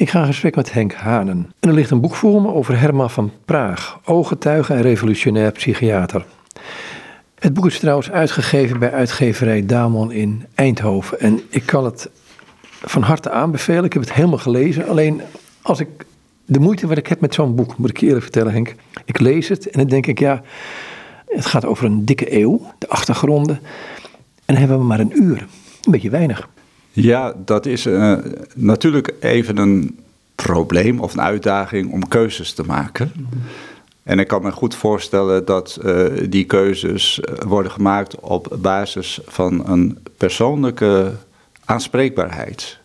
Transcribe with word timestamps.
Ik 0.00 0.10
ga 0.10 0.20
in 0.20 0.26
gesprek 0.26 0.56
met 0.56 0.72
Henk 0.72 0.92
Hanen. 0.92 1.52
En 1.60 1.68
er 1.68 1.74
ligt 1.74 1.90
een 1.90 2.00
boek 2.00 2.14
voor 2.14 2.42
me 2.42 2.52
over 2.52 2.80
Herman 2.80 3.10
van 3.10 3.32
Praag, 3.44 4.00
ooggetuige 4.04 4.74
en 4.74 4.82
revolutionair 4.82 5.52
psychiater. 5.52 6.24
Het 7.38 7.54
boek 7.54 7.66
is 7.66 7.78
trouwens 7.78 8.10
uitgegeven 8.10 8.78
bij 8.78 8.92
uitgeverij 8.92 9.66
Damon 9.66 10.12
in 10.12 10.44
Eindhoven. 10.54 11.20
En 11.20 11.40
ik 11.48 11.66
kan 11.66 11.84
het 11.84 12.10
van 12.82 13.02
harte 13.02 13.30
aanbevelen. 13.30 13.84
Ik 13.84 13.92
heb 13.92 14.02
het 14.02 14.12
helemaal 14.12 14.38
gelezen. 14.38 14.88
Alleen 14.88 15.20
als 15.62 15.80
ik 15.80 15.88
de 16.44 16.60
moeite 16.60 16.86
wat 16.86 16.98
ik 16.98 17.06
heb 17.06 17.20
met 17.20 17.34
zo'n 17.34 17.54
boek, 17.54 17.76
moet 17.76 17.90
ik 17.90 17.96
je 17.96 18.06
eerlijk 18.06 18.22
vertellen, 18.22 18.52
Henk. 18.52 18.74
Ik 19.04 19.20
lees 19.20 19.48
het 19.48 19.70
en 19.70 19.78
dan 19.78 19.88
denk 19.88 20.06
ik, 20.06 20.18
ja, 20.18 20.42
het 21.26 21.46
gaat 21.46 21.64
over 21.64 21.84
een 21.84 22.04
dikke 22.04 22.38
eeuw, 22.38 22.72
de 22.78 22.88
achtergronden. 22.88 23.56
En 24.44 24.54
dan 24.54 24.56
hebben 24.56 24.78
we 24.78 24.84
maar 24.84 25.00
een 25.00 25.22
uur. 25.22 25.46
Een 25.82 25.92
beetje 25.92 26.10
weinig. 26.10 26.48
Ja, 26.92 27.34
dat 27.44 27.66
is 27.66 27.86
uh, 27.86 28.16
natuurlijk 28.54 29.14
even 29.20 29.56
een 29.56 29.98
probleem 30.34 31.00
of 31.00 31.12
een 31.12 31.20
uitdaging 31.20 31.92
om 31.92 32.08
keuzes 32.08 32.52
te 32.52 32.62
maken. 32.62 33.12
En 34.02 34.18
ik 34.18 34.26
kan 34.26 34.42
me 34.42 34.52
goed 34.52 34.74
voorstellen 34.74 35.44
dat 35.44 35.78
uh, 35.84 36.06
die 36.28 36.44
keuzes 36.44 37.20
eh, 37.20 37.34
worden 37.46 37.72
gemaakt 37.72 38.20
op 38.20 38.56
basis 38.58 39.20
van 39.26 39.66
een 39.66 39.98
persoonlijke 40.16 41.12
aanspreekbaarheid. 41.64 42.78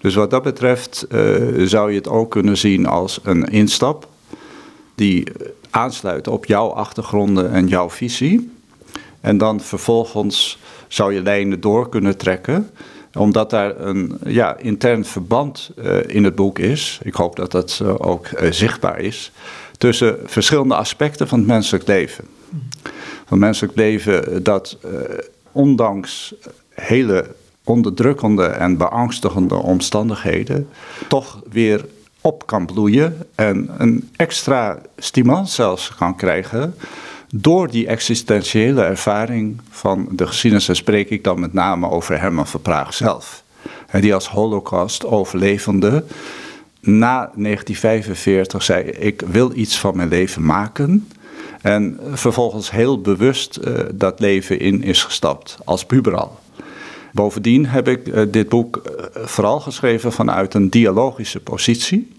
Dus 0.00 0.14
wat 0.14 0.30
dat 0.30 0.42
betreft 0.42 1.06
zou 1.64 1.90
je 1.90 1.96
het 1.96 2.08
ook 2.08 2.30
kunnen 2.30 2.56
zien 2.56 2.86
als 2.86 3.20
een 3.22 3.44
instap 3.44 4.08
die 4.94 5.26
aansluit 5.70 6.28
op 6.28 6.44
jouw 6.44 6.68
achtergronden 6.68 7.50
en 7.50 7.68
jouw 7.68 7.90
visie. 7.90 8.50
En 9.20 9.38
dan 9.38 9.60
vervolgens 9.60 10.58
zou 10.88 11.14
je 11.14 11.22
lijnen 11.22 11.60
door 11.60 11.88
kunnen 11.88 12.16
trekken 12.16 12.70
omdat 13.16 13.50
daar 13.50 13.80
een 13.80 14.18
ja, 14.26 14.56
intern 14.56 15.04
verband 15.04 15.70
uh, 15.76 15.98
in 16.06 16.24
het 16.24 16.34
boek 16.34 16.58
is. 16.58 17.00
Ik 17.02 17.14
hoop 17.14 17.36
dat 17.36 17.50
dat 17.50 17.80
uh, 17.82 17.94
ook 17.98 18.26
uh, 18.26 18.50
zichtbaar 18.50 19.00
is. 19.00 19.32
Tussen 19.78 20.18
verschillende 20.24 20.74
aspecten 20.74 21.28
van 21.28 21.38
het 21.38 21.48
menselijk 21.48 21.86
leven. 21.86 22.24
Van 23.26 23.38
menselijk 23.38 23.76
leven 23.76 24.42
dat 24.42 24.78
ondanks 25.52 26.34
hele 26.70 27.26
onderdrukkende 27.64 28.44
en 28.44 28.76
beangstigende 28.76 29.54
omstandigheden. 29.54 30.68
toch 31.08 31.42
weer 31.50 31.84
op 32.20 32.46
kan 32.46 32.66
bloeien 32.66 33.16
en 33.34 33.70
een 33.78 34.10
extra 34.16 34.78
stimulans 34.96 35.54
zelfs 35.54 35.94
kan 35.94 36.16
krijgen 36.16 36.74
door 37.40 37.70
die 37.70 37.86
existentiële 37.86 38.82
ervaring 38.82 39.60
van 39.70 40.08
de 40.10 40.26
geschiedenis, 40.26 40.76
spreek 40.76 41.10
ik 41.10 41.24
dan 41.24 41.40
met 41.40 41.52
name 41.52 41.90
over 41.90 42.20
Herman 42.20 42.46
van 42.46 42.60
Praag 42.60 42.94
zelf. 42.94 43.44
Die 44.00 44.14
als 44.14 44.28
holocaust-overlevende 44.28 46.04
na 46.80 47.30
1945 47.34 48.62
zei: 48.62 48.82
Ik 48.84 49.22
wil 49.26 49.52
iets 49.54 49.78
van 49.78 49.96
mijn 49.96 50.08
leven 50.08 50.44
maken. 50.44 51.08
En 51.62 52.00
vervolgens 52.12 52.70
heel 52.70 53.00
bewust 53.00 53.58
uh, 53.64 53.78
dat 53.94 54.20
leven 54.20 54.60
in 54.60 54.82
is 54.82 55.04
gestapt, 55.04 55.58
als 55.64 55.84
puber 55.84 56.16
al. 56.16 56.38
Bovendien 57.12 57.66
heb 57.66 57.88
ik 57.88 58.06
uh, 58.06 58.22
dit 58.28 58.48
boek 58.48 58.82
uh, 58.86 59.24
vooral 59.24 59.60
geschreven 59.60 60.12
vanuit 60.12 60.54
een 60.54 60.70
dialogische 60.70 61.40
positie. 61.40 62.12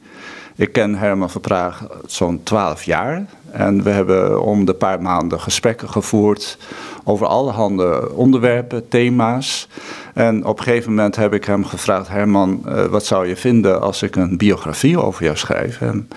Ik 0.56 0.72
ken 0.72 0.96
Herman 0.96 1.30
van 1.30 1.42
Praag 1.42 1.88
zo'n 2.06 2.44
twaalf 2.44 2.84
jaar. 2.84 3.26
En 3.52 3.84
we 3.84 3.90
hebben 3.90 4.42
om 4.42 4.66
de 4.66 4.74
paar 4.74 5.02
maanden 5.02 5.40
gesprekken 5.40 5.90
gevoerd 5.90 6.58
over 7.04 7.28
allerhande 7.28 8.12
onderwerpen, 8.14 8.88
thema's. 8.88 9.68
En 10.14 10.46
op 10.46 10.58
een 10.58 10.64
gegeven 10.64 10.90
moment 10.90 11.16
heb 11.16 11.34
ik 11.34 11.46
hem 11.46 11.66
gevraagd: 11.66 12.08
Herman, 12.08 12.64
uh, 12.66 12.86
wat 12.86 13.06
zou 13.06 13.28
je 13.28 13.36
vinden 13.36 13.82
als 13.82 14.02
ik 14.04 14.16
een 14.16 14.38
biografie 14.38 15.02
over 15.02 15.24
jou 15.24 15.38
schrijf? 15.38 15.82
En 15.82 16.10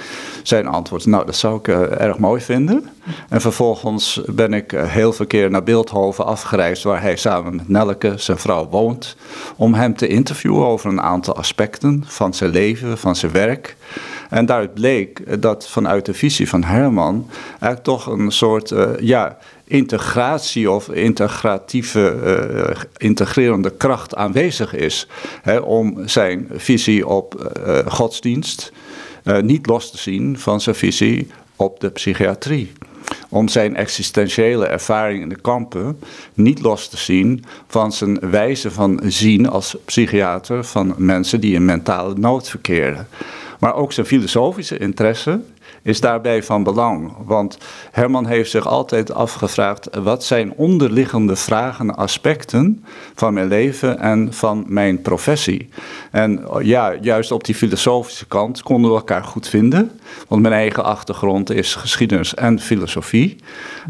zijn 0.43 0.67
antwoord: 0.67 1.07
Nou, 1.07 1.27
dat 1.27 1.37
zou 1.37 1.59
ik 1.59 1.69
uh, 1.69 2.01
erg 2.01 2.19
mooi 2.19 2.41
vinden. 2.41 2.89
En 3.29 3.41
vervolgens 3.41 4.21
ben 4.27 4.53
ik 4.53 4.73
uh, 4.73 4.83
heel 4.85 5.13
veel 5.13 5.27
keer 5.27 5.51
naar 5.51 5.63
Beeldhoven 5.63 6.27
afgereisd, 6.27 6.83
waar 6.83 7.03
hij 7.03 7.17
samen 7.17 7.57
met 7.57 7.69
Nelke, 7.69 8.13
zijn 8.17 8.39
vrouw, 8.39 8.69
woont. 8.69 9.17
Om 9.57 9.75
hem 9.75 9.97
te 9.97 10.07
interviewen 10.07 10.67
over 10.67 10.91
een 10.91 11.03
aantal 11.03 11.37
aspecten 11.37 12.05
van 12.07 12.35
zijn 12.35 12.51
leven, 12.51 12.99
van 12.99 13.17
zijn 13.17 13.33
werk. 13.33 13.77
En 14.31 14.47
daaruit 14.47 14.75
bleek 14.75 15.43
dat 15.43 15.69
vanuit 15.69 16.07
de 16.07 16.15
visie 16.15 16.49
van 16.49 16.65
Herman 16.65 17.31
eigenlijk 17.51 17.83
toch 17.83 18.07
een 18.07 18.31
soort 18.31 18.71
uh, 18.71 18.89
ja, 19.01 19.39
integratie 19.65 20.71
of 20.71 20.89
integratieve, 20.89 22.17
uh, 22.25 22.83
integrerende 22.97 23.71
kracht 23.71 24.15
aanwezig 24.15 24.75
is 24.75 25.07
hè, 25.43 25.59
om 25.59 26.09
zijn 26.09 26.49
visie 26.53 27.07
op 27.07 27.53
uh, 27.67 27.79
godsdienst 27.87 28.73
niet 29.41 29.67
los 29.67 29.91
te 29.91 29.99
zien 29.99 30.39
van 30.39 30.61
zijn 30.61 30.77
visie 30.77 31.31
op 31.57 31.81
de 31.81 31.91
psychiatrie 31.91 32.73
om 33.29 33.49
zijn 33.49 33.77
existentiële 33.77 34.67
ervaring 34.67 35.23
in 35.23 35.29
de 35.29 35.41
kampen 35.41 35.99
niet 36.35 36.61
los 36.61 36.89
te 36.89 36.97
zien 36.97 37.45
van 37.67 37.93
zijn 37.93 38.31
wijze 38.31 38.71
van 38.71 39.01
zien 39.05 39.49
als 39.49 39.77
psychiater 39.85 40.65
van 40.65 40.95
mensen 40.97 41.41
die 41.41 41.55
in 41.55 41.65
mentale 41.65 42.15
nood 42.15 42.49
verkeren. 42.49 43.09
Maar 43.61 43.75
ook 43.75 43.93
zijn 43.93 44.07
filosofische 44.07 44.79
interesse 44.79 45.41
is 45.83 46.01
daarbij 46.01 46.43
van 46.43 46.63
belang. 46.63 47.13
Want 47.25 47.59
Herman 47.91 48.27
heeft 48.27 48.51
zich 48.51 48.67
altijd 48.67 49.13
afgevraagd: 49.13 49.89
wat 49.97 50.25
zijn 50.25 50.53
onderliggende 50.53 51.37
vragen 51.37 51.89
en 51.89 51.97
aspecten 51.97 52.85
van 53.15 53.35
mijn 53.35 53.49
leven 53.49 53.99
en 53.99 54.33
van 54.33 54.65
mijn 54.69 55.03
professie? 55.03 55.69
En 56.11 56.47
ja, 56.63 56.95
juist 57.01 57.33
op 57.33 57.45
die 57.45 57.55
filosofische 57.55 58.27
kant 58.27 58.63
konden 58.63 58.91
we 58.91 58.97
elkaar 58.97 59.25
goed 59.25 59.49
vinden. 59.49 60.01
Want 60.29 60.43
mijn 60.43 60.55
eigen 60.55 60.85
achtergrond 60.85 61.51
is 61.51 61.75
geschiedenis 61.75 62.35
en 62.35 62.61
filosofie. 62.61 63.37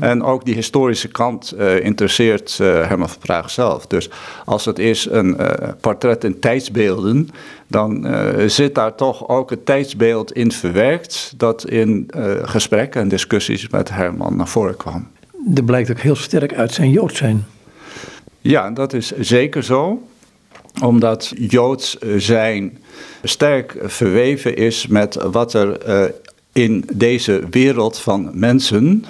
En 0.01 0.23
ook 0.23 0.45
die 0.45 0.55
historische 0.55 1.09
kant 1.09 1.55
uh, 1.59 1.85
interesseert 1.85 2.59
uh, 2.61 2.67
Herman 2.67 3.09
van 3.09 3.19
Praag 3.19 3.51
zelf. 3.51 3.87
Dus 3.87 4.11
als 4.45 4.65
het 4.65 4.79
is 4.79 5.09
een 5.11 5.37
portret 5.81 6.25
in 6.25 6.41
tijdsbeelden 6.41 7.31
dan 7.71 8.07
uh, 8.07 8.29
zit 8.47 8.75
daar 8.75 8.95
toch 8.95 9.29
ook 9.29 9.51
het 9.51 9.67
tijdsbeeld 9.67 10.33
in 10.33 10.53
verwerkt 10.53 11.35
dat 11.37 11.69
in 11.69 12.09
uh, 12.17 12.33
gesprekken 12.43 13.01
en 13.01 13.09
discussies 13.09 13.69
met 13.69 13.91
Herman 13.91 14.37
naar 14.37 14.49
voren 14.49 14.77
kwam. 14.77 15.09
Dat 15.47 15.65
blijkt 15.65 15.91
ook 15.91 15.99
heel 15.99 16.17
sterk 16.17 16.55
uit 16.55 16.73
zijn 16.73 16.91
Joods 16.91 17.19
zijn. 17.19 17.47
Ja, 18.41 18.71
dat 18.71 18.93
is 18.93 19.13
zeker 19.19 19.63
zo 19.63 20.03
omdat 20.83 21.33
Joods 21.37 21.99
zijn 22.17 22.79
sterk 23.23 23.79
verweven 23.83 24.57
is 24.57 24.87
met 24.87 25.15
wat 25.15 25.53
er 25.53 25.89
uh, 25.89 26.05
in 26.53 26.85
deze 26.93 27.43
wereld 27.51 27.99
van 27.99 28.31
mensen, 28.35 29.05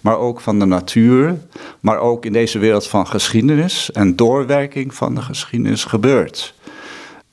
maar 0.00 0.18
ook 0.18 0.40
van 0.40 0.58
de 0.58 0.64
natuur, 0.64 1.38
maar 1.80 1.98
ook 1.98 2.24
in 2.24 2.32
deze 2.32 2.58
wereld 2.58 2.86
van 2.86 3.06
geschiedenis 3.06 3.92
en 3.92 4.16
doorwerking 4.16 4.94
van 4.94 5.14
de 5.14 5.22
geschiedenis 5.22 5.84
gebeurt. 5.84 6.54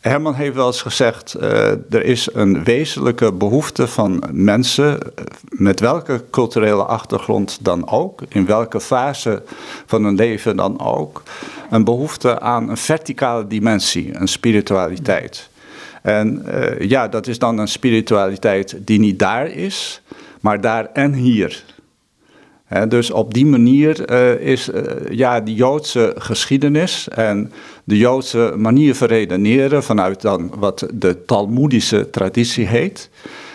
Herman 0.04 0.34
heeft 0.34 0.56
wel 0.56 0.68
eens 0.68 0.82
gezegd: 0.82 1.36
uh, 1.40 1.70
er 1.70 2.04
is 2.04 2.30
een 2.34 2.64
wezenlijke 2.64 3.32
behoefte 3.32 3.88
van 3.88 4.24
mensen, 4.32 5.02
eh, 5.02 5.26
met 5.50 5.80
welke 5.80 6.24
culturele 6.32 6.84
achtergrond 6.84 7.58
dan 7.62 7.90
ook, 7.90 8.22
in 8.30 8.46
welke 8.46 8.80
fase 8.80 9.44
van 9.86 10.04
hun 10.04 10.16
leven 10.16 10.56
dan 10.56 10.80
ook, 10.80 11.24
een 11.70 11.84
behoefte 11.84 12.40
aan 12.40 12.70
een 12.70 12.78
verticale 12.78 13.48
dimensie, 13.48 14.16
een 14.20 14.28
spiritualiteit. 14.28 15.50
En 16.02 16.46
uh, 16.48 16.80
ja, 16.80 17.08
dat 17.08 17.28
is 17.28 17.40
dan 17.40 17.58
een 17.58 17.68
spiritualiteit 17.68 18.76
die 18.80 19.00
niet 19.00 19.20
daar 19.20 19.48
is, 19.48 20.02
maar 20.40 20.62
daar 20.62 20.90
en 20.94 21.14
hier. 21.14 21.64
Dus 22.88 23.12
op 23.12 23.34
die 23.34 23.46
manier 23.46 24.12
is 24.42 24.70
ja, 25.10 25.42
die 25.42 25.56
Joodse 25.56 26.14
geschiedenis 26.18 27.08
en 27.10 27.52
de 27.84 27.98
Joodse 27.98 28.54
manier 28.58 28.96
van 28.96 29.08
redeneren 29.08 29.84
vanuit 29.84 30.22
dan 30.22 30.52
wat 30.56 30.88
de 30.94 31.26
Talmoedische 31.26 32.10
traditie 32.10 32.66
heet, 32.66 33.10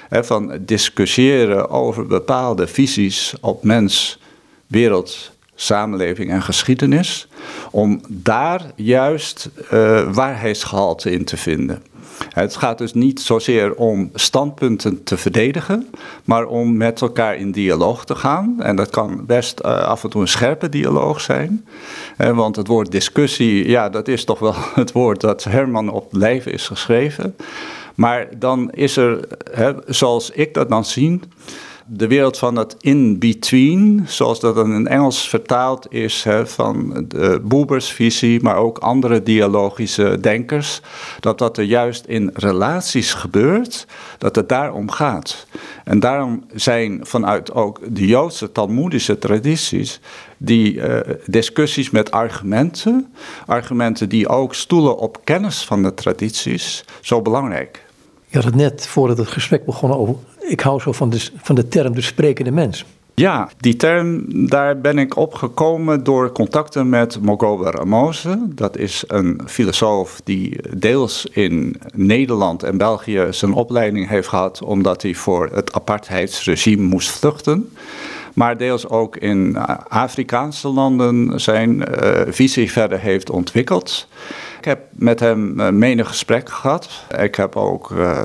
he, 0.08 0.24
van 0.24 0.58
discussiëren 0.60 1.70
over 1.70 2.06
bepaalde 2.06 2.66
visies 2.66 3.34
op 3.40 3.62
mens, 3.62 4.18
wereld, 4.66 5.30
samenleving 5.54 6.30
en 6.30 6.42
geschiedenis, 6.42 7.28
om 7.70 8.00
daar 8.08 8.62
juist 8.76 9.50
uh, 9.72 10.12
waarheidsgehalte 10.12 11.10
in 11.10 11.24
te 11.24 11.36
vinden. 11.36 11.82
Het 12.28 12.56
gaat 12.56 12.78
dus 12.78 12.94
niet 12.94 13.20
zozeer 13.20 13.74
om 13.74 14.10
standpunten 14.14 15.04
te 15.04 15.16
verdedigen, 15.16 15.88
maar 16.24 16.46
om 16.46 16.76
met 16.76 17.00
elkaar 17.00 17.36
in 17.36 17.52
dialoog 17.52 18.04
te 18.04 18.14
gaan. 18.14 18.56
En 18.58 18.76
dat 18.76 18.90
kan 18.90 19.26
best 19.26 19.60
uh, 19.64 19.70
af 19.70 20.04
en 20.04 20.10
toe 20.10 20.20
een 20.20 20.28
scherpe 20.28 20.68
dialoog 20.68 21.20
zijn. 21.20 21.66
Uh, 22.18 22.36
want 22.36 22.56
het 22.56 22.66
woord 22.66 22.90
discussie, 22.90 23.68
ja, 23.68 23.88
dat 23.88 24.08
is 24.08 24.24
toch 24.24 24.38
wel 24.38 24.54
het 24.74 24.92
woord 24.92 25.20
dat 25.20 25.44
Herman 25.44 25.90
op 25.90 26.12
leven 26.12 26.52
is 26.52 26.66
geschreven. 26.66 27.36
Maar 27.94 28.28
dan 28.38 28.70
is 28.70 28.96
er, 28.96 29.28
hè, 29.50 29.72
zoals 29.86 30.30
ik 30.30 30.54
dat 30.54 30.68
dan 30.68 30.84
zie, 30.84 31.20
de 31.90 32.06
wereld 32.06 32.38
van 32.38 32.56
het 32.56 32.76
in-between, 32.80 34.04
zoals 34.06 34.40
dat 34.40 34.54
dan 34.54 34.74
in 34.74 34.86
Engels 34.86 35.28
vertaald 35.28 35.92
is, 35.92 36.22
hè, 36.22 36.46
van 36.46 37.04
de 37.08 37.40
Boebers 37.44 37.90
visie, 37.90 38.42
maar 38.42 38.56
ook 38.56 38.78
andere 38.78 39.22
dialogische 39.22 40.18
denkers, 40.20 40.80
dat 41.20 41.38
dat 41.38 41.58
er 41.58 41.64
juist 41.64 42.04
in 42.04 42.30
relaties 42.34 43.14
gebeurt, 43.14 43.86
dat 44.18 44.36
het 44.36 44.48
daarom 44.48 44.90
gaat. 44.90 45.46
En 45.84 46.00
daarom 46.00 46.44
zijn 46.54 47.00
vanuit 47.02 47.52
ook 47.52 47.80
de 47.88 48.06
Joodse 48.06 48.52
Talmoedische 48.52 49.18
tradities 49.18 50.00
die 50.36 50.74
uh, 50.74 50.98
discussies 51.26 51.90
met 51.90 52.10
argumenten, 52.10 53.12
argumenten 53.46 54.08
die 54.08 54.28
ook 54.28 54.54
stoelen 54.54 54.96
op 54.96 55.20
kennis 55.24 55.64
van 55.64 55.82
de 55.82 55.94
tradities, 55.94 56.84
zo 57.00 57.22
belangrijk. 57.22 57.86
Je 58.28 58.36
had 58.36 58.44
het 58.44 58.54
net 58.54 58.86
voordat 58.86 59.18
het 59.18 59.28
gesprek 59.28 59.64
begon 59.64 59.92
over. 59.92 60.14
Ik 60.48 60.60
hou 60.60 60.80
zo 60.80 60.92
van 60.92 61.10
de, 61.10 61.28
van 61.42 61.54
de 61.54 61.68
term 61.68 61.94
de 61.94 62.00
sprekende 62.00 62.50
mens. 62.50 62.84
Ja, 63.18 63.48
die 63.60 63.76
term, 63.76 64.24
daar 64.48 64.80
ben 64.80 64.98
ik 64.98 65.16
opgekomen 65.16 66.04
door 66.04 66.32
contacten 66.32 66.88
met 66.88 67.20
Mogobe 67.20 67.70
Ramose. 67.70 68.38
Dat 68.48 68.76
is 68.76 69.04
een 69.06 69.40
filosoof 69.46 70.20
die 70.24 70.60
deels 70.76 71.26
in 71.32 71.76
Nederland 71.94 72.62
en 72.62 72.76
België 72.76 73.26
zijn 73.30 73.52
opleiding 73.52 74.08
heeft 74.08 74.28
gehad, 74.28 74.62
omdat 74.62 75.02
hij 75.02 75.14
voor 75.14 75.50
het 75.52 75.72
apartheidsregime 75.72 76.82
moest 76.82 77.10
vluchten. 77.10 77.70
Maar 78.34 78.56
deels 78.56 78.88
ook 78.88 79.16
in 79.16 79.56
Afrikaanse 79.88 80.68
landen 80.68 81.40
zijn 81.40 81.84
uh, 82.04 82.20
visie 82.28 82.72
verder 82.72 82.98
heeft 82.98 83.30
ontwikkeld. 83.30 84.08
Ik 84.58 84.64
heb 84.64 84.80
met 84.90 85.20
hem 85.20 85.60
uh, 85.60 85.68
menig 85.68 86.08
gesprek 86.08 86.48
gehad. 86.48 87.04
Ik 87.18 87.34
heb 87.34 87.56
ook 87.56 87.90
uh, 87.90 88.24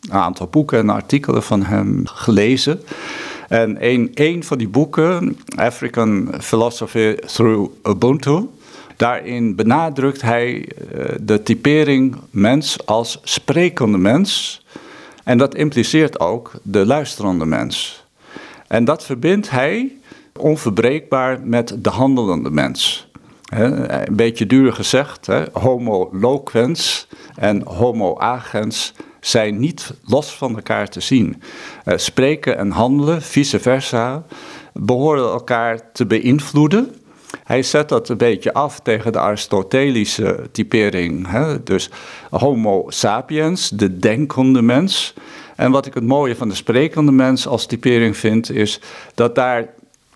een 0.00 0.12
aantal 0.12 0.46
boeken 0.46 0.78
en 0.78 0.88
artikelen 0.88 1.42
van 1.42 1.62
hem 1.62 2.06
gelezen. 2.06 2.80
En 3.48 3.76
een, 3.80 4.10
een 4.14 4.44
van 4.44 4.58
die 4.58 4.68
boeken, 4.68 5.38
African 5.56 6.34
Philosophy 6.38 7.14
Through 7.14 7.70
Ubuntu, 7.82 8.48
daarin 8.96 9.56
benadrukt 9.56 10.22
hij 10.22 10.54
uh, 10.54 11.04
de 11.20 11.42
typering 11.42 12.16
mens 12.30 12.86
als 12.86 13.20
sprekende 13.22 13.98
mens. 13.98 14.64
En 15.24 15.38
dat 15.38 15.54
impliceert 15.54 16.20
ook 16.20 16.52
de 16.62 16.86
luisterende 16.86 17.46
mens. 17.46 18.04
En 18.66 18.84
dat 18.84 19.04
verbindt 19.04 19.50
hij 19.50 19.92
onverbreekbaar 20.38 21.40
met 21.42 21.74
de 21.78 21.90
handelende 21.90 22.50
mens. 22.50 23.09
Een 23.50 24.16
beetje 24.16 24.46
duur 24.46 24.72
gezegd, 24.72 25.28
homo 25.52 26.08
loquens 26.12 27.08
en 27.34 27.62
homo 27.66 28.18
agens 28.18 28.94
zijn 29.20 29.58
niet 29.58 29.92
los 30.04 30.30
van 30.34 30.54
elkaar 30.54 30.88
te 30.88 31.00
zien. 31.00 31.42
Uh, 31.84 31.96
spreken 31.96 32.58
en 32.58 32.70
handelen, 32.70 33.22
vice 33.22 33.60
versa, 33.60 34.24
behoren 34.72 35.24
elkaar 35.24 35.92
te 35.92 36.06
beïnvloeden. 36.06 36.94
Hij 37.44 37.62
zet 37.62 37.88
dat 37.88 38.08
een 38.08 38.16
beetje 38.16 38.52
af 38.52 38.80
tegen 38.80 39.12
de 39.12 39.18
Aristotelische 39.18 40.48
typering. 40.52 41.28
Dus 41.64 41.90
Homo 42.30 42.84
sapiens, 42.88 43.68
de 43.68 43.98
denkende 43.98 44.62
mens. 44.62 45.14
En 45.56 45.70
wat 45.70 45.86
ik 45.86 45.94
het 45.94 46.04
mooie 46.04 46.36
van 46.36 46.48
de 46.48 46.54
sprekende 46.54 47.12
mens 47.12 47.46
als 47.46 47.66
typering 47.66 48.16
vind, 48.16 48.50
is 48.50 48.80
dat 49.14 49.34
daar 49.34 49.68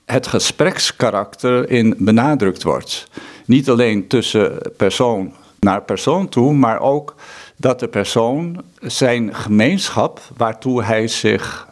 het 0.05 0.27
gesprekskarakter 0.27 1.71
in 1.71 1.95
benadrukt 1.99 2.63
wordt. 2.63 3.09
Niet 3.47 3.71
alleen 3.71 4.07
tussen 4.07 4.59
persoon 4.77 5.33
naar 5.61 5.83
persoon 5.83 6.29
toe, 6.29 6.53
maar 6.53 6.81
ook 6.81 7.15
dat 7.57 7.81
de 7.81 7.89
persoon 7.89 8.63
zijn 8.81 9.35
gemeenschap, 9.35 10.21
waartoe 10.37 10.83
hij 10.83 11.09
zich 11.09 11.69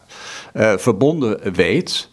uh, 0.54 0.72
verbonden 0.76 1.52
weet, 1.52 2.08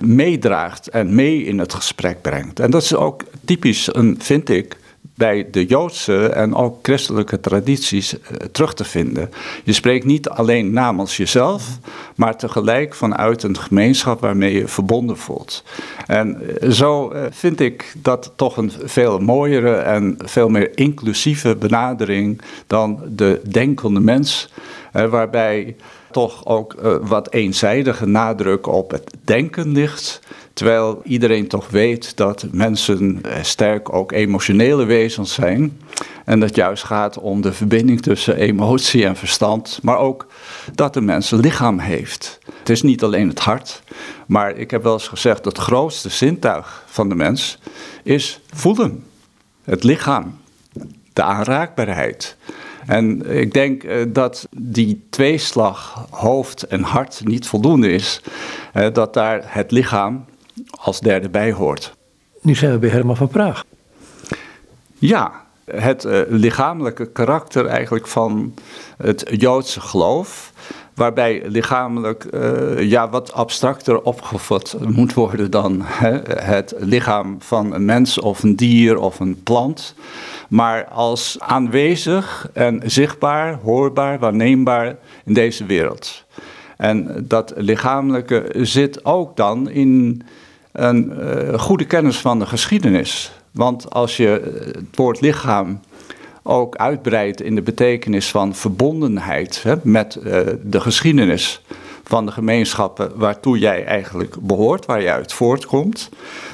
meedraagt 0.00 0.88
en 0.88 1.14
mee 1.14 1.44
in 1.44 1.58
het 1.58 1.74
gesprek 1.74 2.22
brengt. 2.22 2.60
En 2.60 2.70
dat 2.70 2.82
is 2.82 2.94
ook 2.94 3.22
typisch, 3.44 3.94
een, 3.94 4.16
vind 4.22 4.48
ik, 4.48 4.76
bij 5.18 5.46
de 5.50 5.66
Joodse 5.66 6.28
en 6.28 6.54
ook 6.54 6.78
christelijke 6.82 7.40
tradities 7.40 8.20
eh, 8.20 8.36
terug 8.52 8.74
te 8.74 8.84
vinden. 8.84 9.30
Je 9.64 9.72
spreekt 9.72 10.04
niet 10.04 10.28
alleen 10.28 10.72
namens 10.72 11.16
jezelf, 11.16 11.78
maar 12.14 12.36
tegelijk 12.36 12.94
vanuit 12.94 13.42
een 13.42 13.58
gemeenschap 13.58 14.20
waarmee 14.20 14.54
je 14.54 14.68
verbonden 14.68 15.16
voelt. 15.16 15.64
En 16.06 16.60
eh, 16.60 16.70
zo 16.70 17.10
eh, 17.10 17.22
vind 17.30 17.60
ik 17.60 17.94
dat 18.02 18.32
toch 18.36 18.56
een 18.56 18.72
veel 18.84 19.18
mooiere 19.18 19.74
en 19.74 20.16
veel 20.24 20.48
meer 20.48 20.70
inclusieve 20.74 21.56
benadering 21.56 22.40
dan 22.66 23.00
de 23.08 23.40
denkende 23.48 24.00
mens, 24.00 24.48
waarbij 24.92 25.76
toch 26.10 26.46
ook 26.46 26.74
wat 27.02 27.32
eenzijdige 27.32 28.06
nadruk 28.06 28.66
op 28.66 28.90
het 28.90 29.10
denken 29.24 29.72
ligt. 29.72 30.20
Terwijl 30.58 31.00
iedereen 31.04 31.48
toch 31.48 31.68
weet 31.68 32.16
dat 32.16 32.46
mensen 32.50 33.22
eh, 33.22 33.42
sterk 33.42 33.92
ook 33.92 34.12
emotionele 34.12 34.84
wezens 34.84 35.34
zijn. 35.34 35.80
En 36.24 36.40
dat 36.40 36.56
juist 36.56 36.84
gaat 36.84 37.18
om 37.18 37.40
de 37.40 37.52
verbinding 37.52 38.02
tussen 38.02 38.36
emotie 38.36 39.04
en 39.04 39.16
verstand. 39.16 39.78
Maar 39.82 39.98
ook 39.98 40.26
dat 40.74 40.94
de 40.94 41.00
mens 41.00 41.30
een 41.30 41.40
lichaam 41.40 41.78
heeft. 41.78 42.38
Het 42.58 42.68
is 42.68 42.82
niet 42.82 43.02
alleen 43.02 43.28
het 43.28 43.38
hart. 43.38 43.82
Maar 44.26 44.56
ik 44.56 44.70
heb 44.70 44.82
wel 44.82 44.92
eens 44.92 45.08
gezegd 45.08 45.44
dat 45.44 45.56
het 45.56 45.66
grootste 45.66 46.08
zintuig 46.08 46.84
van 46.86 47.08
de 47.08 47.14
mens 47.14 47.58
is 48.02 48.40
voelen. 48.50 49.04
Het 49.64 49.84
lichaam. 49.84 50.38
De 51.12 51.22
aanraakbaarheid. 51.22 52.36
En 52.88 53.30
ik 53.30 53.52
denk 53.52 53.82
eh, 53.82 53.96
dat 54.08 54.48
die 54.56 55.06
tweeslag 55.10 56.06
hoofd 56.10 56.62
en 56.62 56.82
hart 56.82 57.20
niet 57.24 57.46
voldoende 57.46 57.90
is. 57.90 58.20
Eh, 58.72 58.92
dat 58.92 59.14
daar 59.14 59.42
het 59.44 59.70
lichaam 59.70 60.24
als 60.80 61.00
derde 61.00 61.28
bij 61.28 61.52
hoort. 61.52 61.94
Nu 62.40 62.54
zijn 62.54 62.72
we 62.72 62.78
bij 62.78 62.88
Herman 62.88 63.16
van 63.16 63.28
Praag. 63.28 63.64
Ja, 64.98 65.32
het 65.64 66.04
uh, 66.04 66.20
lichamelijke 66.28 67.12
karakter 67.12 67.66
eigenlijk 67.66 68.06
van 68.06 68.54
het 68.96 69.24
Joodse 69.30 69.80
geloof. 69.80 70.52
Waarbij 70.94 71.42
lichamelijk 71.46 72.26
uh, 72.30 72.82
ja, 72.82 73.08
wat 73.08 73.32
abstracter 73.32 74.02
opgevat 74.02 74.76
moet 74.86 75.14
worden 75.14 75.50
dan 75.50 75.80
hè, 75.82 76.10
het 76.32 76.74
lichaam 76.78 77.36
van 77.38 77.74
een 77.74 77.84
mens 77.84 78.20
of 78.20 78.42
een 78.42 78.56
dier 78.56 78.98
of 78.98 79.20
een 79.20 79.42
plant. 79.42 79.94
Maar 80.48 80.84
als 80.84 81.36
aanwezig 81.40 82.48
en 82.52 82.82
zichtbaar, 82.84 83.54
hoorbaar, 83.54 84.18
waarneembaar 84.18 84.96
in 85.24 85.34
deze 85.34 85.66
wereld. 85.66 86.24
En 86.76 87.24
dat 87.28 87.52
lichamelijke 87.56 88.50
zit 88.52 89.04
ook 89.04 89.36
dan 89.36 89.70
in 89.70 90.22
een 90.72 91.12
uh, 91.18 91.58
goede 91.58 91.84
kennis 91.84 92.18
van 92.18 92.38
de 92.38 92.46
geschiedenis. 92.46 93.32
Want 93.50 93.90
als 93.90 94.16
je 94.16 94.40
eh, 94.40 94.66
het 94.66 94.96
woord 94.96 95.20
lichaam 95.20 95.80
ook 96.42 96.76
uitbreidt 96.76 97.40
in 97.40 97.54
de 97.54 97.62
betekenis 97.62 98.30
van 98.30 98.54
verbondenheid 98.54 99.62
hè, 99.62 99.74
met 99.82 100.18
uh, 100.24 100.40
de 100.62 100.80
geschiedenis 100.80 101.62
van 102.04 102.26
de 102.26 102.32
gemeenschappen 102.32 103.12
waartoe 103.14 103.58
jij 103.58 103.84
eigenlijk 103.84 104.36
behoort, 104.40 104.86
waar 104.86 105.02
je 105.02 105.10
uit 105.10 105.32
voortkomt, 105.32 106.08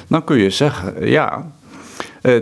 dan 0.07 0.23
kun 0.23 0.37
je 0.37 0.49
zeggen, 0.49 1.09
ja, 1.09 1.51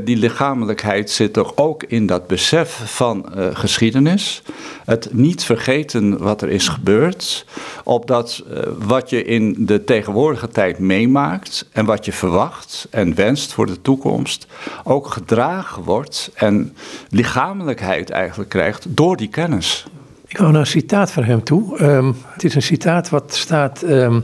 die 0.03 0.17
lichamelijkheid 0.17 1.09
zit 1.09 1.37
er 1.37 1.57
ook 1.57 1.83
in 1.83 2.05
dat 2.05 2.27
besef 2.27 2.81
van 2.85 3.25
uh, 3.37 3.45
geschiedenis. 3.53 4.41
Het 4.85 5.09
niet 5.11 5.43
vergeten 5.43 6.17
wat 6.17 6.41
er 6.41 6.49
is 6.49 6.67
gebeurd. 6.67 7.45
Opdat 7.83 8.43
uh, 8.47 8.59
wat 8.85 9.09
je 9.09 9.23
in 9.23 9.55
de 9.59 9.83
tegenwoordige 9.83 10.47
tijd 10.47 10.79
meemaakt 10.79 11.69
en 11.71 11.85
wat 11.85 12.05
je 12.05 12.11
verwacht 12.11 12.87
en 12.89 13.15
wenst 13.15 13.53
voor 13.53 13.65
de 13.65 13.81
toekomst 13.81 14.47
ook 14.83 15.07
gedragen 15.07 15.83
wordt 15.83 16.31
en 16.33 16.75
lichamelijkheid 17.09 18.09
eigenlijk 18.09 18.49
krijgt 18.49 18.85
door 18.89 19.17
die 19.17 19.29
kennis. 19.29 19.85
Ik 20.27 20.37
hou 20.37 20.51
naar 20.51 20.61
een 20.61 20.67
citaat 20.67 21.11
van 21.11 21.23
hem 21.23 21.43
toe. 21.43 21.81
Um, 21.81 22.15
het 22.25 22.43
is 22.43 22.55
een 22.55 22.61
citaat 22.61 23.09
wat 23.09 23.33
staat 23.33 23.83
um, 23.83 24.23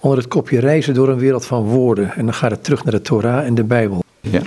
onder 0.00 0.18
het 0.18 0.28
kopje 0.28 0.60
reizen 0.60 0.94
door 0.94 1.08
een 1.08 1.18
wereld 1.18 1.46
van 1.46 1.62
woorden. 1.62 2.14
En 2.14 2.24
dan 2.24 2.34
gaat 2.34 2.50
het 2.50 2.64
terug 2.64 2.84
naar 2.84 2.92
de 2.92 3.02
Torah 3.02 3.44
en 3.44 3.54
de 3.54 3.64
Bijbel. 3.64 4.02
Ja. 4.30 4.42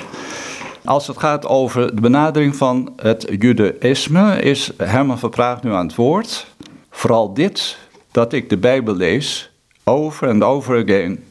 Als 0.85 1.07
het 1.07 1.17
gaat 1.17 1.45
over 1.45 1.95
de 1.95 2.01
benadering 2.01 2.55
van 2.55 2.93
het 2.95 3.27
judaïsme, 3.39 4.41
is 4.41 4.71
Herman 4.77 5.19
van 5.19 5.29
Praag 5.29 5.63
nu 5.63 5.71
aan 5.71 5.87
het 5.87 5.95
woord. 5.95 6.47
Vooral 6.89 7.33
dit, 7.33 7.77
dat 8.11 8.33
ik 8.33 8.49
de 8.49 8.57
Bijbel 8.57 8.95
lees, 8.95 9.51
over 9.83 10.27
en 10.27 10.43
over 10.43 10.83
again. 10.83 11.23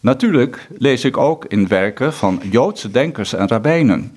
Natuurlijk 0.00 0.68
lees 0.78 1.04
ik 1.04 1.16
ook 1.16 1.44
in 1.44 1.68
werken 1.68 2.12
van 2.12 2.40
Joodse 2.50 2.90
denkers 2.90 3.32
en 3.32 3.48
rabbijnen. 3.48 4.16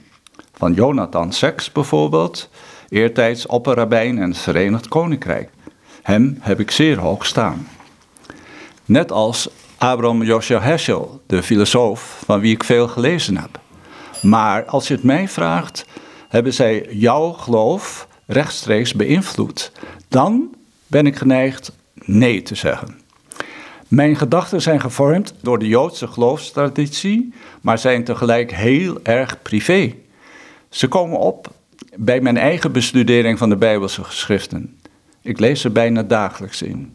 Van 0.54 0.74
Jonathan 0.74 1.34
Sacks 1.34 1.72
bijvoorbeeld, 1.72 2.50
eertijds 2.90 3.46
opperrabijn 3.46 4.18
en 4.18 4.30
het 4.30 4.38
Verenigd 4.38 4.88
Koninkrijk. 4.88 5.50
Hem 6.02 6.38
heb 6.40 6.60
ik 6.60 6.72
zeer 6.72 7.00
hoog 7.00 7.26
staan. 7.26 7.68
Net 8.86 9.12
als 9.12 9.50
Abraham 9.78 10.24
Joshua 10.24 10.62
Heschel, 10.62 11.22
de 11.28 11.44
filosoof 11.44 12.22
van 12.26 12.40
wie 12.40 12.54
ik 12.54 12.64
veel 12.64 12.88
gelezen 12.88 13.38
heb. 13.38 13.60
Maar 14.22 14.66
als 14.66 14.88
je 14.88 14.94
het 14.94 15.04
mij 15.04 15.28
vraagt, 15.28 15.86
hebben 16.30 16.54
zij 16.54 16.88
jouw 16.90 17.32
geloof 17.32 18.08
rechtstreeks 18.26 18.94
beïnvloed? 18.94 19.72
Dan 20.08 20.56
ben 20.88 21.06
ik 21.06 21.16
geneigd 21.16 21.72
nee 21.94 22.42
te 22.42 22.56
zeggen. 22.56 23.00
Mijn 23.88 24.16
gedachten 24.16 24.62
zijn 24.62 24.82
gevormd 24.82 25.34
door 25.42 25.60
de 25.60 25.68
Joodse 25.68 26.08
geloofstraditie, 26.08 27.34
maar 27.62 27.78
zijn 27.78 28.04
tegelijk 28.04 28.52
heel 28.52 29.00
erg 29.04 29.42
privé. 29.42 29.96
Ze 30.70 30.88
komen 30.88 31.20
op 31.20 31.52
bij 31.96 32.22
mijn 32.22 32.38
eigen 32.38 32.72
bestudering 32.72 33.38
van 33.38 33.50
de 33.50 33.56
Bijbelse 33.56 34.04
geschriften. 34.04 34.80
Ik 35.22 35.40
lees 35.40 35.62
ze 35.62 35.70
bijna 35.70 36.04
dagelijks 36.04 36.62
in. 36.62 36.94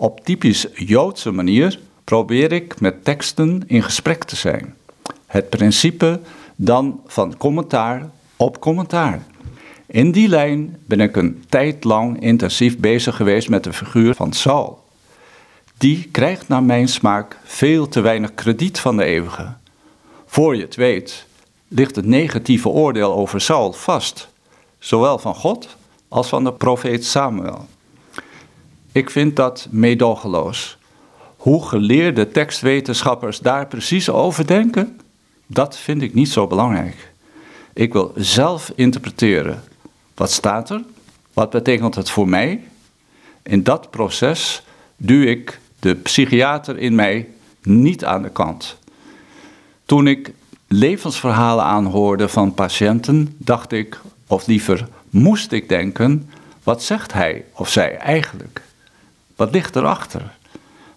Op 0.00 0.24
typisch 0.24 0.66
Joodse 0.74 1.30
manier 1.30 1.78
probeer 2.04 2.52
ik 2.52 2.80
met 2.80 3.04
teksten 3.04 3.62
in 3.66 3.82
gesprek 3.82 4.24
te 4.24 4.36
zijn. 4.36 4.74
Het 5.26 5.48
principe 5.48 6.20
dan 6.56 7.00
van 7.06 7.36
commentaar 7.36 8.10
op 8.36 8.60
commentaar. 8.60 9.26
In 9.86 10.12
die 10.12 10.28
lijn 10.28 10.78
ben 10.86 11.00
ik 11.00 11.16
een 11.16 11.44
tijd 11.48 11.84
lang 11.84 12.20
intensief 12.20 12.78
bezig 12.78 13.16
geweest 13.16 13.48
met 13.48 13.64
de 13.64 13.72
figuur 13.72 14.14
van 14.14 14.32
Saul. 14.32 14.84
Die 15.78 16.08
krijgt 16.10 16.48
naar 16.48 16.62
mijn 16.62 16.88
smaak 16.88 17.38
veel 17.44 17.88
te 17.88 18.00
weinig 18.00 18.34
krediet 18.34 18.78
van 18.78 18.96
de 18.96 19.04
eeuwige. 19.04 19.52
Voor 20.26 20.56
je 20.56 20.62
het 20.62 20.74
weet, 20.74 21.26
ligt 21.68 21.96
het 21.96 22.06
negatieve 22.06 22.68
oordeel 22.68 23.14
over 23.14 23.40
Saul 23.40 23.72
vast, 23.72 24.28
zowel 24.78 25.18
van 25.18 25.34
God 25.34 25.76
als 26.08 26.28
van 26.28 26.44
de 26.44 26.52
profeet 26.52 27.04
Samuel. 27.04 27.66
Ik 28.92 29.10
vind 29.10 29.36
dat 29.36 29.68
meedogenloos. 29.70 30.78
Hoe 31.36 31.66
geleerde 31.66 32.30
tekstwetenschappers 32.30 33.38
daar 33.38 33.66
precies 33.66 34.10
over 34.10 34.46
denken, 34.46 35.00
dat 35.46 35.78
vind 35.78 36.02
ik 36.02 36.14
niet 36.14 36.28
zo 36.28 36.46
belangrijk. 36.46 37.12
Ik 37.72 37.92
wil 37.92 38.12
zelf 38.16 38.72
interpreteren. 38.74 39.62
Wat 40.14 40.30
staat 40.30 40.70
er? 40.70 40.82
Wat 41.32 41.50
betekent 41.50 41.94
het 41.94 42.10
voor 42.10 42.28
mij? 42.28 42.62
In 43.42 43.62
dat 43.62 43.90
proces 43.90 44.62
duw 44.96 45.22
ik 45.22 45.60
de 45.78 45.94
psychiater 45.94 46.78
in 46.78 46.94
mij 46.94 47.28
niet 47.62 48.04
aan 48.04 48.22
de 48.22 48.30
kant. 48.30 48.78
Toen 49.84 50.06
ik 50.06 50.32
levensverhalen 50.68 51.64
aanhoorde 51.64 52.28
van 52.28 52.54
patiënten, 52.54 53.34
dacht 53.38 53.72
ik, 53.72 54.00
of 54.26 54.46
liever 54.46 54.88
moest 55.10 55.52
ik 55.52 55.68
denken, 55.68 56.30
wat 56.62 56.82
zegt 56.82 57.12
hij 57.12 57.44
of 57.52 57.68
zij 57.68 57.96
eigenlijk? 57.96 58.62
Wat 59.40 59.52
ligt 59.52 59.76
erachter? 59.76 60.36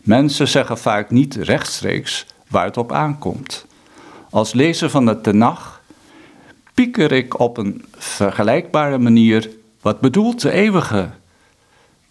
Mensen 0.02 0.48
zeggen 0.48 0.78
vaak 0.78 1.12
niet 1.12 1.36
rechtstreeks 1.36 2.26
waar 2.48 2.66
het 2.66 2.78
op 2.78 2.92
aankomt. 2.92 3.66
Als 4.30 4.54
lezer 4.54 4.90
van 4.90 5.06
de 5.06 5.22
Tenach 5.22 5.82
pieker 6.74 7.12
ik 7.12 7.40
op 7.40 7.58
een 7.58 7.86
vergelijkbare 7.98 8.98
manier 8.98 9.50
wat 9.82 10.00
bedoelt 10.00 10.42
de 10.42 10.52
eeuwige? 10.52 11.10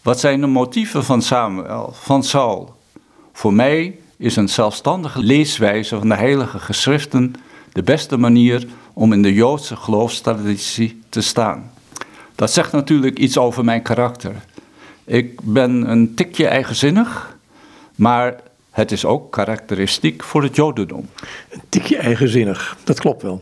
Wat 0.01 0.19
zijn 0.19 0.41
de 0.41 0.47
motieven 0.47 1.03
van 1.03 1.21
Samuel, 1.21 1.93
van 1.93 2.23
Saul? 2.23 2.75
Voor 3.33 3.53
mij 3.53 3.99
is 4.17 4.35
een 4.35 4.49
zelfstandige 4.49 5.19
leeswijze 5.19 5.97
van 5.97 6.09
de 6.09 6.15
heilige 6.15 6.59
geschriften 6.59 7.33
de 7.73 7.83
beste 7.83 8.17
manier 8.17 8.67
om 8.93 9.13
in 9.13 9.21
de 9.21 9.33
Joodse 9.33 9.75
geloofstraditie 9.75 11.01
te 11.09 11.21
staan. 11.21 11.71
Dat 12.35 12.51
zegt 12.51 12.71
natuurlijk 12.71 13.19
iets 13.19 13.37
over 13.37 13.63
mijn 13.63 13.81
karakter. 13.81 14.35
Ik 15.05 15.41
ben 15.41 15.89
een 15.89 16.13
tikje 16.13 16.47
eigenzinnig, 16.47 17.37
maar 17.95 18.35
het 18.71 18.91
is 18.91 19.05
ook 19.05 19.31
karakteristiek 19.31 20.23
voor 20.23 20.43
het 20.43 20.55
Jodendom. 20.55 21.09
Een 21.49 21.61
tikje 21.69 21.97
eigenzinnig, 21.97 22.77
dat 22.83 22.99
klopt 22.99 23.21
wel. 23.21 23.41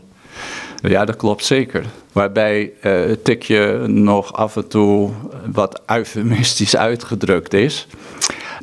Ja, 0.82 1.04
dat 1.04 1.16
klopt 1.16 1.44
zeker. 1.44 1.84
Waarbij 2.12 2.62
uh, 2.62 2.72
het 2.82 3.24
tikje 3.24 3.86
nog 3.86 4.32
af 4.32 4.56
en 4.56 4.68
toe 4.68 5.10
wat 5.52 5.82
eufemistisch 5.86 6.76
uitgedrukt 6.88 7.54
is. 7.54 7.86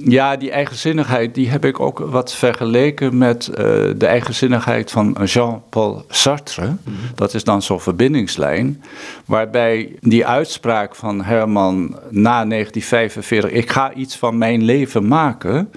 Ja, 0.06 0.36
die 0.36 0.52
eigenzinnigheid 0.52 1.36
die 1.36 1.50
heb 1.50 1.66
ik 1.66 1.80
ook 1.80 2.00
wat 2.00 2.34
vergeleken 2.34 3.18
met 3.18 3.48
uh, 3.50 3.56
de 3.96 4.06
eigenzinnigheid 4.06 4.92
van 4.92 5.18
Jean-Paul 5.24 6.04
Sartre. 6.08 6.66
Mm 6.66 6.80
-hmm. 6.84 6.96
Dat 7.16 7.34
is 7.34 7.44
dan 7.44 7.62
zo'n 7.62 7.80
verbindingslijn. 7.80 8.84
Waarbij 9.26 9.96
die 10.00 10.26
uitspraak 10.26 10.96
van 10.96 11.24
Herman 11.24 12.00
na 12.10 12.46
1945, 12.46 13.52
ik 13.52 13.72
ga 13.72 13.94
iets 13.94 14.16
van 14.16 14.38
mijn 14.38 14.64
leven 14.64 15.08
maken, 15.08 15.72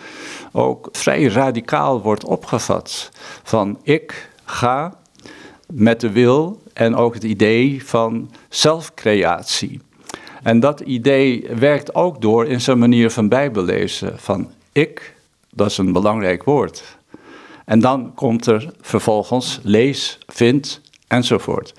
ook 0.53 0.89
vrij 0.93 1.25
radicaal 1.25 2.03
wordt 2.03 2.25
opgevat. 2.25 3.11
Van 3.43 3.79
ik 3.83 4.31
ga 4.45 4.95
met 5.67 6.01
de 6.01 6.11
wil 6.11 6.63
en 6.73 6.95
ook 6.95 7.15
het 7.15 7.25
idee 7.25 7.87
van 7.87 8.31
zelfcreatie. 8.49 9.81
En 10.43 10.61
dat 10.61 10.81
idee 10.81 11.47
werkt 11.59 11.95
ook 11.95 12.21
door 12.21 12.47
in 12.47 12.61
zijn 12.61 12.79
manier 12.79 13.11
van 13.11 13.29
bijbellezen. 13.29 14.19
Van 14.19 14.51
ik, 14.73 15.15
dat 15.51 15.71
is 15.71 15.79
een 15.79 15.93
belangrijk 15.93 16.43
woord. 16.43 16.97
En 17.65 17.81
dan 17.81 18.15
komt 18.15 18.47
er 18.47 18.71
vervolgens 18.81 19.61
lees, 19.63 20.19
vind 20.27 20.81
enzovoort. 21.09 21.75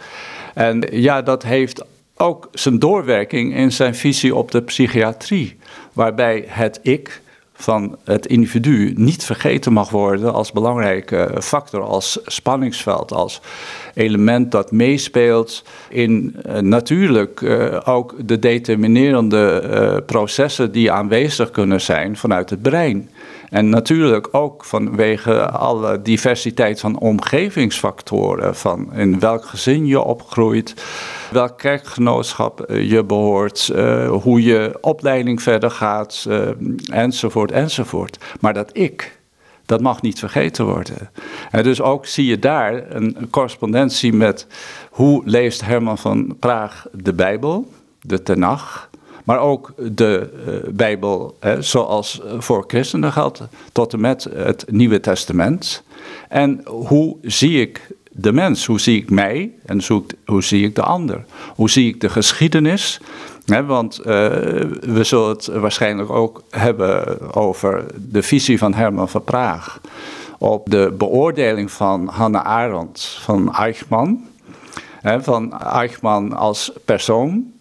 En 0.53 0.87
ja, 0.91 1.21
dat 1.21 1.43
heeft 1.43 1.83
ook 2.17 2.49
zijn 2.51 2.79
doorwerking 2.79 3.55
in 3.55 3.71
zijn 3.71 3.95
visie 3.95 4.35
op 4.35 4.51
de 4.51 4.61
psychiatrie. 4.61 5.57
Waarbij 5.93 6.45
het 6.47 6.79
ik 6.81 7.21
van 7.63 7.97
het 8.03 8.25
individu 8.25 8.93
niet 8.95 9.23
vergeten 9.23 9.73
mag 9.73 9.89
worden 9.89 10.33
als 10.33 10.51
belangrijke 10.51 11.35
factor, 11.39 11.81
als 11.81 12.19
spanningsveld, 12.25 13.11
als 13.11 13.41
element 13.93 14.51
dat 14.51 14.71
meespeelt 14.71 15.63
in 15.89 16.35
uh, 16.45 16.57
natuurlijk 16.57 17.41
uh, 17.41 17.79
ook 17.85 18.15
de 18.25 18.39
determinerende 18.39 19.63
uh, 19.63 20.05
processen 20.05 20.71
die 20.71 20.91
aanwezig 20.91 21.51
kunnen 21.51 21.81
zijn 21.81 22.17
vanuit 22.17 22.49
het 22.49 22.61
brein. 22.61 23.09
En 23.49 23.69
natuurlijk 23.69 24.27
ook 24.31 24.65
vanwege 24.65 25.49
alle 25.49 26.01
diversiteit 26.01 26.79
van 26.79 26.99
omgevingsfactoren, 26.99 28.55
van 28.55 28.93
in 28.93 29.19
welk 29.19 29.45
gezin 29.45 29.85
je 29.85 30.01
opgroeit, 30.01 30.73
welk 31.31 31.57
kerkgenootschap 31.57 32.65
je 32.67 33.03
behoort, 33.03 33.71
hoe 34.09 34.43
je 34.43 34.77
opleiding 34.81 35.41
verder 35.41 35.71
gaat, 35.71 36.27
enzovoort, 36.91 37.51
enzovoort. 37.51 38.17
Maar 38.39 38.53
dat 38.53 38.69
ik, 38.77 39.19
dat 39.65 39.81
mag 39.81 40.01
niet 40.01 40.19
vergeten 40.19 40.65
worden. 40.65 41.09
En 41.51 41.63
dus 41.63 41.81
ook 41.81 42.05
zie 42.05 42.25
je 42.25 42.39
daar 42.39 42.91
een 42.91 43.27
correspondentie 43.29 44.13
met 44.13 44.47
hoe 44.89 45.21
leest 45.25 45.65
Herman 45.65 45.97
van 45.97 46.35
Praag 46.39 46.85
de 46.91 47.13
Bijbel, 47.13 47.71
de 48.01 48.23
Tenach, 48.23 48.89
maar 49.23 49.39
ook 49.39 49.73
de 49.91 50.29
uh, 50.47 50.73
Bijbel 50.73 51.37
zoals 51.59 52.21
voor 52.37 52.63
christenen 52.67 53.11
geldt, 53.11 53.41
tot 53.71 53.93
en 53.93 54.01
met 54.01 54.23
het 54.23 54.65
Nieuwe 54.67 54.99
Testament. 54.99 55.83
En 56.29 56.61
hoe 56.65 57.17
zie 57.21 57.61
ik 57.61 57.91
de 58.11 58.31
mens? 58.31 58.65
Hoe 58.65 58.79
zie 58.79 59.01
ik 59.01 59.09
mij 59.09 59.51
en 59.65 59.81
hoe 60.25 60.43
zie 60.43 60.65
ik 60.65 60.75
de 60.75 60.81
ander? 60.81 61.25
Hoe 61.55 61.69
zie 61.69 61.87
ik 61.87 62.01
de 62.01 62.09
geschiedenis? 62.09 62.99
want 63.45 63.99
uh, 63.99 64.05
we 64.05 64.99
zullen 65.01 65.29
het 65.29 65.45
waarschijnlijk 65.45 66.09
ook 66.09 66.43
hebben 66.49 67.19
over 67.33 67.85
de 68.09 68.23
visie 68.23 68.57
van 68.57 68.73
Herman 68.73 69.09
van 69.09 69.23
Praag. 69.23 69.81
Op 70.37 70.69
de 70.69 70.93
beoordeling 70.97 71.71
van 71.71 72.07
Hannah 72.07 72.45
Arendt 72.45 73.17
van 73.21 73.53
Eichmann. 73.55 74.27
van 75.01 75.59
Eichmann 75.59 76.33
als 76.33 76.71
persoon 76.85 77.52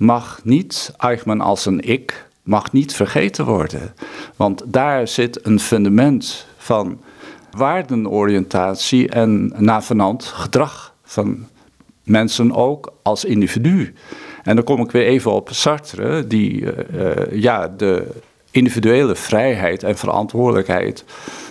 mag 0.00 0.40
niet, 0.44 0.94
Eichmann 0.96 1.40
als 1.40 1.66
een 1.66 1.80
ik, 1.80 2.28
mag 2.42 2.72
niet 2.72 2.94
vergeten 2.94 3.44
worden. 3.44 3.94
Want 4.36 4.62
daar 4.66 5.08
zit 5.08 5.46
een 5.46 5.60
fundament 5.60 6.46
van 6.56 7.00
waardenoriëntatie 7.50 9.08
en 9.08 9.52
navenant 9.56 10.24
gedrag 10.24 10.94
van 11.02 11.46
mensen 12.02 12.54
ook 12.54 12.92
als 13.02 13.24
individu. 13.24 13.94
En 14.42 14.54
dan 14.54 14.64
kom 14.64 14.80
ik 14.80 14.90
weer 14.90 15.06
even 15.06 15.32
op 15.32 15.48
Sartre, 15.52 16.26
die 16.26 16.60
uh, 16.60 17.32
ja, 17.32 17.68
de 17.68 18.06
individuele 18.50 19.14
vrijheid 19.14 19.82
en 19.82 19.98
verantwoordelijkheid 19.98 21.04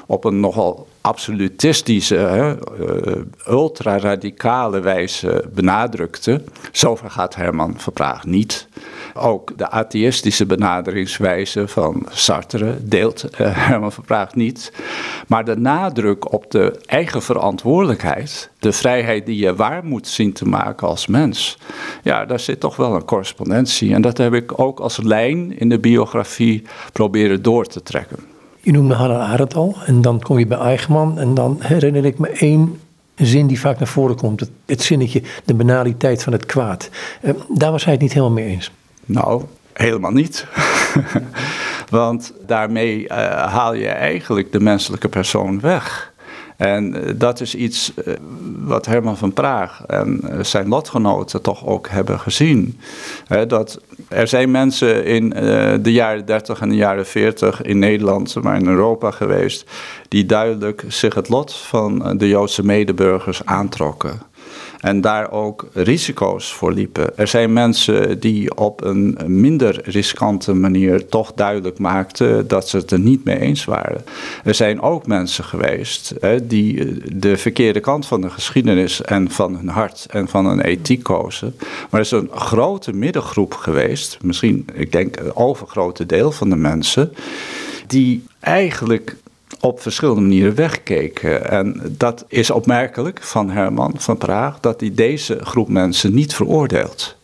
op 0.08 0.25
een 0.25 0.39
nogal 0.39 0.88
absolutistische, 1.01 2.15
uh, 2.15 3.53
ultra-radicale 3.53 4.79
wijze 4.79 5.44
benadrukte. 5.53 6.41
Zover 6.72 7.10
gaat 7.10 7.36
Herman 7.36 7.74
Verpraag 7.77 8.25
niet. 8.25 8.68
Ook 9.13 9.58
de 9.58 9.70
atheïstische 9.70 10.46
benaderingswijze 10.46 11.68
van 11.68 12.06
Sartre 12.10 12.77
deelt 12.82 13.24
uh, 13.24 13.38
Herman 13.68 13.91
Verpraag 13.91 14.36
niet. 14.36 14.72
Maar 15.27 15.46
de 15.46 15.58
nadruk 15.58 16.34
op 16.34 16.51
de 16.51 16.79
eigen 16.86 17.22
verantwoordelijkheid, 17.22 18.50
de 18.60 18.72
vrijheid 18.72 19.25
die 19.25 19.38
je 19.38 19.56
waar 19.56 19.86
moet 19.86 20.08
zien 20.08 20.34
te 20.34 20.46
maken 20.46 20.88
als 20.88 21.08
mens, 21.08 21.58
ja, 22.03 22.25
daar 22.25 22.39
zit 22.39 22.60
toch 22.60 22.75
wel 22.75 22.96
een 22.96 23.06
correspondentie. 23.06 23.94
En 23.94 24.01
dat 24.01 24.18
heb 24.18 24.34
ik 24.34 24.60
ook 24.60 24.79
als 24.79 24.98
lijn 24.98 25.60
in 25.60 25.70
de 25.70 25.79
biografie 25.79 26.63
proberen 26.91 27.41
door 27.41 27.65
te 27.65 27.84
trekken. 27.84 28.38
Je 28.70 28.76
noemde 28.76 28.94
Hannah 28.94 29.32
Arendt 29.32 29.56
al 29.56 29.76
en 29.86 30.02
dan 30.02 30.20
kom 30.20 30.40
je 30.40 30.48
bij 30.48 30.58
Eichmann 30.58 31.20
en 31.20 31.34
dan 31.34 31.58
herinner 31.60 32.06
ik 32.06 32.20
me 32.20 32.30
één 32.30 32.80
zin 33.16 33.48
die 33.48 33.60
vaak 33.60 33.80
naar 33.80 33.88
voren 33.88 34.16
komt. 34.16 34.50
Het, 34.66 34.82
zinnetje, 34.82 35.22
de 35.46 35.54
banaliteit 35.54 36.24
van 36.24 36.34
het 36.34 36.46
kwaad. 36.46 36.90
Uh, 37.22 37.34
daar 37.50 37.72
was 37.72 37.84
hij 37.84 37.94
het 37.94 38.02
niet 38.02 38.14
helemaal 38.14 38.34
mee 38.34 38.46
eens. 38.46 38.72
Nou, 39.06 39.44
helemaal 39.74 40.12
niet. 40.12 40.46
Want 41.90 42.34
daarmee 42.48 43.04
uh, 43.04 43.10
haal 43.46 43.74
je 43.74 43.88
eigenlijk 43.88 44.52
de 44.52 44.60
menselijke 44.60 45.10
persoon 45.10 45.60
weg. 45.60 46.14
En 46.60 46.96
eh, 46.96 47.13
dat 47.16 47.42
is 47.42 47.56
iets 47.56 47.94
eh, 47.94 48.13
wat 48.60 48.86
Herman 48.86 49.18
van 49.18 49.34
Praag 49.34 49.84
en 49.88 50.20
eh, 50.22 50.44
zijn 50.44 50.68
lotgenoten 50.68 51.42
toch 51.42 51.66
ook 51.66 51.89
hebben 51.89 52.20
gezien. 52.20 52.80
dat 53.48 53.82
er 54.08 54.28
zijn 54.28 54.51
mensen 54.51 55.06
in 55.06 55.30
de 55.82 55.92
jaren 55.92 56.25
30 56.25 56.62
en 56.62 56.70
de 56.70 56.75
jaren 56.75 57.06
40 57.06 57.62
in 57.62 57.80
Nederland, 57.80 58.36
maar 58.42 58.60
in 58.60 58.68
Europa 58.68 59.12
geweest, 59.12 59.70
die 60.08 60.25
duidelijk 60.25 60.84
zich 60.88 61.16
het 61.16 61.30
lot 61.30 61.54
van 61.54 62.18
de 62.18 62.28
Joodse 62.28 62.66
medeburgers 62.66 63.46
aantrokken 63.46 64.22
en 64.79 65.01
daar 65.01 65.31
ook 65.31 65.67
risico's 65.74 66.53
voor 66.53 66.74
liepen. 66.74 67.17
Er 67.17 67.27
zijn 67.27 67.53
mensen 67.53 68.19
die 68.19 68.55
op 68.55 68.83
een 68.83 69.17
minder 69.25 69.81
riskante 69.83 70.53
manier 70.53 71.07
toch 71.07 71.33
duidelijk 71.33 71.79
maakten 71.79 72.48
dat 72.48 72.69
ze 72.69 72.77
het 72.77 72.91
er 72.91 73.00
niet 73.00 73.24
mee 73.24 73.39
eens 73.39 73.65
waren. 73.65 74.03
Er 74.43 74.53
zijn 74.53 74.81
ook 74.81 75.07
mensen 75.07 75.43
geweest 75.43 76.13
hè, 76.19 76.48
die 76.48 76.93
de 77.19 77.38
verkeerde 77.38 77.79
kant 77.79 78.05
van 78.05 78.21
de 78.21 78.29
geschiedenis 78.29 79.01
en 79.01 79.31
van 79.31 79.55
hun 79.55 79.67
hart 79.67 80.05
en 80.09 80.27
van 80.27 80.45
hun 80.45 80.62
ethiek 80.62 81.03
kozen. 81.03 81.55
Maar 81.59 82.00
er 82.00 82.05
is 82.05 82.12
een 82.12 82.29
grote 82.33 82.93
middengroep 82.93 83.53
geweest, 83.53 84.17
misschien, 84.21 84.67
ik 84.74 84.91
denk, 84.91 85.19
een 85.19 85.36
overgrote 85.36 86.05
deel 86.05 86.31
van 86.31 86.50
de 86.50 86.55
mensen, 86.55 87.13
die 87.88 88.24
eigenlijk 88.39 89.15
op 89.60 89.82
verschillende 89.82 90.22
manieren 90.22 90.56
wegkeken. 90.56 91.50
En 91.50 91.96
dat 91.98 92.25
is 92.28 92.50
opmerkelijk 92.50 93.24
van 93.24 93.50
Herman 93.50 93.94
van 93.98 94.18
Praag, 94.18 94.60
dat 94.60 94.80
hij 94.80 94.92
deze 94.94 95.38
groep 95.42 95.70
mensen 95.70 96.13
niet 96.13 96.34
veroordeelt. 96.34 97.18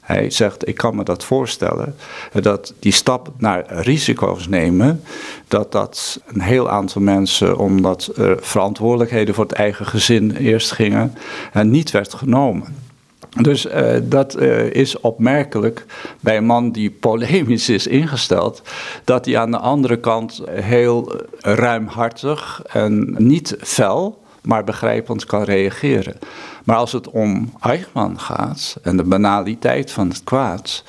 Hij 0.00 0.30
zegt, 0.30 0.68
ik 0.68 0.74
kan 0.74 0.96
me 0.96 1.04
dat 1.04 1.24
voorstellen, 1.24 1.94
dat 2.32 2.74
die 2.78 2.92
stap 2.92 3.30
naar 3.38 3.64
risico's 3.68 4.48
nemen, 4.48 5.02
dat 5.48 5.72
dat 5.72 6.20
een 6.26 6.40
heel 6.40 6.70
aantal 6.70 7.02
mensen, 7.02 7.58
omdat 7.58 8.10
er 8.16 8.38
verantwoordelijkheden 8.40 9.34
voor 9.34 9.44
het 9.44 9.52
eigen 9.52 9.86
gezin 9.86 10.36
eerst 10.36 10.72
gingen, 10.72 11.14
en 11.52 11.70
niet 11.70 11.90
werd 11.90 12.14
genomen. 12.14 12.81
Dus 13.40 13.66
uh, 13.66 13.94
dat 14.02 14.40
uh, 14.40 14.70
is 14.70 15.00
opmerkelijk 15.00 15.84
bij 16.20 16.36
een 16.36 16.44
man 16.44 16.72
die 16.72 16.90
polemisch 16.90 17.68
is 17.68 17.86
ingesteld, 17.86 18.62
dat 19.04 19.24
hij 19.24 19.38
aan 19.38 19.50
de 19.50 19.58
andere 19.58 20.00
kant 20.00 20.42
heel 20.50 21.12
ruimhartig 21.40 22.62
en 22.66 23.14
niet 23.18 23.56
fel, 23.60 24.22
maar 24.42 24.64
begrijpend 24.64 25.24
kan 25.24 25.42
reageren. 25.42 26.18
Maar 26.64 26.76
als 26.76 26.92
het 26.92 27.10
om 27.10 27.52
Eichmann 27.60 28.20
gaat 28.20 28.76
en 28.82 28.96
de 28.96 29.04
banaliteit 29.04 29.90
van 29.90 30.08
het 30.08 30.24
kwaad, 30.24 30.84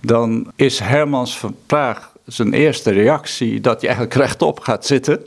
dan 0.00 0.52
is 0.56 0.78
Hermans 0.78 1.38
van 1.38 1.54
Praag 1.66 2.12
zijn 2.24 2.52
eerste 2.52 2.90
reactie 2.90 3.60
dat 3.60 3.80
hij 3.80 3.90
eigenlijk 3.90 4.20
rechtop 4.20 4.60
gaat 4.60 4.86
zitten 4.86 5.24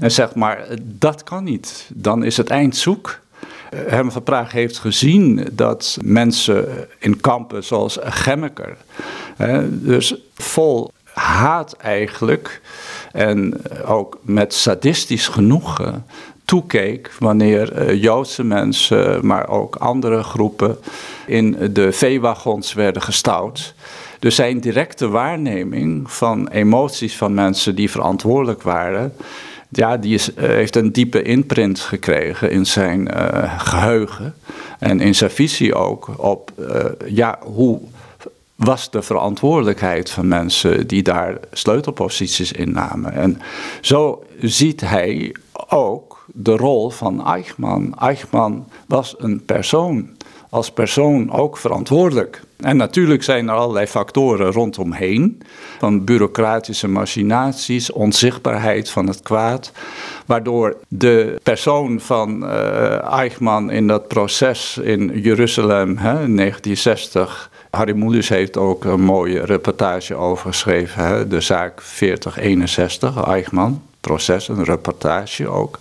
en 0.00 0.10
zegt 0.10 0.34
maar 0.34 0.66
dat 0.82 1.24
kan 1.24 1.44
niet, 1.44 1.90
dan 1.94 2.24
is 2.24 2.36
het 2.36 2.48
eind 2.48 2.76
zoek. 2.76 3.22
Herman 3.74 4.12
van 4.12 4.22
Praag 4.22 4.52
heeft 4.52 4.78
gezien 4.78 5.48
dat 5.52 5.98
mensen 6.02 6.88
in 6.98 7.20
kampen 7.20 7.64
zoals 7.64 7.98
Gemmeker, 8.02 8.76
dus 9.68 10.14
vol 10.34 10.92
haat 11.12 11.72
eigenlijk 11.72 12.60
en 13.12 13.54
ook 13.86 14.18
met 14.22 14.54
sadistisch 14.54 15.28
genoegen 15.28 16.04
toekeek 16.44 17.12
wanneer 17.18 17.72
eh, 17.72 18.02
Joodse 18.02 18.44
mensen, 18.44 19.26
maar 19.26 19.48
ook 19.48 19.76
andere 19.76 20.22
groepen 20.22 20.78
in 21.26 21.56
de 21.72 21.92
veewagons 21.92 22.72
werden 22.72 23.02
gestouwd. 23.02 23.74
Dus 24.18 24.34
zijn 24.34 24.60
directe 24.60 25.08
waarneming 25.08 26.10
van 26.10 26.48
emoties 26.48 27.16
van 27.16 27.34
mensen 27.34 27.74
die 27.74 27.90
verantwoordelijk 27.90 28.62
waren, 28.62 29.12
ja, 29.76 29.96
die 29.96 30.14
is, 30.14 30.34
eh, 30.34 30.48
heeft 30.48 30.76
een 30.76 30.92
diepe 30.92 31.22
imprint 31.22 31.80
gekregen 31.80 32.50
in 32.50 32.66
zijn 32.66 33.08
uh, 33.14 33.60
geheugen. 33.60 34.34
En 34.78 35.00
in 35.00 35.14
zijn 35.14 35.30
visie 35.30 35.74
ook 35.74 36.10
op 36.16 36.52
uh, 36.58 36.84
ja, 37.06 37.38
hoe 37.42 37.80
was 38.54 38.90
de 38.90 39.02
verantwoordelijkheid 39.02 40.10
van 40.10 40.28
mensen 40.28 40.86
die 40.86 41.02
daar 41.02 41.38
sleutelposities 41.52 42.52
innamen. 42.52 43.12
En 43.12 43.40
zo 43.80 44.24
ziet 44.40 44.80
hij 44.80 45.34
ook 45.68 46.24
de 46.26 46.56
rol 46.56 46.90
van 46.90 47.26
Eichmann. 47.26 47.94
Eichmann 47.98 48.66
was 48.86 49.14
een 49.18 49.44
persoon 49.44 50.08
als 50.54 50.70
persoon 50.70 51.32
ook 51.32 51.56
verantwoordelijk. 51.56 52.42
En 52.56 52.76
natuurlijk 52.76 53.22
zijn 53.22 53.48
er 53.48 53.54
allerlei 53.54 53.86
factoren 53.86 54.52
rondomheen, 54.52 55.42
van 55.78 56.04
bureaucratische 56.04 56.88
machinaties, 56.88 57.92
onzichtbaarheid 57.92 58.90
van 58.90 59.06
het 59.06 59.22
kwaad, 59.22 59.72
waardoor 60.26 60.76
de 60.88 61.40
persoon 61.42 62.00
van 62.00 62.44
uh, 62.44 63.02
Eichmann 63.02 63.70
in 63.70 63.86
dat 63.86 64.08
proces 64.08 64.78
in 64.78 65.20
Jeruzalem 65.20 65.96
hè, 65.96 66.22
in 66.22 66.36
1960 66.36 67.50
Harry 67.70 67.96
Moeders 67.96 68.28
heeft 68.28 68.56
ook 68.56 68.84
een 68.84 69.00
mooie 69.00 69.44
reportage 69.44 70.14
over 70.14 70.46
geschreven. 70.46 71.04
Hè? 71.04 71.28
De 71.28 71.40
zaak 71.40 71.80
4061, 71.82 73.24
Eichmann, 73.24 73.82
proces, 74.00 74.48
een 74.48 74.64
reportage 74.64 75.48
ook 75.48 75.78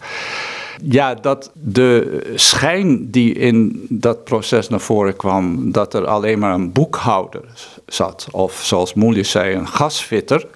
ja, 0.84 1.14
dat 1.14 1.52
de 1.54 2.22
schijn 2.36 3.12
die 3.12 3.34
in 3.34 3.86
dat 3.90 4.24
proces 4.24 4.70
naar 4.70 4.80
voren 4.80 5.16
kwam, 5.16 5.72
dat 5.72 5.94
er 5.94 6.06
alleen 6.06 6.40
maar 6.40 6.54
een 6.54 6.72
boekhouder 6.72 7.44
zat, 7.86 8.28
of 8.32 8.62
zoals 8.64 8.94
Moelis 8.94 9.32
zei, 9.32 9.56
een 9.56 9.68
gasfitter, 9.68 10.48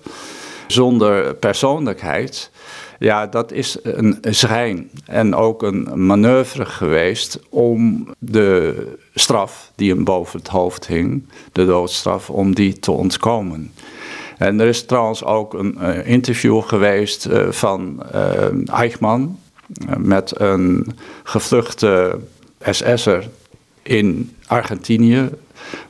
zonder 0.67 1.35
persoonlijkheid. 1.35 2.51
Ja, 2.99 3.27
dat 3.27 3.51
is 3.51 3.77
een 3.83 4.17
schijn 4.21 4.89
en 5.05 5.35
ook 5.35 5.63
een 5.63 6.05
manoeuvre 6.05 6.65
geweest 6.65 7.39
om 7.49 8.07
de 8.19 8.75
straf 9.13 9.71
die 9.75 9.93
hem 9.93 10.03
boven 10.03 10.39
het 10.39 10.47
hoofd 10.47 10.87
hing, 10.87 11.23
de 11.51 11.65
doodstraf, 11.65 12.29
om 12.29 12.55
die 12.55 12.79
te 12.79 12.91
ontkomen. 12.91 13.71
En 14.37 14.59
er 14.59 14.67
is 14.67 14.85
trouwens 14.85 15.23
ook 15.23 15.53
een 15.53 15.77
uh, 15.81 16.07
interview 16.07 16.61
geweest 16.61 17.27
uh, 17.27 17.51
van 17.51 18.03
uh, 18.15 18.73
Eichmann, 18.73 19.39
met 19.97 20.39
een 20.39 20.88
gevluchte 21.23 22.19
SS'er 22.62 23.30
in 23.84 24.36
Argentinië, 24.47 25.30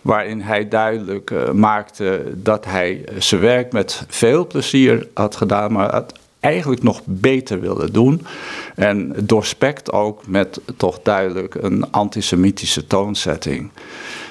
waarin 0.02 0.42
hij 0.42 0.68
duidelijk 0.68 1.32
uh, 1.32 1.52
maakte 1.52 2.24
dat 2.36 2.66
hij 2.66 3.04
zijn 3.18 3.42
werk 3.42 3.72
met 3.72 4.04
veel 4.08 4.48
plezier 4.48 5.08
had 5.13 5.36
gedaan, 5.36 5.72
maar 5.72 5.96
het 5.96 6.13
eigenlijk 6.40 6.84
nog 6.84 7.02
beter 7.06 7.60
wilde 7.60 7.92
doen. 7.92 8.26
En 8.76 9.13
doorspekt 9.24 9.92
ook 9.92 10.28
met 10.28 10.60
toch 10.78 11.00
duidelijk 11.04 11.56
een 11.56 11.92
antisemitische 11.92 12.88
toonzetting. 12.88 13.72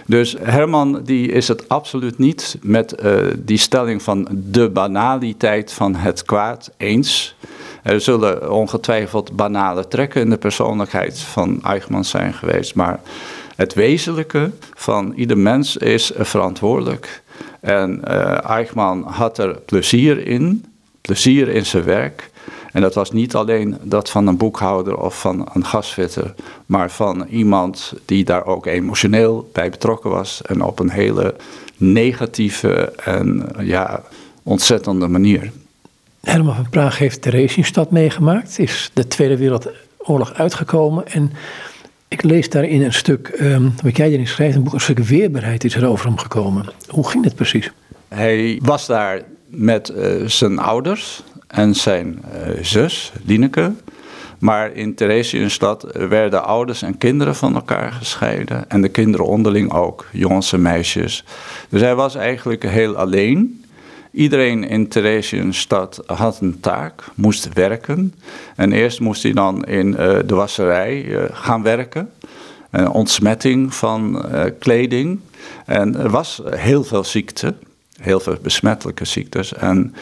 Dus 0.06 0.37
Herman 0.40 1.00
die 1.04 1.28
is 1.28 1.48
het 1.48 1.68
absoluut 1.68 2.18
niet 2.18 2.59
met 2.62 3.02
uh, 3.02 3.16
die 3.38 3.59
stelling 3.59 4.02
van 4.02 4.28
de 4.30 4.70
banaliteit 4.70 5.72
van 5.72 5.94
het 5.94 6.22
kwaad 6.22 6.70
eens. 6.76 7.37
Er 7.87 8.01
zullen 8.01 8.53
ongetwijfeld 8.53 9.37
banale 9.37 9.88
trekken 9.88 10.20
in 10.20 10.31
de 10.31 10.37
persoonlijkheid 10.37 11.18
van 11.18 11.62
Eichmann 11.62 12.05
zijn 12.05 12.35
geweest, 12.35 12.75
maar 12.75 13.01
het 13.57 13.75
wezenlijke 13.75 14.51
van 14.75 15.12
ieder 15.16 15.38
mens 15.38 15.77
is 15.77 16.12
verantwoordelijk. 16.16 17.22
En 17.61 18.01
uh, 18.09 18.44
Eichmann 18.44 19.03
had 19.03 19.38
er 19.38 19.61
plezier 19.61 20.27
in, 20.27 20.64
plezier 21.01 21.49
in 21.49 21.66
zijn 21.66 21.85
werk. 21.85 22.31
En 22.72 22.81
dat 22.81 22.94
was 22.94 23.11
niet 23.11 23.35
alleen 23.35 23.79
dat 23.83 24.11
van 24.11 24.27
een 24.27 24.37
boekhouder 24.37 24.96
of 24.96 25.20
van 25.20 25.49
een 25.53 25.64
gasfitter, 25.64 26.35
maar 26.66 26.90
van 26.90 27.27
iemand 27.31 27.92
die 28.05 28.25
daar 28.25 28.46
ook 28.46 28.66
emotioneel 28.66 29.51
bij 29.53 29.70
betrokken 29.70 30.11
was 30.11 30.42
en 30.42 30.62
op 30.62 30.79
een 30.79 30.90
hele 30.90 31.35
negatieve 31.77 32.92
en 32.96 33.49
ja, 33.59 34.03
ontzettende 34.42 35.09
manier. 35.09 35.53
Herman 36.26 36.54
van 36.54 36.68
Praag 36.70 36.98
heeft 36.98 37.22
Theresienstad 37.22 37.90
meegemaakt, 37.90 38.58
is 38.58 38.90
de 38.92 39.08
Tweede 39.08 39.36
Wereldoorlog 39.36 40.34
uitgekomen 40.34 41.06
en 41.08 41.32
ik 42.08 42.22
lees 42.22 42.50
daarin 42.50 42.82
een 42.82 42.92
stuk, 42.92 43.36
um, 43.40 43.74
wat 43.82 43.96
jij 43.96 44.10
erin 44.10 44.26
schrijft, 44.26 44.56
een 44.56 44.62
boek, 44.62 44.72
een 44.72 44.80
stuk 44.80 44.98
weerbaarheid 44.98 45.64
is 45.64 45.74
er 45.74 45.86
over 45.86 46.06
hem 46.06 46.18
gekomen. 46.18 46.66
Hoe 46.88 47.08
ging 47.08 47.24
het 47.24 47.34
precies? 47.34 47.70
Hij 48.08 48.60
was 48.62 48.86
daar 48.86 49.22
met 49.46 49.92
uh, 49.96 50.26
zijn 50.26 50.58
ouders 50.58 51.22
en 51.46 51.74
zijn 51.74 52.22
uh, 52.34 52.62
zus, 52.62 53.12
Lineke. 53.24 53.72
Maar 54.38 54.72
in 54.72 54.94
Theresienstad 54.94 55.86
werden 55.92 56.44
ouders 56.44 56.82
en 56.82 56.98
kinderen 56.98 57.36
van 57.36 57.54
elkaar 57.54 57.92
gescheiden. 57.92 58.70
En 58.70 58.82
de 58.82 58.88
kinderen 58.88 59.26
onderling 59.26 59.72
ook, 59.72 60.06
jongens 60.12 60.52
en 60.52 60.62
meisjes. 60.62 61.24
Dus 61.68 61.80
hij 61.80 61.94
was 61.94 62.14
eigenlijk 62.14 62.62
heel 62.62 62.96
alleen. 62.96 63.64
Iedereen 64.16 64.68
in 64.68 64.88
Theresienstad 64.88 66.02
had 66.07 66.40
een 66.40 66.61
taak, 66.61 67.05
moest 67.14 67.52
werken. 67.52 68.14
En 68.55 68.72
eerst 68.72 69.00
moest 69.00 69.22
hij 69.22 69.33
dan 69.33 69.64
in 69.64 69.88
uh, 69.88 69.96
de 70.26 70.35
wasserij 70.35 71.05
uh, 71.05 71.22
gaan 71.31 71.62
werken. 71.62 72.11
Een 72.70 72.88
ontsmetting 72.88 73.74
van 73.74 74.24
kleding. 74.59 75.20
En 75.66 75.96
er 75.96 76.11
was 76.11 76.40
heel 76.44 76.85
veel 76.85 77.05
ziekte. 77.05 77.55
Heel 78.00 78.20
veel 78.20 78.37
besmettelijke 78.42 79.04
ziektes. 79.04 79.54
En 79.54 79.94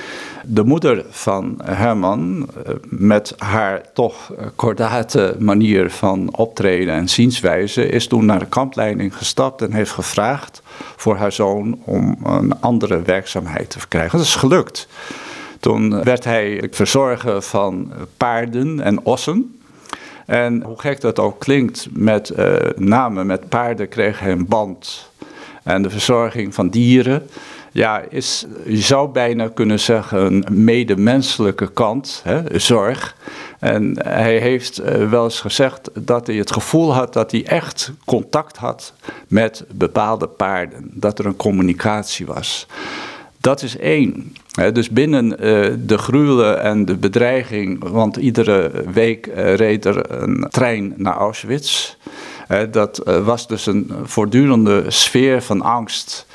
de 0.44 0.64
moeder 0.64 1.04
van 1.11 1.61
Herman, 1.64 2.48
eh, 2.64 2.74
met 2.88 3.35
haar 3.37 3.83
toch 3.92 4.33
kordate 4.54 5.37
manier 5.38 5.90
van 5.90 6.37
optreden 6.37 6.94
en 6.94 7.09
zienswijze, 7.09 7.88
is 7.88 8.07
toen 8.07 8.24
naar 8.24 8.38
de 8.38 8.46
kampleiding 8.46 9.16
gestapt 9.16 9.62
en 9.62 9.72
heeft 9.72 9.90
gevraagd 9.90 10.62
voor 10.96 11.16
haar 11.16 11.33
zoon 11.33 11.78
om 11.85 12.16
een 12.24 12.61
andere 12.61 13.02
werkzaamheid 13.02 13.70
te 13.70 13.88
krijgen. 13.88 14.18
Dat 14.18 14.26
is 14.26 14.37
gelukt. 14.37 14.88
Toen 15.61 16.02
werd 16.02 16.24
hij 16.24 16.68
verzorger 16.70 17.42
van 17.42 17.92
paarden 18.16 18.80
en 18.80 19.04
ossen. 19.04 19.59
En 20.26 20.62
hoe 20.62 20.80
gek 20.80 21.00
dat 21.00 21.18
ook 21.18 21.38
klinkt, 21.38 21.88
met 21.90 22.33
uh, 22.37 22.54
name 22.76 23.24
met 23.24 23.48
paarden 23.48 23.88
kreeg 23.88 24.18
hij 24.18 24.33
een 24.33 24.46
band. 24.46 25.11
En 25.62 25.83
de 25.83 25.90
verzorging 25.90 26.54
van 26.54 26.68
dieren, 26.68 27.28
ja, 27.74 28.04
is, 28.08 28.46
je 28.66 28.80
zou 28.80 29.08
bijna 29.08 29.48
kunnen 29.48 29.80
zeggen, 29.80 30.26
een 30.26 30.64
medemenselijke 30.64 31.72
kant, 31.72 32.20
hè, 32.24 32.58
zorg. 32.58 33.16
En 33.58 33.94
hij 34.02 34.38
heeft 34.38 34.80
uh, 34.80 35.10
wel 35.10 35.24
eens 35.24 35.40
gezegd 35.40 35.90
dat 35.94 36.26
hij 36.26 36.37
het 36.37 36.52
gevoel 36.52 36.94
had 36.94 37.12
dat 37.12 37.30
hij 37.30 37.44
echt 37.46 37.92
contact 38.04 38.56
had 38.56 38.92
met 39.28 39.64
bepaalde 39.72 40.26
paarden. 40.26 40.90
Dat 40.92 41.18
er 41.18 41.26
een 41.26 41.37
communicatie 41.37 42.26
was. 42.26 42.66
Dat 43.40 43.62
is 43.62 43.76
één. 43.76 44.32
dus 44.72 44.90
binnen 44.90 45.30
uh, 45.30 45.37
de 45.87 45.98
gruwelen 45.98 46.62
en 46.62 46.84
de 46.84 46.96
bedreiging, 46.96 47.88
want 47.88 48.16
iedere 48.16 48.70
week 48.92 49.26
uh, 49.26 49.54
reed 49.54 49.84
er 49.84 50.22
een 50.22 50.46
trein 50.50 50.94
naar 50.96 51.16
Auschwitz. 51.16 51.94
Dat 52.70 53.02
was 53.24 53.46
dus 53.46 53.66
een 53.66 53.90
voortdurende 54.02 54.84
sfeer 54.88 55.42
van 55.42 55.62
angst 55.62 56.26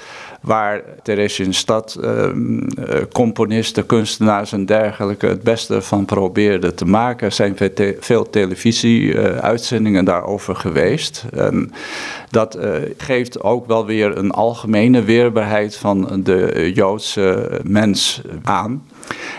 waar 0.41 0.81
Theresienstadt 1.03 1.97
uh, 2.01 2.29
componisten, 3.11 3.85
kunstenaars 3.85 4.51
en 4.51 4.65
dergelijke 4.65 5.27
het 5.27 5.43
beste 5.43 5.81
van 5.81 6.05
probeerden 6.05 6.75
te 6.75 6.85
maken. 6.85 7.27
Er 7.27 7.33
zijn 7.33 7.57
veel 7.99 8.29
televisie-uitzendingen 8.29 10.05
daarover 10.05 10.55
geweest. 10.55 11.25
En 11.33 11.71
dat 12.29 12.57
uh, 12.57 12.75
geeft 12.97 13.41
ook 13.41 13.67
wel 13.67 13.85
weer 13.85 14.17
een 14.17 14.31
algemene 14.31 15.03
weerbaarheid 15.03 15.75
van 15.75 16.21
de 16.23 16.71
Joodse 16.73 17.59
mens 17.63 18.21
aan. 18.43 18.87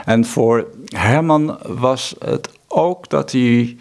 En 0.04 0.24
voor 0.24 0.66
Herman 0.84 1.58
was 1.66 2.14
het 2.18 2.48
ook 2.68 3.08
dat 3.08 3.32
hij 3.32 3.76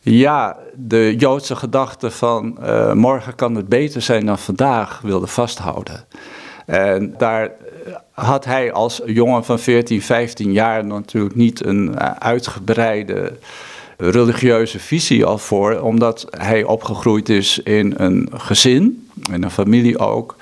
ja, 0.00 0.56
de 0.78 1.14
Joodse 1.18 1.56
gedachte 1.56 2.10
van 2.10 2.58
uh, 2.60 2.92
morgen 2.92 3.34
kan 3.34 3.54
het 3.54 3.68
beter 3.68 4.02
zijn 4.02 4.26
dan 4.26 4.38
vandaag 4.38 5.00
wilde 5.02 5.26
vasthouden. 5.26 6.04
En 6.66 7.14
daar 7.18 7.50
had 8.10 8.44
hij 8.44 8.72
als 8.72 9.00
jongen 9.06 9.44
van 9.44 9.58
14, 9.58 10.02
15 10.02 10.52
jaar 10.52 10.84
natuurlijk 10.84 11.34
niet 11.34 11.64
een 11.64 11.98
eh, 11.98 12.10
uitgebreide 12.18 13.32
religieuze 13.96 14.78
visie 14.78 15.24
al 15.24 15.38
voor, 15.38 15.80
omdat 15.80 16.26
hij 16.30 16.64
opgegroeid 16.64 17.28
is 17.28 17.58
in 17.58 17.94
een 17.96 18.28
gezin, 18.34 19.08
in 19.32 19.42
een 19.42 19.50
familie 19.50 19.98
ook, 19.98 20.36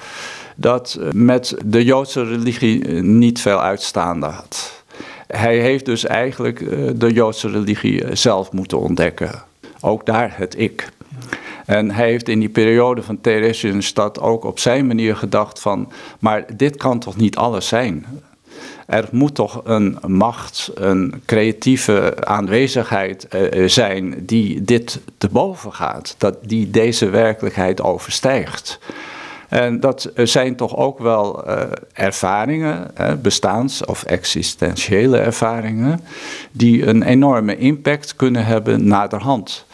dat 0.57 0.99
met 1.13 1.57
de 1.65 1.85
Joodse 1.85 2.25
religie 2.25 2.85
niet 3.03 3.41
veel 3.41 3.61
uitstaande 3.61 4.27
had. 4.27 4.83
Hij 5.27 5.59
heeft 5.59 5.85
dus 5.85 6.05
eigenlijk 6.05 6.61
eh, 6.61 6.79
de 6.95 7.13
Joodse 7.13 7.49
religie 7.49 8.17
zelf 8.17 8.53
moeten 8.53 8.79
ontdekken. 8.79 9.53
Ook 9.85 10.07
daar 10.07 10.33
het 10.37 10.59
ik. 10.59 10.89
En 11.67 11.91
hij 11.91 12.09
heeft 12.09 12.29
in 12.29 12.41
die 12.41 12.49
periode 12.49 13.03
van 13.03 13.21
Theresienstadt 13.21 14.21
ook 14.21 14.45
op 14.45 14.59
zijn 14.59 14.87
manier 14.87 15.17
gedacht 15.17 15.61
van, 15.61 15.93
maar 16.19 16.57
dit 16.57 16.77
kan 16.77 16.99
toch 16.99 17.17
niet 17.17 17.37
alles 17.37 17.69
zijn? 17.69 18.07
Er 18.87 19.09
moet 19.11 19.35
toch 19.35 19.61
een 19.65 19.99
macht, 20.07 20.71
een 20.75 21.23
creatieve 21.27 22.27
aanwezigheid 22.27 23.27
uh, 23.35 23.69
zijn 23.69 24.15
die 24.27 24.63
dit 24.63 25.01
te 25.19 25.29
boven 25.29 25.73
gaat, 25.73 26.15
dat 26.19 26.37
die 26.43 26.71
deze 26.71 27.09
werkelijkheid 27.09 27.83
overstijgt. 27.83 28.79
En 29.55 29.81
dat 29.81 30.11
zijn 30.15 30.57
toch 30.57 30.77
ook 30.77 30.99
wel 30.99 31.49
uh, 31.49 31.63
ervaringen, 31.93 32.91
bestaans- 33.23 33.85
of 33.85 34.05
existentiële 34.05 35.19
ervaringen, 35.19 36.01
die 36.53 36.87
een 36.87 37.03
enorme 37.03 37.57
impact 37.57 38.17
kunnen 38.17 38.45
hebben 38.45 38.87
naderhand. 38.87 39.67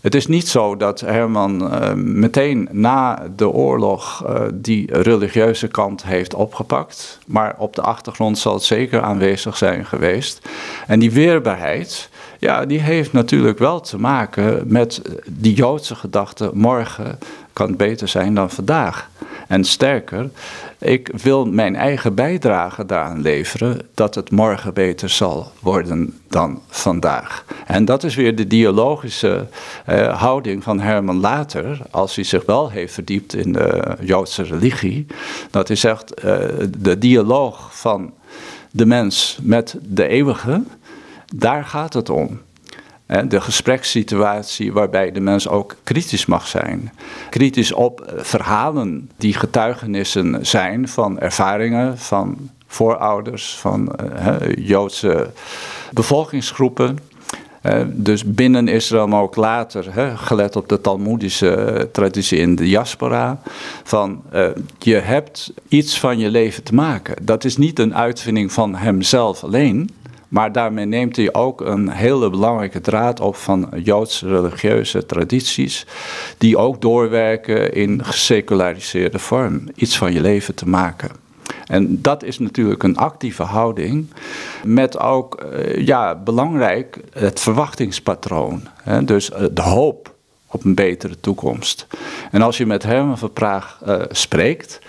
Het 0.00 0.14
is 0.14 0.26
niet 0.26 0.48
zo 0.48 0.76
dat 0.76 1.00
Herman 1.00 1.62
uh, 1.62 1.92
meteen 1.92 2.68
na 2.70 3.22
de 3.36 3.48
oorlog 3.48 4.24
die 4.54 5.00
religieuze 5.02 5.68
kant 5.68 6.04
heeft 6.04 6.34
opgepakt. 6.34 7.18
Maar 7.26 7.54
op 7.58 7.74
de 7.74 7.82
achtergrond 7.82 8.38
zal 8.38 8.54
het 8.54 8.62
zeker 8.62 9.02
aanwezig 9.02 9.56
zijn 9.56 9.84
geweest. 9.84 10.48
En 10.86 10.98
die 10.98 11.12
weerbaarheid, 11.12 12.08
ja, 12.38 12.66
die 12.66 12.80
heeft 12.80 13.12
natuurlijk 13.12 13.58
wel 13.58 13.80
te 13.80 13.98
maken 13.98 14.62
met 14.66 15.02
die 15.26 15.54
Joodse 15.54 15.94
gedachte: 15.94 16.50
morgen 16.54 17.18
kan 17.54 17.68
het 17.68 17.76
beter 17.76 18.08
zijn 18.08 18.34
dan 18.34 18.50
vandaag. 18.50 19.10
En 19.48 19.64
sterker, 19.64 20.30
ik 20.78 21.10
wil 21.22 21.46
mijn 21.46 21.76
eigen 21.76 22.14
bijdrage 22.14 22.86
daaraan 22.86 23.20
leveren 23.20 23.80
dat 23.94 24.14
het 24.14 24.30
morgen 24.30 24.74
beter 24.74 25.08
zal 25.08 25.52
worden 25.60 26.18
dan 26.28 26.62
vandaag. 26.68 27.44
En 27.66 27.84
dat 27.84 28.04
is 28.04 28.14
weer 28.14 28.36
de 28.36 28.46
dialogische 28.46 29.46
uh, 29.88 30.20
houding 30.20 30.62
van 30.62 30.80
Herman 30.80 31.20
later, 31.20 31.78
als 31.90 32.14
hij 32.14 32.24
zich 32.24 32.44
wel 32.44 32.70
heeft 32.70 32.94
verdiept 32.94 33.34
in 33.34 33.52
de 33.52 33.96
Joodse 34.00 34.42
religie. 34.42 35.06
Dat 35.50 35.68
hij 35.68 35.76
zegt, 35.76 36.24
uh, 36.24 36.34
de 36.78 36.98
dialoog 36.98 37.78
van 37.78 38.12
de 38.70 38.86
mens 38.86 39.38
met 39.42 39.76
de 39.82 40.06
eeuwige, 40.06 40.62
daar 41.34 41.64
gaat 41.64 41.92
het 41.92 42.10
om. 42.10 42.40
De 43.06 43.40
gesprekssituatie 43.40 44.72
waarbij 44.72 45.12
de 45.12 45.20
mens 45.20 45.48
ook 45.48 45.76
kritisch 45.82 46.26
mag 46.26 46.46
zijn. 46.46 46.92
Kritisch 47.30 47.72
op 47.72 48.00
eh, 48.00 48.14
verhalen 48.22 49.10
die 49.16 49.34
getuigenissen 49.34 50.46
zijn 50.46 50.88
van 50.88 51.20
ervaringen 51.20 51.98
van 51.98 52.50
voorouders, 52.66 53.56
van 53.56 53.96
uh, 54.02 54.36
Joodse 54.56 55.30
bevolkingsgroepen. 55.92 56.98
Uh, 57.62 57.80
dus 57.88 58.24
binnen 58.24 58.68
Israël, 58.68 59.06
maar 59.06 59.22
ook 59.22 59.36
later, 59.36 59.84
gelet 60.16 60.56
op 60.56 60.68
de 60.68 60.80
Talmoedische 60.80 61.88
traditie 61.92 62.38
in 62.38 62.56
de 62.56 62.62
diaspora, 62.62 63.40
van 63.82 64.22
je 64.78 64.94
hebt 64.94 65.52
iets 65.68 66.00
van 66.00 66.18
je 66.18 66.30
leven 66.30 66.62
te 66.62 66.74
maken. 66.74 67.16
Dat 67.22 67.44
is 67.44 67.56
niet 67.56 67.78
een 67.78 67.94
uitvinding 67.94 68.52
van 68.52 68.74
hemzelf 68.74 69.44
alleen, 69.44 69.90
maar 70.34 70.52
daarmee 70.52 70.84
neemt 70.84 71.16
hij 71.16 71.32
ook 71.34 71.60
een 71.60 71.88
hele 71.88 72.30
belangrijke 72.30 72.80
draad 72.80 73.20
op 73.20 73.36
van 73.36 73.68
Joodse 73.82 74.28
religieuze 74.28 75.06
tradities, 75.06 75.86
die 76.38 76.56
ook 76.56 76.80
doorwerken 76.80 77.72
in 77.72 78.04
geseculariseerde 78.04 79.18
vorm, 79.18 79.68
iets 79.74 79.98
van 79.98 80.12
je 80.12 80.20
leven 80.20 80.54
te 80.54 80.68
maken. 80.68 81.10
En 81.66 82.02
dat 82.02 82.22
is 82.22 82.38
natuurlijk 82.38 82.82
een 82.82 82.96
actieve 82.96 83.42
houding, 83.42 84.06
met 84.64 84.98
ook 84.98 85.34
eh, 85.34 85.86
ja, 85.86 86.14
belangrijk 86.14 87.00
het 87.12 87.40
verwachtingspatroon. 87.40 88.68
Hè? 88.82 89.04
Dus 89.04 89.30
eh, 89.30 89.44
de 89.52 89.62
hoop 89.62 90.14
op 90.46 90.64
een 90.64 90.74
betere 90.74 91.20
toekomst. 91.20 91.86
En 92.30 92.42
als 92.42 92.56
je 92.56 92.66
met 92.66 92.82
Herman 92.82 93.18
van 93.18 93.32
Praag 93.32 93.80
uh, 93.86 94.02
spreekt 94.10 94.80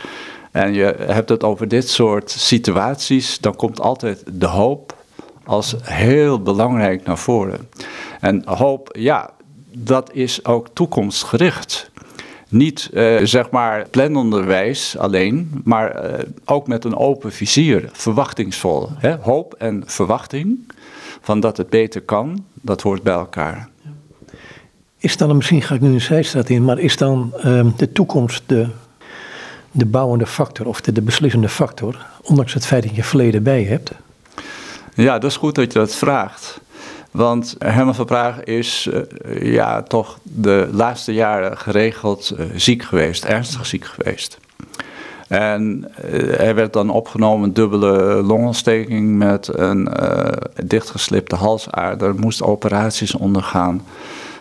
en 0.51 0.73
je 0.73 0.95
hebt 0.99 1.29
het 1.29 1.43
over 1.43 1.67
dit 1.67 1.89
soort 1.89 2.29
situaties, 2.29 3.39
dan 3.39 3.55
komt 3.55 3.81
altijd 3.81 4.23
de 4.31 4.47
hoop 4.47 4.94
als 5.45 5.75
heel 5.81 6.41
belangrijk 6.41 7.05
naar 7.05 7.17
voren. 7.17 7.69
En 8.19 8.41
hoop, 8.45 8.89
ja, 8.99 9.29
dat 9.71 10.13
is 10.13 10.45
ook 10.45 10.67
toekomstgericht. 10.73 11.91
Niet 12.49 12.89
uh, 12.93 13.19
zeg 13.23 13.49
maar 13.49 13.88
planonderwijs 13.89 14.97
alleen, 14.97 15.62
maar 15.63 16.05
uh, 16.05 16.19
ook 16.45 16.67
met 16.67 16.86
een 16.86 16.95
open 16.95 17.31
vizier, 17.31 17.89
verwachtingsvol. 17.91 18.89
Hè? 18.95 19.15
Hoop 19.15 19.53
en 19.53 19.84
verwachting 19.86 20.73
van 21.21 21.39
dat 21.39 21.58
het 21.58 21.69
beter 21.69 22.01
kan, 22.01 22.45
dat 22.53 22.81
hoort 22.81 23.03
bij 23.03 23.13
elkaar. 23.13 23.69
Is 24.97 25.17
dan, 25.17 25.36
misschien 25.36 25.62
ga 25.62 25.75
ik 25.75 25.81
nu 25.81 25.93
een 25.93 26.01
zijstraat 26.01 26.49
in, 26.49 26.65
maar 26.65 26.79
is 26.79 26.97
dan 26.97 27.34
uh, 27.45 27.65
de 27.77 27.91
toekomst 27.91 28.43
de, 28.45 28.67
de 29.71 29.86
bouwende 29.86 30.25
factor 30.25 30.67
of 30.67 30.81
de, 30.81 30.91
de 30.91 31.01
beslissende 31.01 31.49
factor, 31.49 32.05
ondanks 32.21 32.53
het 32.53 32.65
feit 32.65 32.84
dat 32.84 32.95
je 32.95 33.03
verleden 33.03 33.43
bij 33.43 33.63
hebt? 33.63 33.91
Ja, 34.95 35.19
dat 35.19 35.29
is 35.29 35.38
goed 35.38 35.55
dat 35.55 35.73
je 35.73 35.79
dat 35.79 35.95
vraagt. 35.95 36.62
Want 37.12 37.55
Herman 37.60 37.95
van 37.95 38.05
Praag 38.05 38.43
is 38.43 38.89
uh, 38.93 39.53
ja, 39.53 39.81
toch 39.81 40.19
de 40.23 40.69
laatste 40.71 41.13
jaren 41.13 41.58
geregeld 41.58 42.34
uh, 42.39 42.45
ziek 42.55 42.84
geweest, 42.84 43.25
ernstig 43.25 43.65
ziek 43.65 43.86
geweest. 43.86 44.38
En 45.27 45.91
uh, 46.05 46.38
hij 46.38 46.55
werd 46.55 46.73
dan 46.73 46.89
opgenomen 46.89 47.53
dubbele 47.53 48.23
longontsteking 48.23 49.17
met 49.17 49.49
een 49.53 49.89
dichtgeslipte 50.63 51.36
halsader, 51.36 52.15
moest 52.15 52.41
operaties 52.41 53.15
ondergaan. 53.15 53.86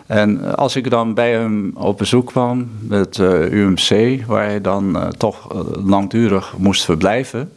En 0.05 0.55
als 0.55 0.75
ik 0.75 0.89
dan 0.89 1.13
bij 1.13 1.31
hem 1.31 1.71
op 1.73 1.97
bezoek 1.97 2.27
kwam, 2.27 2.69
het 2.89 3.17
UMC, 3.49 4.19
waar 4.27 4.45
hij 4.45 4.61
dan 4.61 5.13
toch 5.17 5.47
langdurig 5.83 6.53
moest 6.57 6.85
verblijven, 6.85 7.51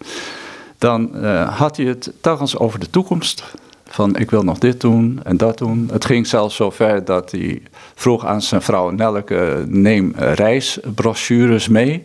dan 0.79 1.25
had 1.45 1.77
hij 1.77 1.87
het 1.87 2.13
telkens 2.21 2.59
over 2.59 2.79
de 2.79 2.91
toekomst. 2.91 3.45
Van 3.91 4.17
ik 4.17 4.31
wil 4.31 4.43
nog 4.43 4.59
dit 4.59 4.81
doen 4.81 5.21
en 5.25 5.37
dat 5.37 5.59
doen. 5.59 5.89
Het 5.93 6.05
ging 6.05 6.27
zelfs 6.27 6.57
zo 6.57 6.71
ver 6.71 7.05
dat 7.05 7.31
hij 7.31 7.63
vroeg 7.95 8.27
aan 8.27 8.43
zijn 8.43 8.63
vrouw 8.63 8.91
Nelke: 8.91 9.65
neem 9.67 10.13
reisbrochures 10.17 11.69
mee. 11.69 12.05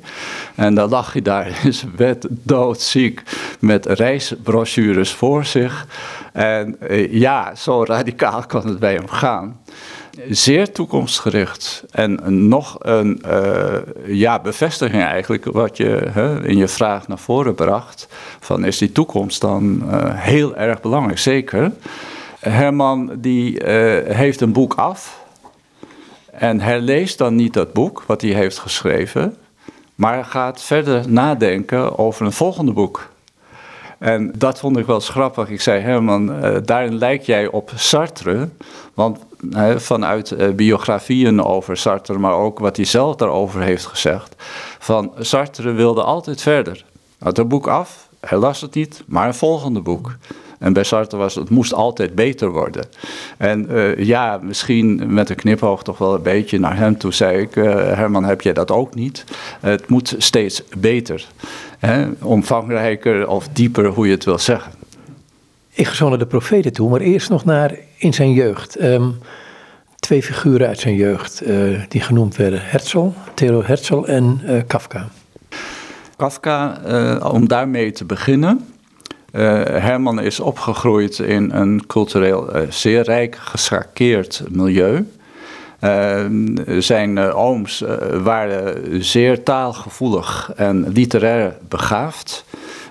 En 0.55 0.75
dan 0.75 0.89
lag 0.89 1.13
hij 1.13 1.21
daar 1.21 1.59
in 1.63 1.73
zijn 1.73 1.91
bed 1.95 2.27
doodziek 2.29 3.23
met 3.59 3.85
reisbrochures 3.85 5.11
voor 5.11 5.45
zich. 5.45 5.87
En 6.33 6.75
eh, 6.79 7.13
ja, 7.13 7.55
zo 7.55 7.83
radicaal 7.83 8.45
kan 8.45 8.67
het 8.67 8.79
bij 8.79 8.93
hem 8.93 9.07
gaan 9.07 9.61
zeer 10.29 10.71
toekomstgericht. 10.71 11.83
En 11.91 12.47
nog 12.47 12.75
een 12.79 13.21
uh, 13.25 13.75
ja, 14.05 14.39
bevestiging 14.39 15.03
eigenlijk, 15.03 15.45
wat 15.45 15.77
je 15.77 16.07
hè, 16.11 16.47
in 16.47 16.57
je 16.57 16.67
vraag 16.67 17.07
naar 17.07 17.19
voren 17.19 17.55
bracht. 17.55 18.07
Van 18.39 18.65
is 18.65 18.77
die 18.77 18.91
toekomst 18.91 19.41
dan 19.41 19.83
uh, 19.85 20.01
heel 20.05 20.55
erg 20.55 20.81
belangrijk? 20.81 21.19
Zeker. 21.19 21.71
Herman 22.39 23.11
die 23.17 23.63
uh, 23.63 24.15
heeft 24.15 24.41
een 24.41 24.51
boek 24.51 24.73
af. 24.73 25.21
En 26.31 26.59
herleest 26.59 27.17
dan 27.17 27.35
niet 27.35 27.53
dat 27.53 27.73
boek 27.73 28.03
wat 28.07 28.21
hij 28.21 28.31
heeft 28.31 28.59
geschreven. 28.59 29.35
Maar 29.95 30.25
gaat 30.25 30.61
verder 30.61 31.09
nadenken 31.09 31.97
over 31.97 32.25
een 32.25 32.31
volgende 32.31 32.71
boek. 32.71 33.12
En 33.99 34.33
dat 34.37 34.59
vond 34.59 34.77
ik 34.77 34.85
wel 34.85 34.99
grappig. 34.99 35.49
Ik 35.49 35.61
zei, 35.61 35.81
Herman, 35.81 36.33
daarin 36.65 36.95
lijk 36.95 37.21
jij 37.21 37.47
op 37.47 37.71
Sartre. 37.75 38.49
Want 38.93 39.19
vanuit 39.75 40.31
eh, 40.31 40.49
biografieën 40.49 41.43
over 41.43 41.77
Sartre, 41.77 42.17
maar 42.17 42.33
ook 42.33 42.59
wat 42.59 42.75
hij 42.75 42.85
zelf 42.85 43.15
daarover 43.15 43.61
heeft 43.61 43.85
gezegd. 43.85 44.35
Van 44.79 45.11
Sartre 45.19 45.71
wilde 45.71 46.03
altijd 46.03 46.41
verder. 46.41 46.85
Had 47.19 47.37
een 47.37 47.47
boek 47.47 47.67
af, 47.67 48.09
hij 48.19 48.37
las 48.37 48.61
het 48.61 48.73
niet, 48.75 49.03
maar 49.07 49.27
een 49.27 49.33
volgende 49.33 49.81
boek. 49.81 50.15
En 50.59 50.73
bij 50.73 50.83
Sartre 50.83 51.17
was 51.17 51.35
het 51.35 51.49
moest 51.49 51.73
altijd 51.73 52.15
beter 52.15 52.51
worden. 52.51 52.85
En 53.37 53.71
uh, 53.71 53.97
ja, 53.97 54.39
misschien 54.41 55.13
met 55.13 55.29
een 55.29 55.35
knipoog 55.35 55.83
toch 55.83 55.97
wel 55.97 56.13
een 56.13 56.21
beetje 56.21 56.59
naar 56.59 56.77
hem 56.77 56.97
toe 56.97 57.13
zei 57.13 57.37
ik, 57.37 57.53
Herman, 57.53 58.23
heb 58.23 58.41
jij 58.41 58.53
dat 58.53 58.71
ook 58.71 58.95
niet? 58.95 59.23
het 59.59 59.87
moet 59.87 60.15
steeds 60.17 60.63
beter. 60.77 61.27
Hè? 61.85 62.05
Omvangrijker 62.21 63.27
of 63.27 63.47
dieper, 63.47 63.85
hoe 63.85 64.05
je 64.05 64.11
het 64.13 64.23
wil 64.25 64.39
zeggen. 64.39 64.71
Ik 65.73 65.87
ga 65.87 65.93
zo 65.93 66.09
naar 66.09 66.17
de 66.17 66.25
profeten 66.25 66.73
toe, 66.73 66.89
maar 66.89 66.99
eerst 66.99 67.29
nog 67.29 67.45
naar 67.45 67.75
in 67.97 68.13
zijn 68.13 68.33
jeugd. 68.33 68.75
Ehm, 68.75 69.09
twee 69.99 70.23
figuren 70.23 70.67
uit 70.67 70.79
zijn 70.79 70.95
jeugd 70.95 71.47
uh, 71.47 71.81
die 71.89 72.01
genoemd 72.01 72.35
werden: 72.35 72.59
Herzl, 72.63 73.07
Theo 73.33 73.63
Herzl 73.63 74.03
en 74.03 74.41
uh, 74.45 74.61
Kafka. 74.67 75.07
Kafka, 76.15 76.81
uh, 76.87 77.33
om 77.33 77.47
daarmee 77.47 77.91
te 77.91 78.05
beginnen. 78.05 78.67
Herman 79.31 80.21
is 80.21 80.39
opgegroeid 80.39 81.19
in 81.19 81.51
een 81.51 81.85
cultureel 81.87 82.49
zeer 82.69 83.03
rijk 83.03 83.35
geschakeerd 83.35 84.43
milieu. 84.49 85.05
Ehm, 85.83 86.81
zijn 86.81 87.19
ooms 87.19 87.83
waren 88.23 89.03
zeer 89.03 89.43
taalgevoelig 89.43 90.51
en 90.55 90.87
literair 90.87 91.57
begaafd. 91.69 92.45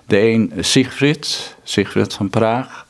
De 0.07 0.21
een 0.21 0.53
Siegfried, 0.59 1.57
Siegfried 1.63 2.15
van 2.15 2.31
Praag, 2.31 2.87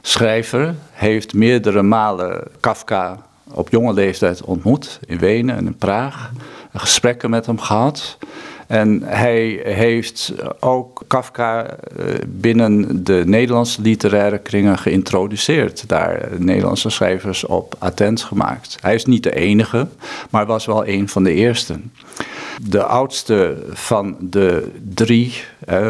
schrijver, 0.00 0.74
heeft 0.90 1.34
meerdere 1.34 1.82
malen 1.82 2.42
Kafka 2.60 3.18
op 3.50 3.70
jonge 3.70 3.92
leeftijd 3.92 4.42
ontmoet 4.42 5.00
in 5.06 5.18
Wenen 5.18 5.56
en 5.56 5.66
in 5.66 5.76
Praag. 5.76 6.30
Gesprekken 6.74 7.30
met 7.30 7.46
hem 7.46 7.58
gehad. 7.58 8.18
En 8.72 9.02
hij 9.04 9.60
heeft 9.64 10.32
ook 10.60 11.02
Kafka 11.06 11.66
eh, 11.66 12.04
binnen 12.28 13.04
de 13.04 13.22
Nederlandse 13.26 13.82
literaire 13.82 14.38
kringen 14.38 14.78
geïntroduceerd. 14.78 15.88
Daar 15.88 16.28
Nederlandse 16.38 16.90
schrijvers 16.90 17.44
op 17.44 17.74
attent 17.78 18.22
gemaakt. 18.22 18.76
Hij 18.80 18.94
is 18.94 19.04
niet 19.04 19.22
de 19.22 19.34
enige, 19.34 19.86
maar 20.30 20.46
was 20.46 20.66
wel 20.66 20.86
een 20.86 21.08
van 21.08 21.24
de 21.24 21.32
eersten. 21.32 21.92
De 22.62 22.82
oudste 22.82 23.56
van 23.70 24.16
de 24.20 24.70
drie, 24.94 25.34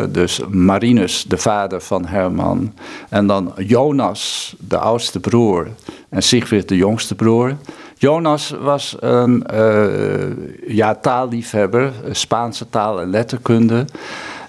dus 0.09 0.41
Marinus, 0.49 1.25
de 1.29 1.39
vader 1.39 1.81
van 1.81 2.07
Herman, 2.07 2.75
en 3.09 3.27
dan 3.27 3.53
Jonas, 3.57 4.55
de 4.59 4.79
oudste 4.79 5.21
broer, 5.21 5.69
en 6.09 6.23
Sigrid, 6.23 6.69
de 6.69 6.77
jongste 6.77 7.15
broer. 7.15 7.57
Jonas 8.03 8.51
was 8.51 8.97
een 9.01 9.47
uh, 9.55 10.77
ja, 10.77 10.95
taalliefhebber, 10.95 11.93
Spaanse 12.11 12.69
taal 12.69 13.01
en 13.01 13.11
letterkunde. 13.11 13.85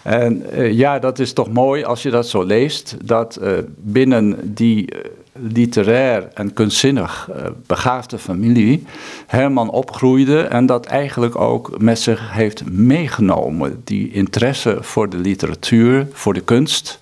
En 0.02 0.46
uh, 0.54 0.72
ja, 0.72 1.00
dat 1.00 1.20
is 1.20 1.34
toch 1.34 1.52
mooi 1.52 1.84
als 1.84 2.04
je 2.04 2.10
dat 2.10 2.28
zo 2.28 2.44
leest, 2.44 2.98
dat 3.04 3.40
uh, 3.42 3.52
binnen 3.78 4.54
die 4.54 4.94
literair 5.34 6.28
en 6.34 6.54
kunstzinnig 6.54 7.30
begaafde 7.68 8.18
familie 8.18 8.84
Herman 9.28 9.70
opgroeide 9.70 10.42
en 10.42 10.66
dat 10.66 10.86
eigenlijk 10.86 11.36
ook 11.40 11.82
met 11.82 12.00
zich 12.00 12.34
heeft 12.34 12.72
meegenomen. 12.72 13.82
Die 13.84 14.12
interesse 14.12 14.78
voor 14.82 15.10
de 15.10 15.18
literatuur, 15.18 16.08
voor 16.12 16.34
de 16.34 16.42
kunst 16.42 17.00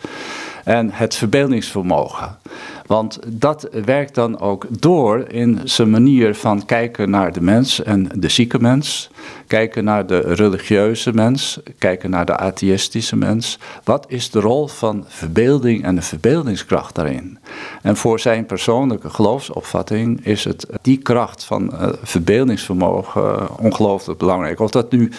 en 0.63 0.89
het 0.91 1.15
verbeeldingsvermogen. 1.15 2.37
Want 2.85 3.19
dat 3.27 3.67
werkt 3.85 4.15
dan 4.15 4.39
ook 4.39 4.65
door 4.69 5.25
in 5.27 5.59
zijn 5.63 5.89
manier 5.89 6.35
van 6.35 6.65
kijken 6.65 7.09
naar 7.09 7.33
de 7.33 7.41
mens 7.41 7.83
en 7.83 8.09
de 8.15 8.29
zieke 8.29 8.59
mens. 8.59 9.09
Kijken 9.47 9.83
naar 9.83 10.05
de 10.05 10.19
religieuze 10.19 11.13
mens, 11.13 11.59
kijken 11.77 12.09
naar 12.09 12.25
de 12.25 12.37
atheïstische 12.37 13.15
mens. 13.15 13.59
Wat 13.83 14.05
is 14.07 14.29
de 14.29 14.39
rol 14.39 14.67
van 14.67 15.05
verbeelding 15.07 15.83
en 15.83 15.95
de 15.95 16.01
verbeeldingskracht 16.01 16.95
daarin? 16.95 17.37
En 17.81 17.97
voor 17.97 18.19
zijn 18.19 18.45
persoonlijke 18.45 19.09
geloofsopvatting 19.09 20.25
is 20.25 20.43
het 20.43 20.65
die 20.81 20.97
kracht 20.97 21.43
van 21.43 21.71
uh, 21.73 21.87
verbeeldingsvermogen 22.03 23.57
ongelooflijk 23.59 24.19
belangrijk. 24.19 24.59
Of 24.59 24.71
dat 24.71 24.91
nu 24.91 25.11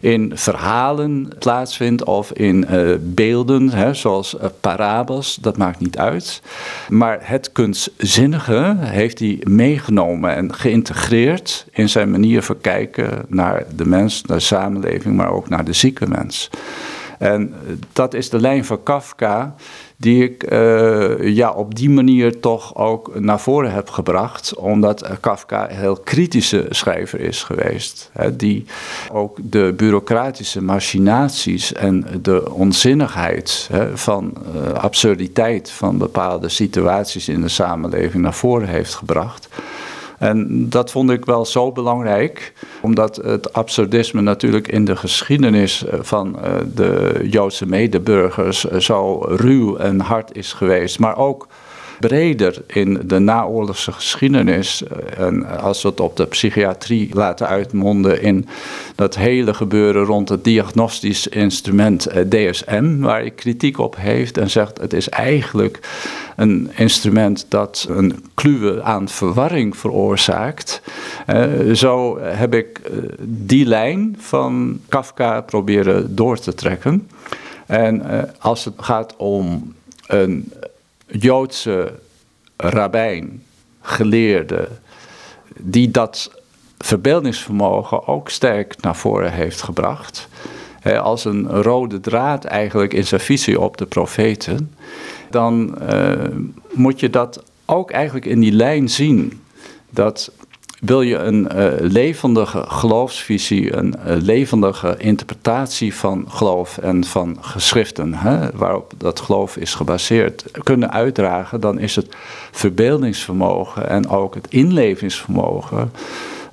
in 0.00 0.32
verhalen 0.34 1.32
plaatsvindt 1.38 2.04
of 2.04 2.32
in 2.32 2.66
uh, 2.70 2.94
beelden, 3.00 3.70
hè, 3.70 3.94
zoals 3.94 4.34
uh, 4.34 4.44
dat 5.40 5.56
maakt 5.56 5.78
niet 5.78 5.98
uit. 5.98 6.42
Maar 6.88 7.18
het 7.22 7.52
kunstzinnige 7.52 8.76
heeft 8.78 9.18
hij 9.18 9.40
meegenomen 9.42 10.34
en 10.34 10.54
geïntegreerd 10.54 11.66
in 11.72 11.88
zijn 11.88 12.10
manier 12.10 12.42
van 12.42 12.60
kijken 12.60 13.24
naar 13.28 13.64
de 13.76 13.86
mens, 13.86 14.22
naar 14.22 14.36
de 14.36 14.42
samenleving, 14.42 15.16
maar 15.16 15.30
ook 15.30 15.48
naar 15.48 15.64
de 15.64 15.72
zieke 15.72 16.08
mens. 16.08 16.50
En 17.18 17.54
dat 17.92 18.14
is 18.14 18.30
de 18.30 18.40
lijn 18.40 18.64
van 18.64 18.82
Kafka 18.82 19.54
die 19.96 20.24
ik 20.24 20.52
uh, 20.52 21.34
ja, 21.34 21.52
op 21.52 21.74
die 21.74 21.90
manier 21.90 22.40
toch 22.40 22.76
ook 22.76 23.20
naar 23.20 23.40
voren 23.40 23.72
heb 23.72 23.90
gebracht, 23.90 24.54
omdat 24.54 25.18
Kafka 25.20 25.70
een 25.70 25.76
heel 25.76 25.96
kritische 25.96 26.66
schrijver 26.70 27.20
is 27.20 27.42
geweest, 27.42 28.10
hè, 28.12 28.36
die 28.36 28.64
ook 29.12 29.38
de 29.42 29.74
bureaucratische 29.76 30.62
machinaties 30.62 31.72
en 31.72 32.06
de 32.22 32.52
onzinnigheid 32.52 33.68
hè, 33.72 33.98
van 33.98 34.32
uh, 34.54 34.72
absurditeit 34.72 35.70
van 35.70 35.98
bepaalde 35.98 36.48
situaties 36.48 37.28
in 37.28 37.40
de 37.40 37.48
samenleving 37.48 38.22
naar 38.22 38.34
voren 38.34 38.68
heeft 38.68 38.94
gebracht. 38.94 39.48
En 40.18 40.68
dat 40.68 40.90
vond 40.90 41.10
ik 41.10 41.24
wel 41.24 41.44
zo 41.44 41.72
belangrijk, 41.72 42.52
omdat 42.80 43.16
het 43.16 43.52
absurdisme 43.52 44.20
natuurlijk 44.20 44.68
in 44.68 44.84
de 44.84 44.96
geschiedenis 44.96 45.86
eh, 45.86 45.98
van 46.02 46.42
eh, 46.42 46.52
de 46.74 47.20
Joodse 47.30 47.66
medeburgers 47.66 48.68
eh, 48.68 48.78
zo 48.78 49.18
ruw 49.28 49.76
en 49.76 50.00
hard 50.00 50.36
is 50.36 50.52
geweest, 50.52 50.98
maar 50.98 51.16
ook 51.16 51.48
breder 52.00 52.62
in 52.66 53.00
de 53.04 53.18
naoorlogse 53.18 53.92
geschiedenis. 53.92 54.82
En 55.16 55.58
als 55.60 55.82
we 55.82 55.88
het 55.88 56.00
op 56.00 56.16
de 56.16 56.26
psychiatrie 56.26 57.14
laten 57.14 57.48
uitmonden 57.48 58.22
in 58.22 58.46
dat 58.94 59.16
hele 59.16 59.54
gebeuren 59.54 60.04
rond 60.04 60.28
het 60.28 60.44
diagnostisch 60.44 61.28
instrument 61.28 62.08
DSM, 62.28 62.98
waar 62.98 63.24
ik 63.24 63.36
kritiek 63.36 63.78
op 63.78 63.96
heeft 63.96 64.38
en 64.38 64.50
zegt 64.50 64.78
het 64.78 64.92
is 64.92 65.08
eigenlijk 65.08 65.80
een 66.36 66.70
instrument 66.74 67.46
dat 67.48 67.86
een 67.88 68.24
kluwe 68.34 68.82
aan 68.82 69.08
verwarring 69.08 69.76
veroorzaakt. 69.76 70.82
Uh, 71.26 71.72
zo 71.74 72.18
heb 72.20 72.54
ik 72.54 72.80
die 73.22 73.66
lijn 73.66 74.16
van 74.18 74.80
Kafka 74.88 75.40
proberen 75.40 76.16
door 76.16 76.38
te 76.38 76.54
trekken. 76.54 77.08
En 77.66 78.02
als 78.38 78.64
het 78.64 78.74
gaat 78.76 79.16
om 79.16 79.74
een 80.06 80.52
Joodse 81.06 81.92
rabbijn, 82.56 83.42
geleerde, 83.80 84.68
die 85.58 85.90
dat 85.90 86.42
verbeeldingsvermogen 86.78 88.06
ook 88.06 88.28
sterk 88.28 88.80
naar 88.80 88.96
voren 88.96 89.32
heeft 89.32 89.62
gebracht. 89.62 90.28
als 90.82 91.24
een 91.24 91.62
rode 91.62 92.00
draad 92.00 92.44
eigenlijk 92.44 92.94
in 92.94 93.06
zijn 93.06 93.20
visie 93.20 93.60
op 93.60 93.76
de 93.76 93.86
profeten 93.86 94.70
dan 95.30 95.78
uh, 95.92 96.12
moet 96.72 97.00
je 97.00 97.10
dat 97.10 97.42
ook 97.64 97.90
eigenlijk 97.90 98.26
in 98.26 98.40
die 98.40 98.52
lijn 98.52 98.88
zien. 98.88 99.40
Dat 99.90 100.30
wil 100.86 101.02
je 101.02 101.16
een 101.16 101.48
uh, 101.56 101.66
levendige 101.78 102.64
geloofsvisie, 102.68 103.76
een 103.76 103.94
uh, 104.06 104.16
levendige 104.16 104.94
interpretatie 104.98 105.94
van 105.94 106.24
geloof 106.28 106.78
en 106.78 107.04
van 107.04 107.36
geschriften, 107.40 108.14
hè, 108.14 108.50
waarop 108.54 108.92
dat 108.98 109.20
geloof 109.20 109.56
is 109.56 109.74
gebaseerd, 109.74 110.44
kunnen 110.62 110.92
uitdragen, 110.92 111.60
dan 111.60 111.78
is 111.78 111.96
het 111.96 112.16
verbeeldingsvermogen 112.50 113.88
en 113.88 114.08
ook 114.08 114.34
het 114.34 114.46
inlevingsvermogen 114.48 115.92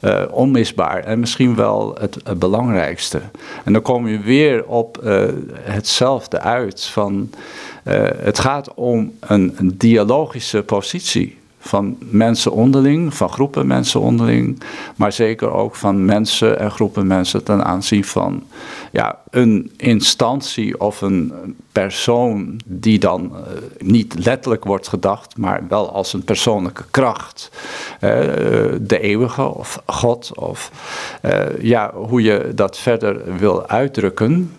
uh, 0.02 0.22
onmisbaar 0.32 1.04
en 1.04 1.19
misschien 1.19 1.56
wel 1.56 1.96
het, 2.00 2.17
het, 2.24 2.39
belangrijkste. 2.39 3.22
En 3.63 3.74
dan 3.74 3.82
kom 3.82 4.08
je 4.08 4.19
weer 4.19 4.65
op 4.65 5.00
hetzelfde 5.62 6.39
uit 6.39 6.86
van 6.86 7.30
het 8.19 8.39
gaat 8.39 8.74
om 8.74 9.13
een, 9.19 9.54
een 9.58 9.78
dialogische 9.78 10.63
positie 10.63 11.41
van 11.65 11.97
mensen 11.99 12.52
onderling, 12.52 13.13
van 13.13 13.30
groepen 13.30 13.67
mensen 13.67 13.99
onderling, 13.99 14.62
maar 14.95 15.12
zeker 15.12 15.52
ook 15.52 15.76
van 15.76 16.06
mensen 16.06 16.60
en 16.60 16.71
groepen 16.71 17.08
mensen 17.08 17.43
ten 17.43 17.65
aanzien 17.65 18.04
van 18.04 18.43
ja, 18.91 19.19
een 19.30 19.71
instantie 19.78 20.80
of 20.80 21.02
een 21.02 21.34
persoon 21.71 22.60
die 22.65 22.99
dan 22.99 23.32
uh, 23.34 23.39
niet 23.78 24.26
letterlijk 24.26 24.63
wordt 24.63 24.88
gedacht, 24.88 25.38
maar 25.38 25.63
wel 25.69 25.91
als 25.91 26.13
een 26.13 26.23
persoonlijke 26.23 26.84
kracht. 26.91 27.49
Uh, 27.95 28.10
de 28.82 28.99
eeuwige 28.99 29.43
of 29.43 29.82
God 29.86 30.32
of 30.38 30.71
uh, 31.26 31.62
ja, 31.62 31.93
hoe 31.93 32.21
je 32.21 32.52
dat 32.56 32.78
verder 32.78 33.38
wil 33.38 33.67
uitdrukken. 33.67 34.52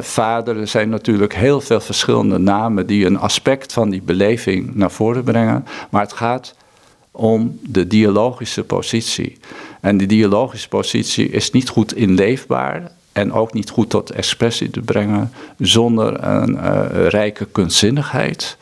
Vader, 0.00 0.60
er 0.60 0.68
zijn 0.68 0.88
natuurlijk 0.88 1.34
heel 1.34 1.60
veel 1.60 1.80
verschillende 1.80 2.38
namen 2.38 2.86
die 2.86 3.06
een 3.06 3.18
aspect 3.18 3.72
van 3.72 3.90
die 3.90 4.02
beleving 4.02 4.74
naar 4.74 4.90
voren 4.90 5.24
brengen. 5.24 5.64
Maar 5.90 6.02
het 6.02 6.12
gaat 6.12 6.54
om 7.10 7.58
de 7.62 7.86
dialogische 7.86 8.64
positie. 8.64 9.38
En 9.80 9.96
die 9.96 10.06
dialogische 10.06 10.68
positie 10.68 11.28
is 11.28 11.50
niet 11.50 11.68
goed 11.68 11.94
inleefbaar 11.94 12.90
en 13.12 13.32
ook 13.32 13.52
niet 13.52 13.70
goed 13.70 13.90
tot 13.90 14.10
expressie 14.10 14.70
te 14.70 14.80
brengen 14.80 15.32
zonder 15.58 16.24
een 16.24 16.54
uh, 16.54 17.08
rijke 17.08 17.46
kunstzinnigheid. 17.52 18.56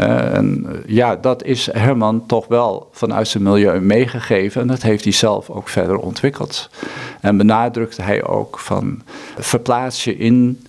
Uh, 0.00 0.34
en 0.36 0.66
ja, 0.86 1.16
dat 1.16 1.44
is 1.44 1.68
Herman 1.72 2.26
toch 2.26 2.46
wel 2.46 2.88
vanuit 2.92 3.28
zijn 3.28 3.42
milieu 3.42 3.80
meegegeven 3.80 4.60
en 4.60 4.66
dat 4.66 4.82
heeft 4.82 5.04
hij 5.04 5.12
zelf 5.12 5.50
ook 5.50 5.68
verder 5.68 5.98
ontwikkeld. 5.98 6.70
En 7.20 7.36
benadrukte 7.36 8.02
hij 8.02 8.24
ook 8.24 8.58
van 8.58 9.02
verplaats 9.38 10.04
je 10.04 10.16
in 10.16 10.64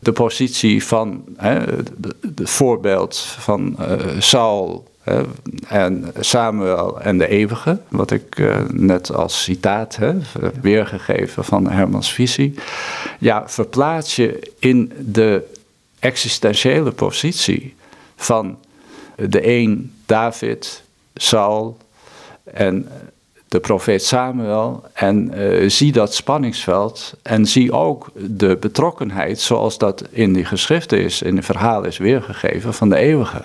de 0.00 0.12
positie 0.12 0.84
van 0.84 1.24
het 1.36 1.90
voorbeeld 2.50 3.18
van 3.18 3.76
uh, 3.80 3.86
Saul 4.18 4.92
en 5.68 6.12
Samuel 6.20 7.00
en 7.00 7.18
de 7.18 7.28
Eeuwige, 7.28 7.78
wat 7.88 8.10
ik 8.10 8.52
net 8.72 9.14
als 9.14 9.42
citaat 9.42 9.96
heb 9.96 10.16
weergegeven 10.60 11.44
van 11.44 11.70
Hermans 11.70 12.12
visie. 12.12 12.54
Ja, 13.18 13.42
verplaats 13.46 14.16
je 14.16 14.52
in 14.58 14.92
de 14.98 15.42
existentiële 15.98 16.90
positie 16.90 17.74
van 18.16 18.56
de 19.16 19.48
een 19.48 19.94
David, 20.06 20.82
Saul 21.14 21.76
en 22.44 22.88
de 23.48 23.60
profeet 23.60 24.04
Samuel 24.04 24.84
en 24.92 25.32
uh, 25.34 25.68
zie 25.70 25.92
dat 25.92 26.14
spanningsveld 26.14 27.14
en 27.22 27.46
zie 27.46 27.72
ook 27.72 28.10
de 28.14 28.56
betrokkenheid 28.60 29.40
zoals 29.40 29.78
dat 29.78 30.04
in 30.10 30.32
die 30.32 30.44
geschriften 30.44 31.00
is, 31.00 31.22
in 31.22 31.36
het 31.36 31.44
verhaal 31.44 31.84
is 31.84 31.98
weergegeven 31.98 32.74
van 32.74 32.88
de 32.88 32.96
eeuwige. 32.96 33.42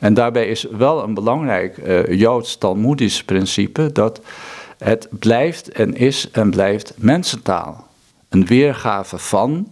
En 0.00 0.14
daarbij 0.14 0.46
is 0.46 0.66
wel 0.70 1.02
een 1.02 1.14
belangrijk 1.14 1.76
uh, 1.76 2.06
Joods 2.20 2.58
Talmoedisch 2.58 3.24
principe 3.24 3.92
dat 3.92 4.20
het 4.78 5.08
blijft 5.10 5.68
en 5.68 5.96
is 5.96 6.30
en 6.30 6.50
blijft 6.50 6.92
mensentaal. 6.96 7.86
Een 8.28 8.46
weergave 8.46 9.18
van 9.18 9.68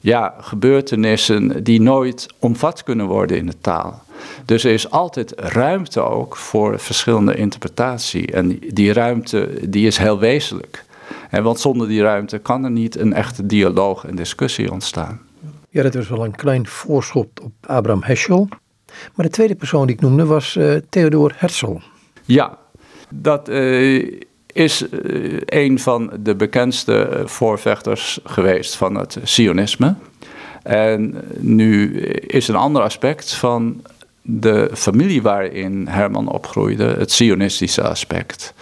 ja, 0.00 0.34
gebeurtenissen 0.40 1.64
die 1.64 1.80
nooit 1.80 2.26
omvat 2.38 2.82
kunnen 2.82 3.06
worden 3.06 3.36
in 3.36 3.46
de 3.46 3.60
taal. 3.60 4.03
Dus 4.44 4.64
er 4.64 4.72
is 4.72 4.90
altijd 4.90 5.32
ruimte 5.36 6.00
ook 6.00 6.36
voor 6.36 6.78
verschillende 6.78 7.34
interpretatie. 7.34 8.32
En 8.32 8.58
die 8.58 8.92
ruimte 8.92 9.48
die 9.68 9.86
is 9.86 9.98
heel 9.98 10.18
wezenlijk. 10.18 10.84
En 11.30 11.42
want 11.42 11.60
zonder 11.60 11.88
die 11.88 12.02
ruimte 12.02 12.38
kan 12.38 12.64
er 12.64 12.70
niet 12.70 12.96
een 12.96 13.12
echte 13.12 13.46
dialoog 13.46 14.04
en 14.04 14.16
discussie 14.16 14.72
ontstaan. 14.72 15.20
Ja, 15.68 15.82
dat 15.82 15.94
was 15.94 16.08
wel 16.08 16.24
een 16.24 16.36
klein 16.36 16.66
voorschot 16.66 17.40
op 17.40 17.52
Abraham 17.60 18.02
Heschel. 18.02 18.48
Maar 19.14 19.26
de 19.26 19.32
tweede 19.32 19.54
persoon 19.54 19.86
die 19.86 19.96
ik 19.96 20.00
noemde 20.02 20.24
was 20.24 20.56
uh, 20.56 20.76
Theodor 20.88 21.32
Herzl. 21.36 21.76
Ja, 22.24 22.58
dat 23.08 23.48
uh, 23.48 24.20
is 24.52 24.86
uh, 24.90 25.40
een 25.44 25.78
van 25.78 26.10
de 26.20 26.34
bekendste 26.34 27.22
voorvechters 27.24 28.20
geweest 28.24 28.76
van 28.76 28.94
het 28.94 29.18
Sionisme. 29.22 29.94
En 30.62 31.24
nu 31.38 32.00
is 32.26 32.48
een 32.48 32.54
ander 32.54 32.82
aspect 32.82 33.34
van 33.34 33.82
de 34.26 34.70
familie 34.72 35.22
waarin 35.22 35.86
Herman 35.88 36.28
opgroeide, 36.28 36.84
het 36.84 37.12
Sionistische 37.12 37.82
aspect. 37.82 38.54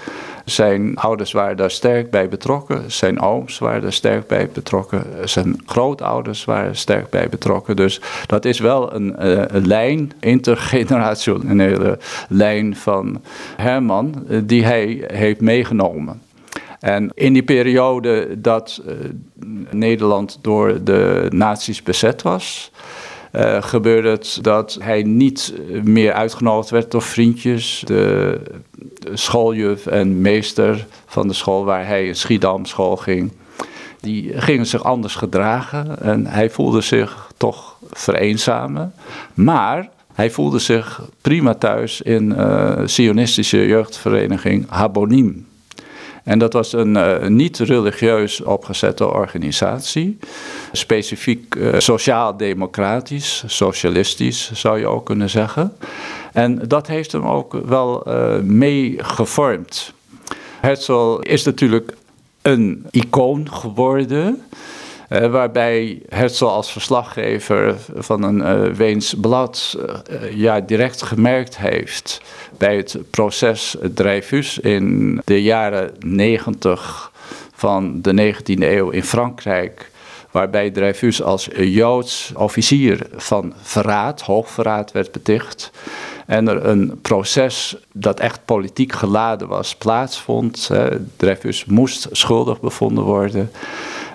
Zijn 0.44 0.96
ouders 0.96 1.32
waren 1.32 1.56
daar 1.56 1.70
sterk 1.70 2.10
bij 2.10 2.28
betrokken. 2.28 2.90
Zijn 2.90 3.20
ooms 3.20 3.58
waren 3.58 3.82
daar 3.82 3.92
sterk 3.92 4.26
bij 4.26 4.48
betrokken. 4.52 5.04
Zijn 5.24 5.62
grootouders 5.66 6.44
waren 6.44 6.76
sterk 6.76 7.10
bij 7.10 7.28
betrokken. 7.28 7.76
Dus 7.76 8.00
dat 8.26 8.44
is 8.44 8.58
wel 8.58 8.94
een, 8.94 9.26
een 9.56 9.66
lijn, 9.66 10.12
intergenerationele 10.20 11.98
lijn 12.28 12.76
van 12.76 13.20
Herman, 13.56 14.24
uh, 14.28 14.40
die 14.44 14.64
hij 14.64 15.04
heeft 15.06 15.40
meegenomen. 15.40 16.20
En 16.80 17.10
in 17.14 17.32
die 17.32 17.42
periode 17.42 18.40
dat 18.40 18.82
uh, 18.86 18.94
Nederland 19.70 20.38
door 20.40 20.84
de 20.84 21.26
nazi's 21.30 21.82
bezet 21.82 22.22
was, 22.22 22.72
uh, 23.32 23.62
gebeurde 23.62 24.08
het 24.08 24.38
dat 24.40 24.78
hij 24.80 25.02
niet 25.02 25.54
meer 25.82 26.12
uitgenodigd 26.12 26.70
werd 26.70 26.90
door 26.90 27.02
vriendjes. 27.02 27.82
De, 27.86 28.40
schooljuf 29.12 29.86
en 29.86 30.20
meester 30.20 30.86
van 31.06 31.28
de 31.28 31.34
school 31.34 31.64
waar 31.64 31.86
hij 31.86 32.06
in 32.06 32.16
Schiedam 32.16 32.64
school 32.64 32.96
ging, 32.96 33.32
die 34.00 34.40
gingen 34.40 34.66
zich 34.66 34.84
anders 34.84 35.14
gedragen 35.14 36.00
en 36.00 36.26
hij 36.26 36.50
voelde 36.50 36.80
zich 36.80 37.30
toch 37.36 37.76
vereenzamen. 37.90 38.94
Maar 39.34 39.88
hij 40.14 40.30
voelde 40.30 40.58
zich 40.58 41.02
prima 41.20 41.54
thuis 41.54 42.00
in 42.00 42.30
uh, 42.30 42.80
Sionistische 42.84 43.66
jeugdvereniging 43.66 44.68
Habonim. 44.68 45.46
En 46.24 46.38
dat 46.38 46.52
was 46.52 46.72
een 46.72 46.96
uh, 46.96 47.26
niet-religieus 47.26 48.42
opgezette 48.42 49.06
organisatie. 49.06 50.18
Specifiek 50.72 51.54
uh, 51.54 51.78
sociaal-democratisch, 51.78 53.44
socialistisch 53.46 54.50
zou 54.52 54.78
je 54.78 54.86
ook 54.86 55.06
kunnen 55.06 55.30
zeggen. 55.30 55.72
En 56.32 56.68
dat 56.68 56.86
heeft 56.86 57.12
hem 57.12 57.26
ook 57.26 57.52
wel 57.52 58.08
uh, 58.08 58.38
mee 58.38 58.94
gevormd. 58.98 59.92
Herzl 60.60 61.18
is 61.20 61.44
natuurlijk 61.44 61.96
een 62.42 62.86
icoon 62.90 63.52
geworden. 63.52 64.42
Uh, 65.12 65.26
waarbij 65.26 66.02
Herzl 66.08 66.44
als 66.44 66.72
verslaggever 66.72 67.76
van 67.94 68.22
een 68.22 68.38
uh, 68.38 68.74
Weens 68.74 69.14
blad 69.20 69.78
uh, 69.78 70.32
ja, 70.34 70.60
direct 70.60 71.02
gemerkt 71.02 71.58
heeft 71.58 72.20
bij 72.58 72.76
het 72.76 72.98
proces 73.10 73.76
Dreyfus 73.94 74.58
in 74.58 75.20
de 75.24 75.42
jaren 75.42 75.94
90 75.98 77.12
van 77.54 78.02
de 78.02 78.34
19e 78.34 78.62
eeuw 78.62 78.90
in 78.90 79.02
Frankrijk. 79.02 79.90
Waarbij 80.30 80.70
Dreyfus 80.70 81.22
als 81.22 81.48
Joods 81.56 82.32
officier 82.36 83.06
van 83.16 83.52
verraad, 83.62 84.20
hoogverraad 84.20 84.92
werd 84.92 85.12
beticht. 85.12 85.70
En 86.26 86.48
er 86.48 86.66
een 86.66 86.98
proces 87.02 87.76
dat 87.92 88.20
echt 88.20 88.44
politiek 88.44 88.92
geladen 88.92 89.48
was 89.48 89.74
plaatsvond. 89.74 90.70
Dreyfus 91.16 91.64
moest 91.64 92.08
schuldig 92.10 92.60
bevonden 92.60 93.04
worden. 93.04 93.50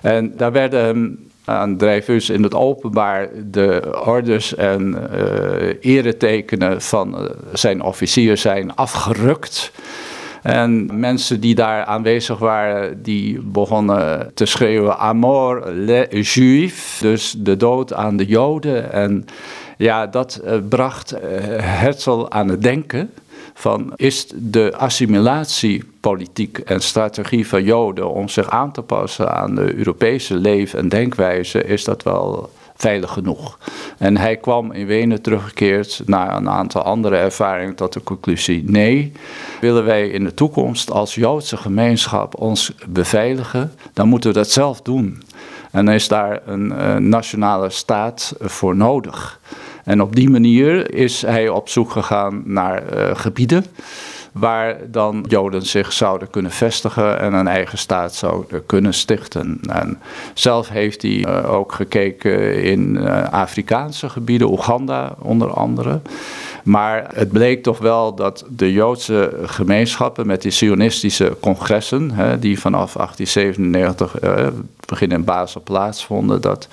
En 0.08 0.34
daar 0.38 0.52
werden 0.52 0.84
hem 0.84 1.30
aan 1.46 1.78
Dreyfus 1.78 2.30
in 2.30 2.44
het 2.44 2.54
openbaar 2.54 3.30
de 3.52 4.02
orders 4.06 4.56
en 4.56 5.10
uh, 5.14 5.96
eretekenen 5.96 6.82
van 6.82 7.22
uh, 7.22 7.30
zijn 7.54 7.82
officier 7.82 8.38
zijn 8.38 8.76
afgerukt. 8.76 9.72
En 10.42 11.00
mensen 11.00 11.40
die 11.40 11.56
daar 11.56 11.86
aanwezig 11.86 12.38
waren, 12.40 13.04
die 13.04 13.42
begonnen 13.42 14.32
te 14.34 14.46
schreeuwen: 14.46 14.98
Amor 14.98 15.72
les 15.72 16.34
Juifs, 16.34 17.00
dus 17.00 17.36
de 17.38 17.58
dood 17.58 17.94
aan 17.94 18.18
de 18.18 18.26
Joden. 18.26 18.92
En 18.92 19.26
ja, 19.78 20.08
dat 20.08 20.42
uh, 20.46 20.54
bracht 20.70 21.14
Herzl 21.60 22.26
aan 22.30 22.48
het 22.48 22.62
denken 22.62 23.10
van 23.58 23.94
is 23.96 24.28
de 24.36 24.74
assimilatiepolitiek 24.76 26.58
en 26.58 26.80
strategie 26.80 27.48
van 27.48 27.64
Joden 27.64 28.10
om 28.10 28.30
zich 28.30 28.50
aan 28.50 28.72
te 28.72 28.82
passen 28.82 29.34
aan 29.34 29.56
de 29.56 29.76
Europese 29.76 30.36
leven- 30.36 30.80
en 30.80 30.90
denkwijze, 30.90 31.64
is 31.64 31.84
dat 31.84 32.04
wel 32.04 32.52
veilig 32.76 33.12
genoeg. 33.12 33.60
En 33.98 34.18
hij 34.18 34.38
kwam 34.38 34.72
in 34.72 34.86
Wenen 34.86 35.22
teruggekeerd 35.22 36.02
na 36.06 36.36
een 36.36 36.50
aantal 36.50 36.82
andere 36.82 37.16
ervaringen 37.16 37.76
tot 37.76 37.94
de 37.94 38.04
conclusie: 38.04 38.64
nee, 38.66 39.12
willen 39.62 39.86
wij 39.86 40.08
in 40.08 40.24
de 40.24 40.34
toekomst 40.34 40.92
als 40.92 41.16
Joodse 41.16 41.58
gemeenschap 41.58 42.40
ons 42.40 42.74
beveiligen, 42.88 43.74
dan 43.94 44.08
moeten 44.08 44.30
we 44.30 44.36
dat 44.36 44.52
zelf 44.52 44.82
doen. 44.82 45.22
En 45.72 45.86
dan 45.86 45.94
is 45.94 46.08
daar 46.08 46.42
een 46.46 46.72
uh, 46.72 46.96
nationale 46.96 47.70
staat 47.70 48.34
voor 48.40 48.76
nodig. 48.76 49.40
En 49.88 50.02
op 50.02 50.16
die 50.16 50.30
manier 50.30 50.94
is 50.94 51.22
hij 51.22 51.50
op 51.50 51.70
zoek 51.70 51.92
gegaan 51.92 52.42
naar 52.46 52.84
uh, 52.94 53.10
gebieden 53.14 53.66
waar 54.32 54.78
dan 54.92 55.26
Joden 55.28 55.66
zich 55.66 55.94
zouden 55.94 56.30
kunnen 56.30 56.52
vestigen 56.52 57.20
en 57.20 57.34
een 57.34 57.48
eigen 57.48 57.78
staat 57.78 58.16
zouden 58.16 58.66
kunnen 58.66 58.94
stichten. 58.94 59.60
En 59.70 60.00
zelf 60.34 60.70
heeft 60.70 61.02
hij 61.02 61.12
uh, 61.12 61.54
ook 61.54 61.72
gekeken 61.72 62.64
in 62.64 62.96
uh, 62.96 63.24
Afrikaanse 63.32 64.10
gebieden, 64.10 64.50
Oeganda 64.52 65.16
onder 65.20 65.50
andere. 65.50 66.00
Maar 66.64 67.10
het 67.14 67.32
bleek 67.32 67.64
toch 67.64 67.78
wel 67.78 68.16
dat 68.16 68.46
de 68.50 68.72
Joodse 68.72 69.40
gemeenschappen 69.44 70.28
met 70.28 70.42
die 70.42 70.52
Zionistische 70.52 71.38
congressen, 71.42 72.12
hè, 72.12 72.40
die 72.40 72.60
vanaf 72.60 72.94
1897 72.94 74.22
uh, 74.22 74.48
begin 74.86 75.12
in 75.12 75.24
Basel 75.24 75.62
plaatsvonden, 75.62 76.42
dat 76.42 76.68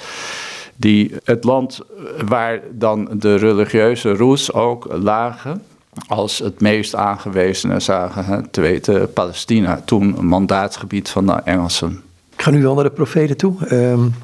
die 0.77 1.15
het 1.25 1.45
land 1.45 1.81
waar 2.27 2.61
dan 2.73 3.09
de 3.13 3.35
religieuze 3.35 4.17
roes 4.17 4.53
ook 4.53 4.87
lagen, 4.93 5.63
als 6.07 6.39
het 6.39 6.61
meest 6.61 6.95
aangewezene 6.95 7.81
zagen, 7.81 8.51
te 8.51 8.61
weten 8.61 9.13
Palestina, 9.13 9.83
toen 9.85 10.19
een 10.19 10.27
mandaatsgebied 10.27 11.09
van 11.09 11.27
de 11.27 11.33
Engelsen. 11.33 12.03
Ik 12.37 12.43
ga 12.43 12.51
nu 12.51 12.63
wel 12.63 12.75
naar 12.75 12.85
de 12.85 12.91
profeten 12.91 13.37
toe. 13.37 13.55
Um, 13.73 14.15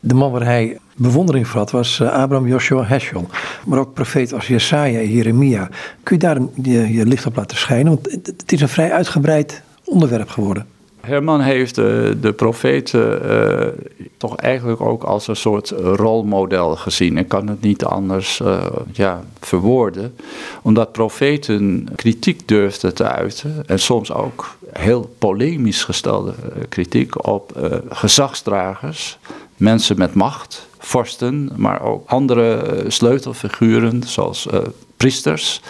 de 0.00 0.14
man 0.14 0.32
waar 0.32 0.44
hij 0.44 0.78
bewondering 0.96 1.48
voor 1.48 1.60
had 1.60 1.70
was 1.70 1.98
uh, 1.98 2.12
Abraham 2.12 2.48
Joshua 2.48 2.84
Heschel. 2.84 3.28
Maar 3.66 3.78
ook 3.78 3.94
profeet 3.94 4.32
als 4.32 4.46
Jesaja 4.46 4.98
en 4.98 5.10
Jeremia. 5.10 5.68
Kun 6.02 6.16
je 6.16 6.22
daar 6.22 6.38
je 6.62 7.06
licht 7.06 7.26
op 7.26 7.36
laten 7.36 7.56
schijnen? 7.56 7.92
Want 7.92 8.12
het 8.24 8.52
is 8.52 8.60
een 8.60 8.68
vrij 8.68 8.92
uitgebreid 8.92 9.62
onderwerp 9.84 10.28
geworden. 10.28 10.66
Herman 11.06 11.40
heeft 11.40 11.74
de, 11.74 12.16
de 12.20 12.32
profeten 12.32 13.22
uh, 13.26 13.66
toch 14.16 14.36
eigenlijk 14.36 14.80
ook 14.80 15.02
als 15.02 15.28
een 15.28 15.36
soort 15.36 15.70
rolmodel 15.70 16.76
gezien. 16.76 17.18
Ik 17.18 17.28
kan 17.28 17.48
het 17.48 17.60
niet 17.60 17.84
anders 17.84 18.40
uh, 18.40 18.62
ja, 18.92 19.22
verwoorden. 19.40 20.14
Omdat 20.62 20.92
profeten 20.92 21.88
kritiek 21.96 22.48
durfden 22.48 22.94
te 22.94 23.04
uiten. 23.04 23.62
En 23.66 23.78
soms 23.78 24.12
ook 24.12 24.56
heel 24.72 25.14
polemisch 25.18 25.84
gestelde 25.84 26.34
uh, 26.56 26.62
kritiek 26.68 27.26
op 27.26 27.70
gezagsdragers. 27.88 29.18
Mensen 29.56 29.98
met 29.98 30.14
macht, 30.14 30.68
vorsten, 30.78 31.50
maar 31.56 31.82
ook 31.82 32.10
andere 32.10 32.84
sleutelfiguren 32.88 34.02
zoals 34.02 34.48
priesters. 34.96 35.60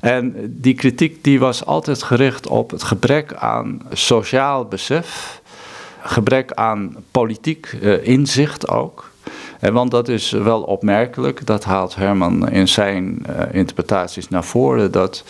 En 0.00 0.34
die 0.60 0.74
kritiek 0.74 1.24
die 1.24 1.40
was 1.40 1.64
altijd 1.66 2.02
gericht 2.02 2.46
op 2.46 2.70
het 2.70 2.82
gebrek 2.82 3.34
aan 3.34 3.82
sociaal 3.92 4.64
besef, 4.64 5.40
gebrek 6.02 6.52
aan 6.52 6.96
politiek 7.10 7.78
uh, 7.82 8.06
inzicht 8.06 8.68
ook. 8.68 9.10
En 9.60 9.72
want 9.72 9.90
dat 9.90 10.08
is 10.08 10.30
wel 10.30 10.62
opmerkelijk, 10.62 11.46
dat 11.46 11.64
haalt 11.64 11.94
Herman 11.94 12.48
in 12.48 12.68
zijn 12.68 13.26
uh, 13.28 13.42
interpretaties 13.52 14.28
naar 14.28 14.44
voren, 14.44 14.92
dat 14.92 15.24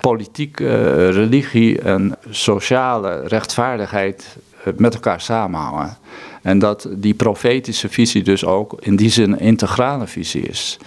politiek, 0.00 0.60
uh, 0.60 0.68
religie 1.10 1.80
en 1.80 2.16
sociale 2.30 3.22
rechtvaardigheid 3.26 4.36
met 4.76 4.94
elkaar 4.94 5.20
samenhangen. 5.20 5.96
En 6.42 6.58
dat 6.58 6.88
die 6.90 7.14
profetische 7.14 7.88
visie 7.88 8.22
dus 8.22 8.44
ook 8.44 8.76
in 8.80 8.96
die 8.96 9.10
zin 9.10 9.32
een 9.32 9.38
integrale 9.38 10.06
visie 10.06 10.42
is. 10.42 10.78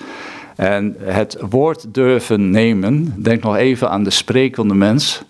En 0.57 0.95
het 0.99 1.37
woord 1.49 1.93
durven 1.93 2.49
nemen, 2.49 3.13
denk 3.17 3.43
nog 3.43 3.55
even 3.55 3.89
aan 3.89 4.03
de 4.03 4.09
sprekende 4.09 4.73
mens. 4.73 5.21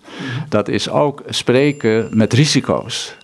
Dat 0.48 0.68
is 0.68 0.90
ook 0.90 1.22
spreken 1.28 2.08
met 2.12 2.32
risico's. 2.32 3.16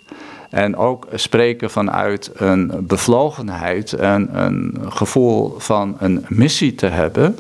En 0.51 0.77
ook 0.77 1.07
spreken 1.15 1.71
vanuit 1.71 2.31
een 2.35 2.73
bevlogenheid 2.81 3.93
en 3.93 4.29
een 4.33 4.79
gevoel 4.89 5.55
van 5.59 5.97
een 5.99 6.25
missie 6.29 6.75
te 6.75 6.87
hebben. 6.87 7.39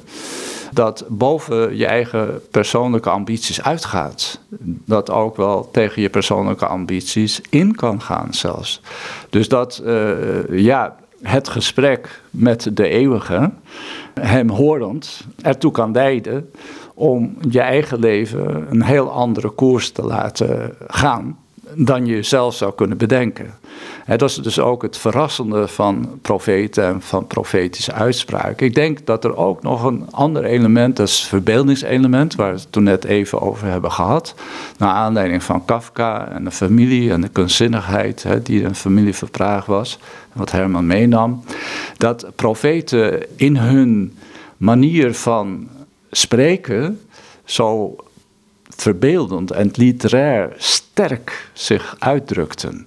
Dat 0.72 1.04
boven 1.08 1.76
je 1.76 1.86
eigen 1.86 2.40
persoonlijke 2.50 3.10
ambities 3.10 3.62
uitgaat. 3.62 4.40
Dat 4.84 5.10
ook 5.10 5.36
wel 5.36 5.68
tegen 5.72 6.02
je 6.02 6.08
persoonlijke 6.08 6.66
ambities 6.66 7.40
in 7.50 7.74
kan 7.74 8.02
gaan 8.02 8.34
zelfs. 8.34 8.80
Dus 9.30 9.48
dat, 9.48 9.82
uh, 9.84 10.08
ja, 10.50 10.96
het 11.22 11.48
gesprek 11.48 12.20
met 12.30 12.70
de 12.72 12.88
eeuwige, 12.88 13.50
hem 14.20 14.50
horend, 14.50 15.26
ertoe 15.42 15.70
kan 15.70 15.92
leiden 15.92 16.50
om 16.94 17.36
je 17.50 17.60
eigen 17.60 17.98
leven 17.98 18.66
een 18.70 18.82
heel 18.82 19.10
andere 19.10 19.50
koers 19.50 19.90
te 19.90 20.02
laten 20.02 20.74
gaan 20.86 21.38
dan 21.76 22.06
je 22.06 22.22
zelf 22.22 22.54
zou 22.54 22.74
kunnen 22.74 22.96
bedenken. 22.96 23.54
dat 24.06 24.22
is 24.22 24.36
dus 24.36 24.58
ook 24.58 24.82
het 24.82 24.96
verrassende 24.96 25.68
van 25.68 26.18
profeten 26.22 26.84
en 26.84 27.02
van 27.02 27.26
profetische 27.26 27.92
uitspraken. 27.92 28.66
Ik 28.66 28.74
denk 28.74 29.06
dat 29.06 29.24
er 29.24 29.36
ook 29.36 29.62
nog 29.62 29.84
een 29.84 30.06
ander 30.10 30.44
element, 30.44 30.96
dat 30.96 31.08
is 31.08 31.18
het 31.18 31.28
verbeeldingselement, 31.28 32.34
waar 32.34 32.52
we 32.52 32.58
het 32.58 32.72
toen 32.72 32.82
net 32.82 33.04
even 33.04 33.40
over 33.40 33.66
hebben 33.66 33.92
gehad. 33.92 34.34
Naar 34.78 34.92
aanleiding 34.92 35.42
van 35.42 35.64
Kafka 35.64 36.28
en 36.28 36.44
de 36.44 36.50
familie 36.50 37.10
en 37.10 37.20
de 37.20 37.28
kunstzinnigheid 37.28 38.26
die 38.42 38.64
een 38.64 38.74
familieverpraag 38.74 39.66
was, 39.66 39.98
wat 40.32 40.50
Herman 40.50 40.86
meenam. 40.86 41.44
Dat 41.96 42.26
profeten 42.34 43.26
in 43.36 43.56
hun 43.56 44.18
manier 44.56 45.14
van 45.14 45.68
spreken 46.10 47.00
zo 47.44 47.96
verbeeldend 48.76 49.50
en 49.50 49.70
literair 49.74 50.52
sterk 50.56 51.50
zich 51.52 51.96
uitdrukten. 51.98 52.86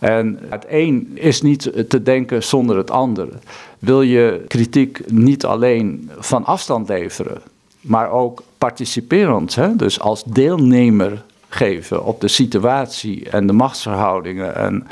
En 0.00 0.38
het 0.48 0.64
een 0.68 1.10
is 1.14 1.42
niet 1.42 1.72
te 1.88 2.02
denken 2.02 2.42
zonder 2.42 2.76
het 2.76 2.90
andere. 2.90 3.32
Wil 3.78 4.02
je 4.02 4.44
kritiek 4.48 5.10
niet 5.10 5.44
alleen 5.44 6.10
van 6.18 6.44
afstand 6.44 6.88
leveren, 6.88 7.42
maar 7.80 8.10
ook 8.10 8.42
participerend, 8.58 9.54
hè? 9.54 9.76
dus 9.76 10.00
als 10.00 10.22
deelnemer 10.24 11.24
geven 11.48 12.04
op 12.04 12.20
de 12.20 12.28
situatie 12.28 13.30
en 13.30 13.46
de 13.46 13.52
machtsverhoudingen 13.52 14.56
en 14.56 14.86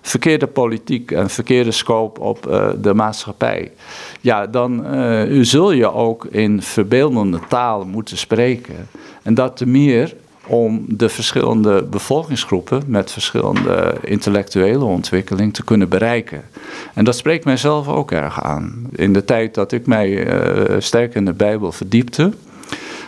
verkeerde 0.00 0.46
politiek 0.46 1.10
en 1.10 1.30
verkeerde 1.30 1.70
scope 1.70 2.20
op 2.20 2.46
uh, 2.46 2.68
de 2.80 2.94
maatschappij, 2.94 3.72
ja, 4.20 4.46
dan 4.46 4.96
uh, 4.96 5.44
zul 5.44 5.72
je 5.72 5.92
ook 5.92 6.24
in 6.24 6.62
verbeeldende 6.62 7.40
taal 7.48 7.84
moeten 7.84 8.16
spreken. 8.16 8.88
En 9.22 9.34
dat 9.34 9.56
te 9.56 9.66
meer 9.66 10.14
om 10.46 10.84
de 10.88 11.08
verschillende 11.08 11.82
bevolkingsgroepen 11.82 12.82
met 12.86 13.12
verschillende 13.12 13.94
intellectuele 14.04 14.84
ontwikkeling 14.84 15.54
te 15.54 15.64
kunnen 15.64 15.88
bereiken. 15.88 16.42
En 16.94 17.04
dat 17.04 17.16
spreekt 17.16 17.44
mijzelf 17.44 17.88
ook 17.88 18.10
erg 18.10 18.42
aan. 18.42 18.88
In 18.92 19.12
de 19.12 19.24
tijd 19.24 19.54
dat 19.54 19.72
ik 19.72 19.86
mij 19.86 20.10
uh, 20.10 20.76
sterk 20.78 21.14
in 21.14 21.24
de 21.24 21.32
Bijbel 21.32 21.72
verdiepte, 21.72 22.32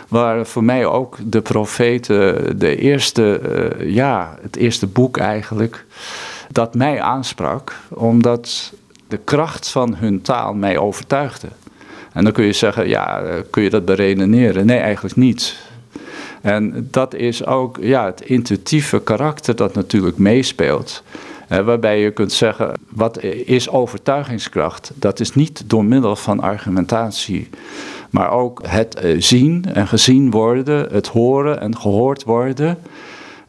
waren 0.07 0.45
voor 0.45 0.63
mij 0.63 0.85
ook 0.85 1.17
de 1.25 1.41
profeten 1.41 2.59
de 2.59 2.75
eerste, 2.75 3.41
ja, 3.79 4.37
het 4.41 4.55
eerste 4.55 4.87
boek 4.87 5.17
eigenlijk 5.17 5.85
dat 6.53 6.75
mij 6.75 7.01
aansprak, 7.01 7.75
omdat 7.89 8.73
de 9.07 9.19
kracht 9.23 9.69
van 9.69 9.95
hun 9.95 10.21
taal 10.21 10.53
mij 10.53 10.77
overtuigde. 10.77 11.47
En 12.13 12.23
dan 12.23 12.33
kun 12.33 12.45
je 12.45 12.53
zeggen, 12.53 12.87
ja, 12.87 13.23
kun 13.49 13.63
je 13.63 13.69
dat 13.69 13.85
beredeneren? 13.85 14.65
Nee, 14.65 14.79
eigenlijk 14.79 15.15
niet. 15.15 15.55
En 16.41 16.87
dat 16.91 17.13
is 17.13 17.45
ook 17.45 17.77
ja, 17.81 18.05
het 18.05 18.21
intuïtieve 18.21 18.99
karakter 18.99 19.55
dat 19.55 19.73
natuurlijk 19.73 20.17
meespeelt. 20.17 21.03
waarbij 21.47 21.99
je 21.99 22.11
kunt 22.11 22.31
zeggen, 22.31 22.71
wat 22.89 23.23
is 23.45 23.69
overtuigingskracht? 23.69 24.91
Dat 24.95 25.19
is 25.19 25.35
niet 25.35 25.63
door 25.65 25.85
middel 25.85 26.15
van 26.15 26.39
argumentatie, 26.39 27.49
maar 28.09 28.31
ook 28.31 28.61
het 28.67 28.95
eh, 28.95 29.15
zien 29.21 29.65
en 29.73 29.87
gezien 29.87 30.31
worden, 30.31 30.87
het 30.91 31.07
horen 31.07 31.59
en 31.59 31.77
gehoord 31.77 32.23
worden. 32.23 32.77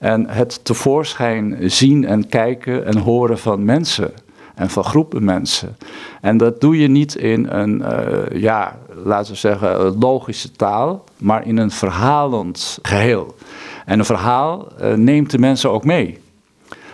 En 0.05 0.29
het 0.29 0.65
tevoorschijn 0.65 1.71
zien 1.71 2.07
en 2.07 2.29
kijken 2.29 2.87
en 2.87 2.99
horen 2.99 3.39
van 3.39 3.65
mensen 3.65 4.13
en 4.55 4.71
van 4.71 4.85
groepen 4.85 5.25
mensen. 5.25 5.77
En 6.21 6.37
dat 6.37 6.61
doe 6.61 6.79
je 6.79 6.89
niet 6.89 7.15
in 7.15 7.47
een, 7.49 7.81
uh, 7.81 8.41
ja, 8.41 8.79
laten 9.05 9.33
we 9.33 9.39
zeggen, 9.39 9.99
logische 9.99 10.51
taal, 10.53 11.05
maar 11.17 11.47
in 11.47 11.57
een 11.57 11.71
verhalend 11.71 12.79
geheel. 12.83 13.37
En 13.85 13.99
een 13.99 14.05
verhaal 14.05 14.69
uh, 14.81 14.95
neemt 14.95 15.31
de 15.31 15.39
mensen 15.39 15.71
ook 15.71 15.85
mee. 15.85 16.19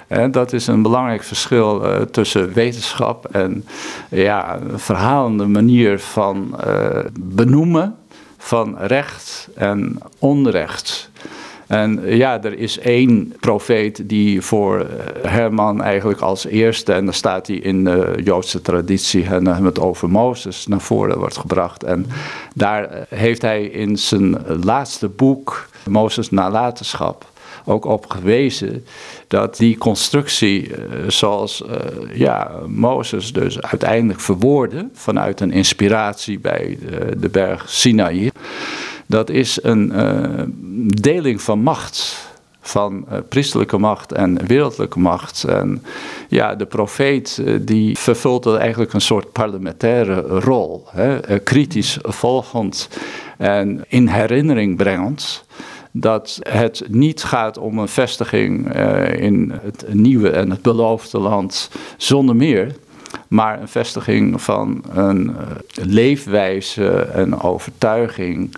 En 0.06 0.30
dat 0.30 0.52
is 0.52 0.66
een 0.66 0.82
belangrijk 0.82 1.22
verschil 1.22 1.82
tussen 2.10 2.52
wetenschap 2.52 3.26
en 3.26 3.64
ja, 4.08 4.58
een 4.60 4.78
verhalende 4.78 5.46
manier 5.46 5.98
van 5.98 6.56
benoemen 7.20 7.96
van 8.38 8.76
recht 8.78 9.48
en 9.54 9.98
onrecht. 10.18 11.09
En 11.70 12.00
ja, 12.16 12.42
er 12.42 12.58
is 12.58 12.78
één 12.78 13.32
profeet 13.40 14.08
die 14.08 14.40
voor 14.40 14.86
Herman 15.22 15.82
eigenlijk 15.82 16.20
als 16.20 16.46
eerste, 16.46 16.92
en 16.92 17.04
dan 17.04 17.14
staat 17.14 17.46
hij 17.46 17.56
in 17.56 17.84
de 17.84 18.20
Joodse 18.24 18.62
traditie, 18.62 19.24
en 19.24 19.44
dan 19.44 19.64
het 19.64 19.78
over 19.78 20.10
Mozes 20.10 20.66
naar 20.66 20.80
voren 20.80 21.18
wordt 21.18 21.36
gebracht. 21.36 21.84
En 21.84 22.06
daar 22.54 23.06
heeft 23.08 23.42
hij 23.42 23.64
in 23.64 23.96
zijn 23.98 24.36
laatste 24.64 25.08
boek, 25.08 25.68
Mozes 25.88 26.30
Nalatenschap, 26.30 27.30
ook 27.64 27.84
op 27.84 28.10
gewezen 28.10 28.84
dat 29.30 29.56
die 29.56 29.78
constructie, 29.78 30.74
eh, 30.74 31.08
zoals 31.08 31.62
uh, 31.66 32.16
ja, 32.16 32.50
Mozes 32.66 33.32
dus 33.32 33.60
uiteindelijk 33.60 34.20
verwoordde 34.20 34.88
vanuit 34.92 35.40
een 35.40 35.52
inspiratie 35.52 36.38
bij 36.38 36.78
de, 36.80 37.16
de 37.18 37.28
berg 37.28 37.70
Sinaï, 37.70 38.30
dat 39.06 39.30
is 39.30 39.58
een 39.62 39.92
deling 41.00 41.42
van 41.42 41.62
macht 41.62 42.28
van 42.60 43.06
priestelijke 43.28 43.78
macht 43.78 44.12
en 44.12 44.46
wereldlijke 44.46 44.98
macht. 44.98 45.44
En 45.44 45.82
ja, 46.28 46.54
de 46.54 46.66
profeet 46.66 47.42
die 47.60 47.98
vervult 47.98 48.46
eigenlijk 48.46 48.92
een 48.92 49.00
soort 49.00 49.32
parlementaire 49.32 50.20
rol. 50.20 50.86
Hè? 50.90 51.38
Kritisch 51.38 51.98
volgend 52.02 52.88
en 53.38 53.84
in 53.88 54.08
herinnering 54.08 54.76
brengend 54.76 55.44
dat 55.92 56.38
het 56.48 56.82
niet 56.88 57.22
gaat 57.22 57.58
om 57.58 57.78
een 57.78 57.88
vestiging 57.88 58.76
uh, 58.76 59.20
in 59.20 59.52
het 59.62 59.84
nieuwe 59.88 60.30
en 60.30 60.50
het 60.50 60.62
beloofde 60.62 61.18
land 61.18 61.70
zonder 61.96 62.36
meer, 62.36 62.74
maar 63.28 63.60
een 63.60 63.68
vestiging 63.68 64.42
van 64.42 64.84
een 64.92 65.26
uh, 65.28 65.36
leefwijze 65.84 66.90
en 66.90 67.40
overtuiging 67.40 68.56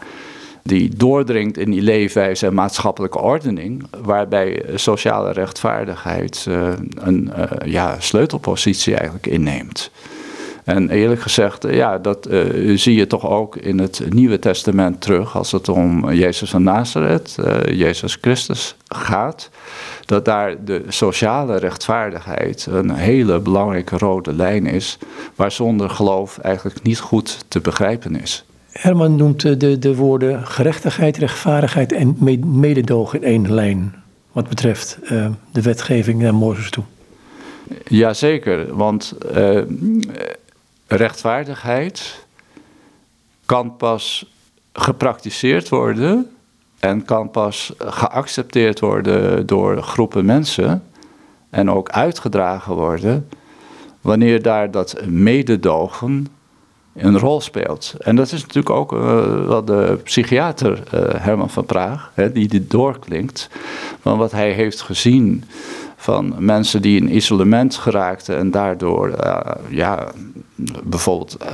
die 0.62 0.96
doordringt 0.96 1.58
in 1.58 1.70
die 1.70 1.82
leefwijze 1.82 2.46
en 2.46 2.54
maatschappelijke 2.54 3.18
ordening, 3.18 3.86
waarbij 4.02 4.64
sociale 4.74 5.32
rechtvaardigheid 5.32 6.46
uh, 6.48 6.68
een 6.94 7.32
ja, 7.64 7.96
sleutelpositie 8.00 8.94
eigenlijk 8.94 9.26
inneemt. 9.26 9.90
En 10.64 10.90
eerlijk 10.90 11.20
gezegd, 11.20 11.66
ja, 11.70 11.98
dat 11.98 12.28
uh, 12.30 12.78
zie 12.78 12.96
je 12.96 13.06
toch 13.06 13.28
ook 13.28 13.56
in 13.56 13.78
het 13.78 14.02
Nieuwe 14.08 14.38
Testament 14.38 15.00
terug 15.00 15.36
als 15.36 15.52
het 15.52 15.68
om 15.68 16.12
Jezus 16.12 16.50
van 16.50 16.62
Nazareth, 16.62 17.36
uh, 17.40 17.78
Jezus 17.78 18.18
Christus 18.20 18.76
gaat. 18.88 19.50
Dat 20.06 20.24
daar 20.24 20.64
de 20.64 20.82
sociale 20.88 21.56
rechtvaardigheid 21.56 22.66
een 22.70 22.90
hele 22.90 23.40
belangrijke 23.40 23.98
rode 23.98 24.32
lijn 24.32 24.66
is, 24.66 24.98
waar 25.34 25.52
zonder 25.52 25.90
geloof 25.90 26.38
eigenlijk 26.38 26.82
niet 26.82 27.00
goed 27.00 27.44
te 27.48 27.60
begrijpen 27.60 28.20
is. 28.20 28.44
Herman 28.70 29.16
noemt 29.16 29.60
de, 29.60 29.78
de 29.78 29.96
woorden 29.96 30.46
gerechtigheid, 30.46 31.16
rechtvaardigheid 31.16 31.92
en 31.92 32.16
mededogen 32.44 33.22
in 33.22 33.28
één 33.28 33.54
lijn, 33.54 33.94
wat 34.32 34.48
betreft 34.48 34.98
uh, 35.02 35.26
de 35.52 35.62
wetgeving 35.62 36.22
naar 36.22 36.34
Mozes 36.34 36.70
toe. 36.70 36.84
Jazeker, 37.84 38.76
want 38.76 39.14
rechtvaardigheid 40.96 42.26
kan 43.46 43.76
pas 43.76 44.32
gepraktiseerd 44.72 45.68
worden 45.68 46.30
en 46.78 47.04
kan 47.04 47.30
pas 47.30 47.72
geaccepteerd 47.78 48.80
worden 48.80 49.46
door 49.46 49.82
groepen 49.82 50.24
mensen 50.24 50.84
en 51.50 51.70
ook 51.70 51.90
uitgedragen 51.90 52.74
worden 52.74 53.28
wanneer 54.00 54.42
daar 54.42 54.70
dat 54.70 55.06
mededogen 55.06 56.26
een 56.94 57.18
rol 57.18 57.40
speelt. 57.40 57.94
En 57.98 58.16
dat 58.16 58.32
is 58.32 58.40
natuurlijk 58.40 58.70
ook 58.70 58.92
uh, 58.92 59.46
wat 59.46 59.66
de 59.66 59.98
psychiater 60.02 60.82
uh, 60.94 61.00
Herman 61.14 61.50
van 61.50 61.66
Praag, 61.66 62.10
hè, 62.14 62.32
die 62.32 62.48
dit 62.48 62.70
doorklinkt, 62.70 63.48
van 64.00 64.18
wat 64.18 64.32
hij 64.32 64.52
heeft 64.52 64.80
gezien 64.80 65.44
van 66.02 66.34
mensen 66.38 66.82
die 66.82 67.00
in 67.00 67.14
isolement 67.14 67.74
geraakten 67.74 68.36
en 68.36 68.50
daardoor 68.50 69.08
uh, 69.08 69.40
ja, 69.68 70.08
bijvoorbeeld 70.84 71.36
uh, 71.42 71.48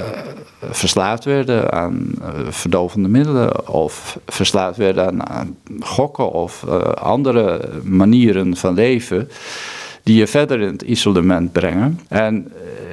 verslaafd 0.70 1.24
werden 1.24 1.72
aan 1.72 2.10
uh, 2.20 2.28
verdovende 2.48 3.08
middelen 3.08 3.68
of 3.68 4.18
verslaafd 4.26 4.76
werden 4.76 5.06
aan, 5.06 5.28
aan 5.28 5.56
gokken 5.80 6.30
of 6.30 6.64
andere 6.94 7.68
manieren 7.82 8.56
van 8.56 8.74
leven 8.74 9.28
die 10.02 10.16
je 10.16 10.26
verder 10.26 10.60
in 10.60 10.72
het 10.72 10.82
isolement 10.82 11.52
brengen. 11.52 12.00
En 12.08 12.52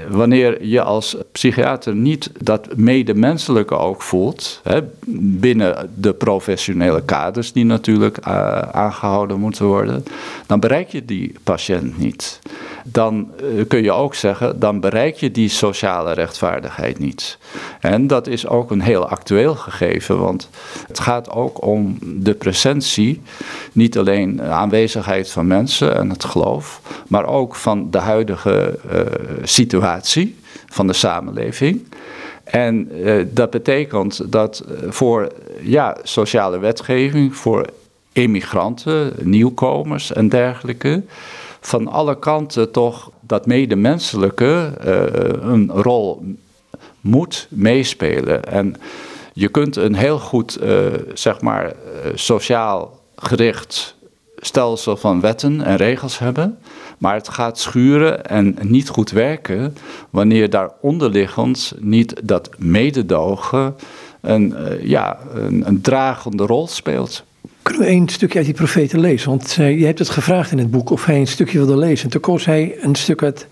wanneer 0.10 0.66
je 0.66 0.82
als 0.82 1.18
psychiater 1.32 1.96
niet 1.96 2.32
dat 2.40 2.76
medemenselijke 2.76 3.76
ook 3.76 4.02
voelt, 4.02 4.60
hè, 4.64 4.80
binnen 5.18 5.90
de 5.96 6.14
professionele 6.14 7.02
kaders 7.02 7.52
die 7.52 7.66
natuurlijk 7.66 8.18
uh, 8.28 8.60
aangehouden 8.60 9.40
moeten 9.40 9.66
worden, 9.66 10.04
dan 10.46 10.60
bereik 10.60 10.90
je 10.90 11.06
die 11.06 11.34
patiënt 11.44 11.98
niet. 11.98 12.40
Dan 12.84 13.32
uh, 13.44 13.64
kun 13.68 13.84
je 13.84 13.92
ook 13.92 14.16
zeggen, 14.16 14.60
dan 14.60 14.80
bereik 14.80 15.16
je 15.16 15.32
die 15.32 15.50
sociale 15.50 16.14
rechtvaardigheid 16.14 17.00
niet. 17.00 17.38
En 17.80 18.08
dat 18.08 18.28
is 18.28 18.48
ook 18.48 18.72
een 18.72 18.82
heel 18.82 19.08
actueel 19.08 19.56
gegeven, 19.56 20.20
want 20.20 20.50
het 20.88 21.00
gaat 21.00 21.30
ook 21.30 21.66
om 21.66 21.98
de 22.02 22.34
presentie, 22.34 23.22
niet 23.72 23.98
alleen 23.98 24.42
aanwezigheid 24.42 25.32
van 25.32 25.48
mensen 25.48 25.96
en 25.96 26.10
het 26.10 26.24
geloof, 26.24 26.82
maar 27.08 27.26
ook 27.26 27.56
van 27.56 27.92
de 27.92 27.98
huidige 27.98 28.80
uh, 28.94 29.00
situatie 29.44 29.94
van 30.68 30.88
de 30.88 30.94
samenleving. 30.94 31.84
En 32.44 32.90
uh, 32.92 33.26
dat 33.30 33.50
betekent 33.50 34.32
dat 34.32 34.64
voor 34.90 35.32
ja, 35.62 35.98
sociale 36.04 36.60
wetgeving, 36.60 37.36
voor 37.36 37.66
immigranten, 38.12 39.14
nieuwkomers 39.22 40.14
en 40.14 40.30
dergelijke, 40.30 41.04
van 41.60 41.88
alle 41.88 42.20
kanten 42.20 42.72
toch 42.72 43.12
dat 43.20 43.46
medemenselijke 43.46 44.72
uh, 44.86 45.52
een 45.52 45.72
rol 45.72 46.24
moet 47.02 47.48
meespelen. 47.50 48.44
En 48.44 48.76
je 49.34 49.48
kunt 49.48 49.76
een 49.76 49.96
heel 49.96 50.20
goed, 50.20 50.60
zeg 51.14 51.42
maar, 51.42 51.74
sociaal 52.14 53.00
gericht 53.16 53.96
stelsel 54.38 54.98
van 54.98 55.22
wetten 55.22 55.62
en 55.62 55.76
regels 55.76 56.20
hebben. 56.20 56.58
Maar 56.98 57.14
het 57.14 57.30
gaat 57.30 57.60
schuren 57.60 58.26
en 58.26 58.58
niet 58.62 58.90
goed 58.90 59.12
werken 59.12 59.78
wanneer 60.10 60.50
daar 60.50 60.70
onderliggend 60.82 61.74
niet 61.80 62.22
dat 62.24 62.50
mededogen 62.58 63.76
een, 64.22 64.54
uh, 64.58 64.84
ja, 64.84 65.18
een, 65.34 65.68
een, 65.68 65.82
dragende 65.82 66.46
rol 66.46 66.68
speelt. 66.68 67.24
Kunnen 67.62 67.82
we 67.82 67.90
een 67.90 68.10
stukje 68.10 68.38
uit 68.38 68.48
die 68.48 68.56
profeten 68.56 69.00
lezen? 69.00 69.30
Want 69.30 69.58
uh, 69.60 69.80
je 69.80 69.86
hebt 69.86 70.00
het 70.00 70.10
gevraagd 70.10 70.52
in 70.52 70.58
het 70.58 70.72
boek 70.72 70.90
of 70.90 71.06
hij 71.06 71.20
een 71.20 71.28
stukje 71.28 71.58
wilde 71.58 71.78
lezen. 71.78 72.06
En 72.06 72.12
toen 72.12 72.22
koos 72.22 72.46
hij 72.46 72.78
een 72.82 72.96
stuk 72.96 73.24
uit 73.24 73.48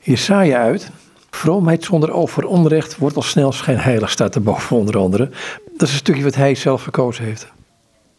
Jesaja 0.00 0.58
uit. 0.58 0.90
Vroomheid 1.30 1.84
zonder 1.84 2.12
oog 2.12 2.30
voor 2.30 2.44
onrecht 2.44 2.96
wordt 2.96 3.16
al 3.16 3.22
snel 3.22 3.52
schijnheilig, 3.52 4.10
staat 4.10 4.34
erboven 4.34 4.76
onder 4.76 4.98
andere. 4.98 5.30
Dat 5.76 5.88
is 5.88 5.92
een 5.92 5.98
stukje 5.98 6.22
wat 6.22 6.34
hij 6.34 6.54
zelf 6.54 6.82
verkozen 6.82 7.24
heeft. 7.24 7.52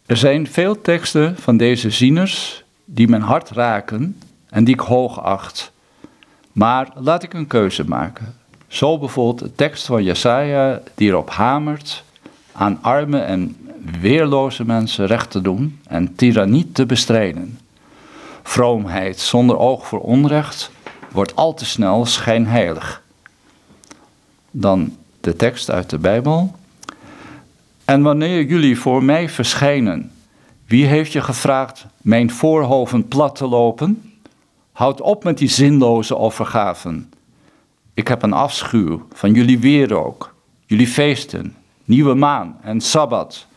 Er 0.05 0.17
zijn 0.17 0.47
veel 0.47 0.81
teksten 0.81 1.35
van 1.37 1.57
deze 1.57 1.89
zieners 1.89 2.63
die 2.85 3.07
mijn 3.07 3.21
hart 3.21 3.49
raken 3.49 4.17
en 4.55 4.63
die 4.63 4.73
ik 4.73 4.79
hoog 4.79 5.21
acht. 5.21 5.71
Maar 6.51 6.87
laat 6.95 7.23
ik 7.23 7.33
een 7.33 7.47
keuze 7.47 7.85
maken. 7.87 8.35
Zo 8.67 8.97
bijvoorbeeld 8.97 9.39
de 9.39 9.55
tekst 9.55 9.85
van 9.85 10.03
Jesaja 10.03 10.81
die 10.95 11.09
erop 11.09 11.29
hamert 11.29 12.03
aan 12.51 12.79
arme 12.81 13.19
en 13.19 13.57
weerloze 13.99 14.65
mensen 14.65 15.05
recht 15.05 15.31
te 15.31 15.41
doen 15.41 15.79
en 15.87 16.15
tirannie 16.15 16.71
te 16.71 16.85
bestrijden. 16.85 17.59
Vroomheid 18.43 19.19
zonder 19.19 19.57
oog 19.57 19.87
voor 19.87 19.99
onrecht 19.99 20.71
wordt 21.11 21.35
al 21.35 21.53
te 21.53 21.65
snel 21.65 22.05
schijnheilig. 22.05 23.01
Dan 24.51 24.97
de 25.21 25.35
tekst 25.35 25.69
uit 25.69 25.89
de 25.89 25.97
Bijbel. 25.97 26.55
En 27.85 28.01
wanneer 28.01 28.43
jullie 28.43 28.79
voor 28.79 29.03
mij 29.03 29.29
verschijnen, 29.29 30.11
wie 30.65 30.85
heeft 30.85 31.11
je 31.11 31.21
gevraagd 31.21 31.85
mijn 32.01 32.31
voorhoven 32.31 33.07
plat 33.07 33.35
te 33.35 33.47
lopen? 33.47 34.09
Houd 34.75 35.01
op 35.01 35.23
met 35.23 35.37
die 35.37 35.47
zinloze 35.47 36.15
offergaven. 36.15 37.11
Ik 37.93 38.07
heb 38.07 38.21
een 38.23 38.33
afschuw 38.33 39.07
van 39.13 39.33
jullie 39.33 39.59
wierook, 39.59 40.35
jullie 40.65 40.87
feesten, 40.87 41.55
nieuwe 41.85 42.13
maan 42.13 42.57
en 42.61 42.81
sabbat. 42.81 43.47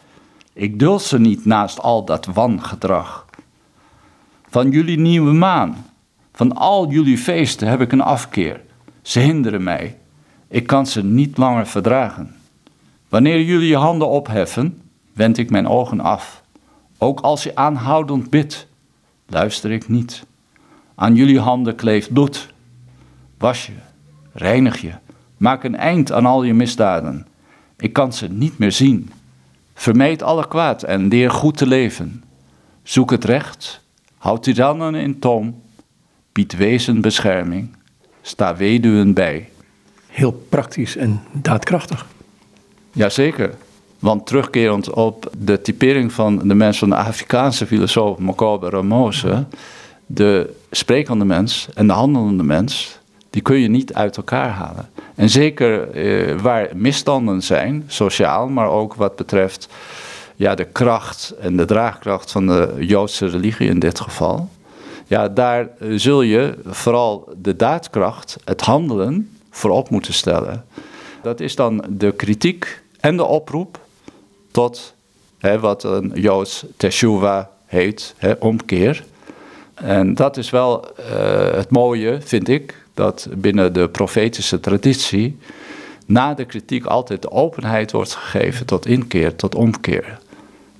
Ik 0.53 0.79
duld 0.79 1.03
ze 1.03 1.19
niet 1.19 1.45
naast 1.45 1.81
al 1.81 2.05
dat 2.05 2.27
wangedrag. 2.27 3.27
Van 4.49 4.71
jullie 4.71 4.99
nieuwe 4.99 5.33
maan, 5.33 5.87
van 6.33 6.53
al 6.53 6.91
jullie 6.91 7.19
feesten 7.19 7.69
heb 7.69 7.81
ik 7.81 7.93
een 7.93 8.01
afkeer. 8.01 8.61
Ze 9.03 9.21
hinderen 9.21 9.62
mij. 9.62 9.99
Ik 10.49 10.66
kan 10.66 10.87
ze 10.87 11.05
niet 11.05 11.37
langer 11.37 11.66
verdragen. 11.66 12.35
Wanneer 13.09 13.43
jullie 13.43 13.69
je 13.69 13.77
handen 13.77 14.09
opheffen, 14.09 14.83
wend 15.12 15.39
ik 15.39 15.51
mijn 15.51 15.69
ogen 15.69 16.01
af. 16.01 16.43
Ook 16.99 17.21
als 17.21 17.43
je 17.43 17.57
aanhoudend 17.57 18.31
bidt, 18.31 18.66
luister 19.27 19.71
ik 19.71 19.89
niet. 19.89 20.27
Aan 21.01 21.14
jullie 21.14 21.40
handen 21.40 21.74
kleeft 21.74 22.12
bloed. 22.12 22.49
Was 23.36 23.66
je, 23.66 23.72
reinig 24.32 24.80
je, 24.80 24.92
maak 25.36 25.64
een 25.64 25.76
eind 25.76 26.12
aan 26.12 26.26
al 26.26 26.42
je 26.42 26.55
misdaden. 26.55 27.26
Ik 27.76 27.92
kan 27.92 28.12
ze 28.12 28.28
niet 28.28 28.59
meer 28.59 28.72
zien. 28.72 29.11
Vermeed 29.74 30.22
alle 30.22 30.49
kwaad 30.49 30.82
en 30.82 31.09
leer 31.09 31.30
goed 31.30 31.57
te 31.57 31.66
leven. 31.66 32.24
zoek 32.82 33.11
het 33.11 33.24
recht, 33.24 33.80
houd 34.16 34.42
tirannen 34.42 34.94
in 34.94 35.18
toom, 35.18 35.62
bied 36.32 36.57
wezen 36.57 37.01
bescherming, 37.01 37.76
sta 38.22 38.57
weduwen 38.57 39.12
bij. 39.14 39.49
Heel 40.07 40.32
praktisch 40.49 40.96
en 40.96 41.22
daadkrachtig. 41.32 42.07
Jazeker. 42.92 43.55
Want 43.99 44.26
terugkerend 44.26 44.90
op 44.90 45.30
de 45.38 45.61
typering 45.61 46.12
van 46.12 46.49
de 46.49 46.55
mens 46.55 46.78
van 46.78 46.88
de 46.88 46.96
Afrikaanse 46.96 47.66
filosoof 47.66 48.18
Mokobe 48.18 48.70
Ramose, 48.70 49.46
de 50.11 50.54
sprekende 50.70 51.24
mens 51.24 51.68
en 51.74 51.86
de 51.86 51.92
handelende 51.92 52.42
mens, 52.42 52.98
die 53.30 53.42
kun 53.42 53.59
je 53.59 53.68
niet 53.68 53.94
uit 53.94 54.16
elkaar 54.16 54.50
halen. 54.50 54.90
En 55.14 55.30
zeker 55.30 55.90
eh, 55.90 56.40
waar 56.40 56.68
misstanden 56.74 57.42
zijn, 57.42 57.84
sociaal, 57.86 58.48
maar 58.48 58.68
ook 58.68 58.94
wat 58.94 59.16
betreft 59.16 59.68
ja, 60.36 60.54
de 60.54 60.64
kracht 60.64 61.34
en 61.40 61.56
de 61.56 61.64
draagkracht 61.64 62.32
van 62.32 62.46
de 62.46 62.74
Joodse 62.78 63.26
religie 63.26 63.68
in 63.68 63.78
dit 63.78 64.00
geval. 64.00 64.48
Ja, 65.06 65.28
daar 65.28 65.68
zul 65.94 66.22
je 66.22 66.59
vooral 66.66 67.28
de 67.36 67.56
daadkracht, 67.56 68.36
het 68.44 68.61
handelen, 68.61 69.38
voorop 69.50 69.90
moeten 69.90 70.14
stellen. 70.14 70.64
Dat 71.22 71.40
is 71.40 71.54
dan 71.54 71.84
de 71.88 72.12
kritiek 72.12 72.82
en 73.00 73.16
de 73.16 73.24
oproep 73.24 73.80
tot 74.50 74.94
hè, 75.38 75.59
wat 75.59 75.84
een 75.84 76.12
Joods 76.14 76.64
teshuva 76.76 77.50
heet, 77.66 78.14
hè, 78.16 78.32
omkeer. 78.38 79.04
En 79.83 80.14
dat 80.14 80.37
is 80.37 80.51
wel 80.51 80.85
uh, 80.99 81.53
het 81.53 81.70
mooie, 81.70 82.18
vind 82.20 82.49
ik, 82.49 82.74
dat 82.95 83.29
binnen 83.35 83.72
de 83.72 83.89
profetische 83.89 84.61
traditie 84.61 85.39
na 86.07 86.35
de 86.35 86.45
kritiek 86.45 86.85
altijd 86.85 87.22
de 87.22 87.31
openheid 87.31 87.93
wordt 87.93 88.14
gegeven 88.14 88.66
tot 88.66 88.87
inkeer, 88.87 89.37
tot 89.37 89.55
omkeer. 89.55 90.18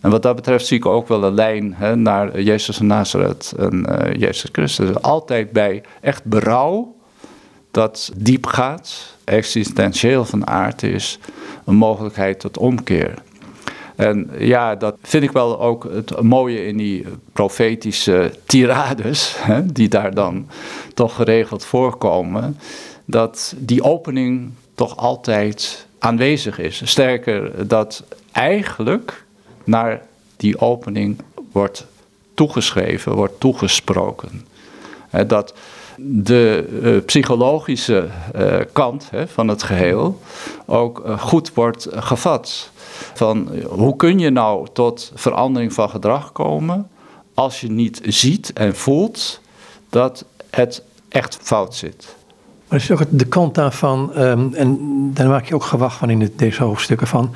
En 0.01 0.11
wat 0.11 0.23
dat 0.23 0.37
betreft 0.37 0.67
zie 0.67 0.77
ik 0.77 0.87
ook 0.87 1.09
wel 1.09 1.25
een 1.25 1.35
lijn 1.35 1.75
hè, 1.75 1.97
naar 1.97 2.41
Jezus 2.41 2.77
van 2.77 2.87
Nazareth 2.87 3.55
en 3.59 3.87
uh, 3.89 4.15
Jezus 4.15 4.49
Christus. 4.53 5.03
Altijd 5.03 5.53
bij 5.53 5.83
echt 6.01 6.25
berouw 6.25 6.95
dat 7.71 8.13
diep 8.17 8.47
gaat, 8.47 9.17
existentieel 9.25 10.25
van 10.25 10.47
aard 10.47 10.83
is, 10.83 11.19
een 11.65 11.75
mogelijkheid 11.75 12.41
tot 12.41 12.59
omkeer. 12.59 13.15
En 13.99 14.31
ja, 14.39 14.75
dat 14.75 14.97
vind 15.03 15.25
ik 15.25 15.33
wel 15.33 15.61
ook 15.61 15.85
het 15.93 16.23
mooie 16.23 16.67
in 16.67 16.77
die 16.77 17.07
profetische 17.33 18.33
tirades, 18.47 19.35
hè, 19.39 19.73
die 19.73 19.89
daar 19.89 20.15
dan 20.15 20.49
toch 20.95 21.15
geregeld 21.15 21.65
voorkomen, 21.65 22.59
dat 23.05 23.55
die 23.59 23.83
opening 23.83 24.51
toch 24.75 24.97
altijd 24.97 25.87
aanwezig 25.99 26.59
is. 26.59 26.83
Sterker, 26.85 27.69
dat 27.69 28.05
eigenlijk 28.33 29.25
naar 29.65 30.03
die 30.37 30.61
opening 30.61 31.19
wordt 31.53 31.87
toegeschreven, 32.35 33.15
wordt 33.15 33.41
toegesproken. 33.41 34.47
dat 35.27 35.55
de 35.97 36.69
uh, 36.83 37.05
psychologische 37.05 38.09
uh, 38.37 38.57
kant 38.73 39.11
hè, 39.11 39.29
van 39.29 39.49
het 39.49 39.63
geheel 39.63 40.21
ook 40.67 41.03
uh, 41.07 41.19
goed 41.21 41.55
wordt 41.55 41.87
gevat. 41.91 42.71
Van 43.15 43.49
hoe 43.69 43.97
kun 43.97 44.19
je 44.19 44.31
nou 44.31 44.67
tot 44.73 45.13
verandering 45.15 45.73
van 45.73 45.91
gedrag 45.91 46.33
komen 46.33 46.89
als 47.35 47.61
je 47.61 47.71
niet 47.71 48.01
ziet 48.05 48.53
en 48.53 48.77
voelt 48.77 49.41
dat 49.91 50.25
het 50.51 50.83
echt 51.09 51.39
fout 51.43 51.75
zit. 51.75 52.17
Maar 52.69 52.79
is 52.79 52.91
ook 52.91 53.03
de 53.11 53.27
kant 53.27 53.55
daarvan, 53.55 54.11
um, 54.19 54.55
en 54.55 54.79
daar 55.15 55.29
maak 55.29 55.45
je 55.45 55.55
ook 55.55 55.63
gewacht 55.63 55.97
van 55.97 56.11
in 56.11 56.33
deze 56.37 56.63
hoofdstukken 56.63 57.07
van, 57.07 57.35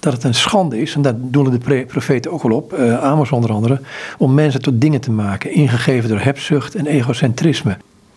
dat 0.00 0.12
het 0.12 0.24
een 0.24 0.34
schande 0.34 0.80
is, 0.80 0.94
en 0.94 1.02
daar 1.02 1.14
doen 1.16 1.50
de 1.50 1.84
profeten 1.86 2.32
ook 2.32 2.42
wel 2.42 2.56
op, 2.56 2.78
uh, 2.78 3.02
Amos 3.02 3.30
onder 3.30 3.52
andere, 3.52 3.80
om 4.18 4.34
mensen 4.34 4.62
tot 4.62 4.80
dingen 4.80 5.00
te 5.00 5.10
maken, 5.10 5.52
ingegeven 5.52 6.08
door 6.08 6.20
hebzucht 6.20 6.74
en 6.74 6.86
egocentrisme. 6.86 7.76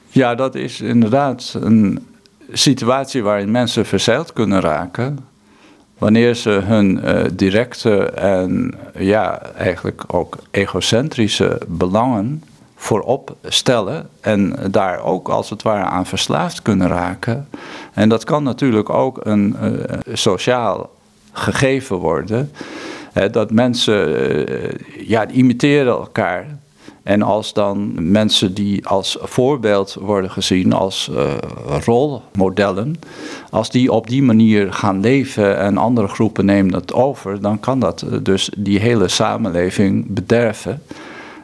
Ja, 0.10 0.36
dat 0.36 0.56
is 0.56 0.82
inderdaad 0.82 1.58
een 1.62 2.08
situatie 2.52 3.24
waarin 3.24 3.52
mensen 3.52 3.86
verzeild 3.86 4.34
kunnen 4.34 4.62
raken. 4.62 5.20
Wanneer 5.98 6.36
ze 6.36 6.50
hun 6.50 7.02
uh, 7.04 7.22
directe 7.34 8.06
en 8.06 8.74
ja, 8.98 9.42
eigenlijk 9.42 10.04
ook 10.08 10.38
egocentrische 10.52 11.62
belangen 11.68 12.44
voorop 12.76 13.36
stellen 13.44 14.10
en 14.22 14.56
daar 14.72 15.04
ook 15.04 15.30
als 15.30 15.50
het 15.50 15.62
ware 15.62 15.84
aan 15.86 16.06
verslaafd 16.06 16.62
kunnen 16.62 16.88
raken. 16.88 17.48
En 17.94 18.10
dat 18.10 18.24
kan 18.24 18.44
natuurlijk 18.44 18.90
ook 18.90 19.20
een 19.24 19.56
uh, 19.62 19.70
sociaal 20.14 20.90
gegeven 21.32 21.96
worden. 21.96 22.52
Hè, 23.14 23.30
dat 23.30 23.52
mensen 23.52 24.10
uh, 24.10 25.08
ja, 25.08 25.28
imiteren 25.28 25.94
elkaar. 25.94 26.46
En 27.06 27.22
als 27.22 27.54
dan 27.54 27.94
mensen 28.12 28.54
die 28.54 28.88
als 28.88 29.18
voorbeeld 29.22 29.98
worden 30.00 30.32
gezien, 30.32 30.74
als 30.74 31.10
uh, 31.12 31.34
rolmodellen, 31.86 32.96
als 33.50 33.70
die 33.70 33.92
op 33.92 34.08
die 34.08 34.24
manier 34.24 34.74
gaan 34.74 35.00
leven 35.00 35.58
en 35.58 35.78
andere 35.78 36.08
groepen 36.08 36.46
nemen 36.46 36.74
het 36.74 36.94
over, 36.94 37.42
dan 37.42 37.60
kan 37.60 37.80
dat 37.80 38.06
dus 38.22 38.50
die 38.58 38.80
hele 38.80 39.08
samenleving 39.08 40.06
bederven. 40.08 40.82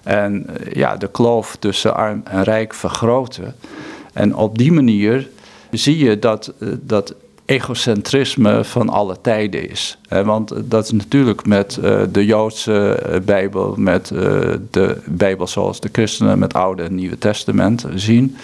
En 0.04 0.48
ja, 0.74 0.98
de 0.98 1.08
kloof 1.08 1.56
tussen 1.60 1.96
arm 1.96 2.22
en 2.24 2.44
rijk 2.44 2.74
vergroten. 2.74 3.56
En 4.14 4.36
op 4.36 4.58
die 4.58 4.72
manier 4.72 5.30
zie 5.72 5.98
je 5.98 6.20
dat, 6.20 6.54
dat 6.82 7.16
egocentrisme 7.52 8.64
van 8.64 8.90
alle 8.90 9.22
tijden 9.22 9.70
is. 9.70 9.98
Want 10.10 10.54
dat 10.64 10.84
is 10.84 10.92
natuurlijk 10.92 11.46
met 11.46 11.80
uh, 11.84 12.02
de 12.12 12.26
Joodse 12.26 13.04
uh, 13.10 13.20
Bijbel, 13.20 13.74
met 13.78 14.10
uh, 14.14 14.20
de 14.72 15.02
Bijbel 15.06 15.48
zoals 15.48 15.80
de 15.80 15.90
christenen 15.92 16.40
met 16.40 16.54
Oude 16.54 16.84
en 16.84 16.96
Nieuwe 16.96 17.18
Testament 17.18 17.86
zien. 17.96 18.38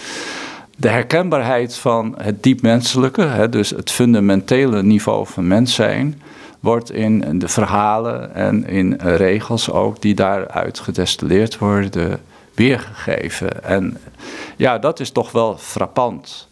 De 0.76 0.88
herkenbaarheid 0.88 1.76
van 1.76 2.14
het 2.18 2.42
diep 2.42 2.62
menselijke, 2.62 3.46
dus 3.50 3.70
het 3.70 3.90
fundamentele 3.90 4.82
niveau 4.82 5.26
van 5.26 5.46
mens 5.46 5.74
zijn, 5.74 6.22
wordt 6.60 6.92
in 6.92 7.38
de 7.38 7.48
verhalen 7.48 8.34
en 8.34 8.66
in 8.66 8.94
regels 9.00 9.70
ook 9.70 10.02
die 10.02 10.14
daaruit 10.14 10.78
gedestilleerd 10.78 11.58
worden 11.58 12.20
weergegeven. 12.54 13.64
En 13.64 13.96
ja, 14.56 14.78
dat 14.78 15.00
is 15.00 15.10
toch 15.10 15.32
wel 15.32 15.56
frappant 15.58 16.48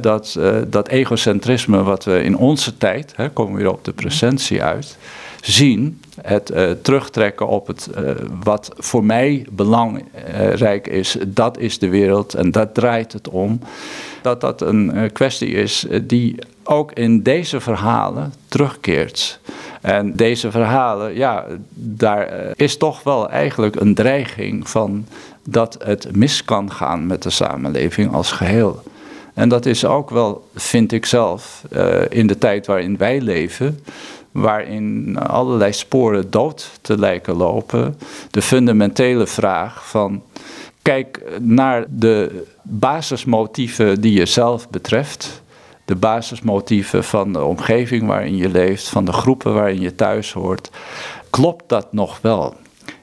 dat, 0.00 0.36
uh, 0.38 0.56
dat 0.66 0.88
egocentrisme 0.88 1.82
wat 1.82 2.04
we 2.04 2.22
in 2.22 2.36
onze 2.36 2.76
tijd, 2.76 3.12
hè, 3.16 3.30
komen 3.30 3.54
we 3.54 3.62
weer 3.62 3.72
op 3.72 3.84
de 3.84 3.92
presentie 3.92 4.62
uit, 4.62 4.98
zien, 5.40 6.00
het 6.20 6.50
uh, 6.50 6.70
terugtrekken 6.82 7.48
op 7.48 7.66
het 7.66 7.88
uh, 7.98 8.10
wat 8.42 8.70
voor 8.76 9.04
mij 9.04 9.46
belangrijk 9.50 10.86
is, 10.86 11.16
dat 11.26 11.58
is 11.58 11.78
de 11.78 11.88
wereld 11.88 12.34
en 12.34 12.50
dat 12.50 12.74
draait 12.74 13.12
het 13.12 13.28
om. 13.28 13.60
Dat 14.22 14.40
dat 14.40 14.60
een 14.60 15.10
kwestie 15.12 15.48
is 15.48 15.86
die 16.02 16.38
ook 16.64 16.92
in 16.92 17.22
deze 17.22 17.60
verhalen 17.60 18.32
terugkeert. 18.48 19.40
En 19.80 20.16
deze 20.16 20.50
verhalen, 20.50 21.14
ja, 21.14 21.44
daar 21.74 22.28
is 22.56 22.76
toch 22.76 23.02
wel 23.02 23.30
eigenlijk 23.30 23.80
een 23.80 23.94
dreiging 23.94 24.68
van 24.68 25.06
dat 25.44 25.78
het 25.84 26.16
mis 26.16 26.44
kan 26.44 26.72
gaan 26.72 27.06
met 27.06 27.22
de 27.22 27.30
samenleving 27.30 28.12
als 28.12 28.32
geheel. 28.32 28.82
En 29.36 29.48
dat 29.48 29.66
is 29.66 29.84
ook 29.84 30.10
wel, 30.10 30.48
vind 30.54 30.92
ik 30.92 31.06
zelf, 31.06 31.62
uh, 31.72 32.00
in 32.08 32.26
de 32.26 32.38
tijd 32.38 32.66
waarin 32.66 32.96
wij 32.96 33.20
leven, 33.20 33.80
waarin 34.32 35.18
allerlei 35.18 35.72
sporen 35.72 36.30
dood 36.30 36.70
te 36.80 36.98
lijken 36.98 37.36
lopen, 37.36 37.98
de 38.30 38.42
fundamentele 38.42 39.26
vraag 39.26 39.88
van 39.88 40.22
kijk 40.82 41.22
naar 41.40 41.84
de 41.88 42.44
basismotieven 42.62 44.00
die 44.00 44.12
jezelf 44.12 44.70
betreft, 44.70 45.42
de 45.84 45.96
basismotieven 45.96 47.04
van 47.04 47.32
de 47.32 47.44
omgeving 47.44 48.06
waarin 48.06 48.36
je 48.36 48.48
leeft, 48.48 48.88
van 48.88 49.04
de 49.04 49.12
groepen 49.12 49.54
waarin 49.54 49.80
je 49.80 49.94
thuis 49.94 50.32
hoort. 50.32 50.70
Klopt 51.30 51.68
dat 51.68 51.92
nog 51.92 52.18
wel? 52.20 52.54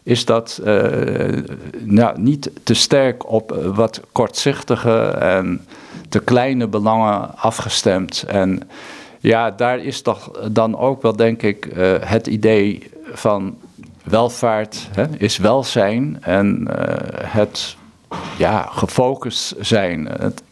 Is 0.03 0.25
dat 0.25 0.61
uh, 0.65 1.43
nou, 1.83 2.21
niet 2.21 2.51
te 2.63 2.73
sterk 2.73 3.31
op 3.31 3.71
wat 3.75 4.01
kortzichtige 4.11 5.07
en 5.07 5.65
te 6.09 6.19
kleine 6.19 6.67
belangen 6.67 7.37
afgestemd. 7.37 8.23
En 8.27 8.69
ja, 9.19 9.51
daar 9.51 9.79
is 9.79 10.01
toch 10.01 10.31
dan 10.51 10.77
ook 10.77 11.01
wel, 11.01 11.15
denk 11.15 11.41
ik, 11.41 11.65
uh, 11.65 11.93
het 11.99 12.27
idee 12.27 12.89
van 13.13 13.57
welvaart 14.03 14.87
hè, 14.91 15.05
is 15.17 15.37
welzijn 15.37 16.17
en 16.21 16.67
het 17.25 17.75
ja, 18.37 18.67
gefocust 18.71 19.55
zijn, 19.59 20.05
het 20.05 20.43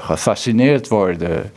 gefascineerd 0.00 0.88
worden 0.88 1.52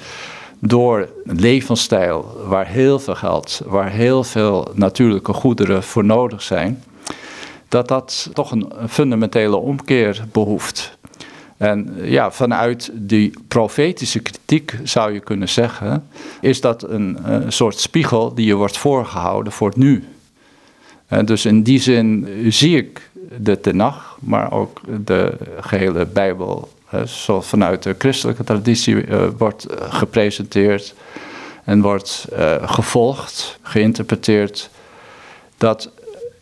door 0.59 1.09
een 1.25 1.39
levensstijl 1.39 2.43
waar 2.45 2.67
heel 2.67 2.99
veel 2.99 3.15
geld, 3.15 3.61
waar 3.65 3.89
heel 3.89 4.23
veel 4.23 4.67
natuurlijke 4.73 5.33
goederen 5.33 5.83
voor 5.83 6.05
nodig 6.05 6.41
zijn, 6.41 6.83
dat 7.71 7.87
dat 7.87 8.29
toch 8.33 8.51
een 8.51 8.71
fundamentele 8.89 9.55
omkeer 9.55 10.23
behoeft. 10.31 10.97
En 11.57 11.95
ja, 12.01 12.31
vanuit 12.31 12.91
die 12.93 13.33
profetische 13.47 14.19
kritiek 14.19 14.79
zou 14.83 15.13
je 15.13 15.19
kunnen 15.19 15.49
zeggen, 15.49 16.07
is 16.41 16.61
dat 16.61 16.83
een, 16.83 17.17
soort 17.47 17.79
spiegel 17.79 18.33
die 18.33 18.45
je 18.45 18.55
wordt 18.55 18.77
voorgehouden 18.77 19.53
voor 19.53 19.67
het 19.67 19.77
nu. 19.77 20.03
En 21.07 21.25
dus 21.25 21.45
in 21.45 21.63
die 21.63 21.79
zin 21.79 22.27
zie 22.47 22.77
ik 22.77 23.09
de 23.37 23.59
Tenach, 23.59 24.17
maar 24.19 24.51
ook 24.51 24.81
de 25.05 25.33
gehele 25.59 26.05
Bijbel, 26.05 26.69
zoals 27.03 27.47
vanuit 27.47 27.83
de 27.83 27.95
christelijke 27.97 28.43
traditie 28.43 28.95
uh, 28.95 29.27
wordt 29.37 29.65
gepresenteerd 29.79 30.93
en 31.63 31.81
wordt 31.81 32.27
gevolgd, 32.61 33.59
geïnterpreteerd, 33.61 34.69
dat 35.57 35.91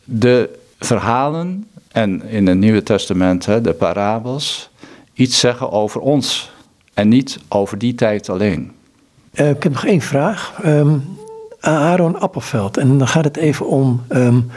de 0.04 0.58
verhalen 0.80 1.68
en 1.92 2.24
in 2.24 2.48
het 2.48 2.58
Nieuwe 2.58 2.84
Testament 2.84 3.46
de 3.64 3.76
parabels 3.78 4.70
iets 5.14 5.40
zeggen 5.40 5.72
over 5.72 6.02
ons 6.02 6.52
en 6.94 7.08
niet 7.08 7.40
over 7.48 7.78
die 7.78 7.96
tijd 7.96 8.30
alleen. 8.30 8.72
Uh, 9.34 9.50
ik 9.50 9.64
heb 9.64 9.72
nog 9.72 9.86
één 9.86 10.02
vraag. 10.02 10.60
Um, 10.66 11.18
Aaron 11.60 12.20
Appelveld. 12.20 12.78
En 12.78 12.98
dan 12.98 13.08
gaat 13.08 13.24
het 13.24 13.38
even 13.38 13.68
om 13.68 14.04
um, 14.10 14.52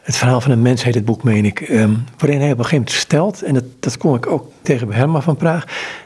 het 0.00 0.16
verhaal 0.16 0.40
van 0.40 0.50
een 0.50 0.62
mens, 0.62 0.84
heet 0.84 0.94
het 0.94 1.04
boek, 1.04 1.22
meen 1.22 1.44
ik. 1.44 1.68
Um, 1.68 2.04
waarin 2.18 2.40
hij 2.40 2.52
op 2.52 2.58
een 2.58 2.64
gegeven 2.64 2.76
moment 2.76 2.90
stelt, 2.90 3.42
en 3.42 3.54
dat, 3.54 3.64
dat 3.80 3.96
kom 3.96 4.14
ik 4.14 4.26
ook 4.26 4.50
tegen 4.62 4.86
bij 4.86 4.96
Herman 4.96 5.22
van 5.22 5.36
Praag, 5.36 5.64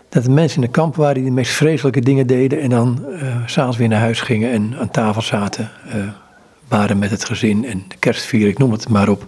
dat 0.08 0.24
de 0.24 0.30
mensen 0.30 0.60
in 0.60 0.66
de 0.66 0.72
kamp 0.72 0.96
waren 0.96 1.14
die 1.14 1.24
de 1.24 1.30
meest 1.30 1.52
vreselijke 1.52 2.00
dingen 2.00 2.26
deden 2.26 2.60
en 2.60 2.70
dan 2.70 3.04
uh, 3.08 3.36
s'avonds 3.46 3.76
weer 3.76 3.88
naar 3.88 4.00
huis 4.00 4.20
gingen 4.20 4.50
en 4.50 4.74
aan 4.78 4.90
tafel 4.90 5.22
zaten, 5.22 5.70
uh, 5.86 5.94
waren 6.76 6.98
met 6.98 7.10
het 7.10 7.24
gezin 7.24 7.64
en 7.64 7.84
de 7.88 7.96
kerstvier, 7.96 8.48
ik 8.48 8.58
noem 8.58 8.72
het 8.72 8.88
maar 8.88 9.08
op. 9.08 9.24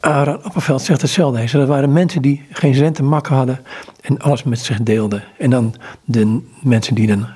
Aaron 0.00 0.42
Appelveld 0.42 0.82
zegt 0.82 1.02
hetzelfde. 1.02 1.38
Hij 1.38 1.48
dat 1.52 1.68
waren 1.68 1.92
mensen 1.92 2.22
die 2.22 2.46
geen 2.50 2.74
cent 2.74 2.94
te 2.94 3.02
hadden 3.34 3.60
en 4.00 4.18
alles 4.18 4.42
met 4.42 4.58
zich 4.58 4.82
deelden. 4.82 5.24
En 5.38 5.50
dan 5.50 5.74
de 6.04 6.40
mensen 6.62 6.94
die 6.94 7.06
dan 7.06 7.26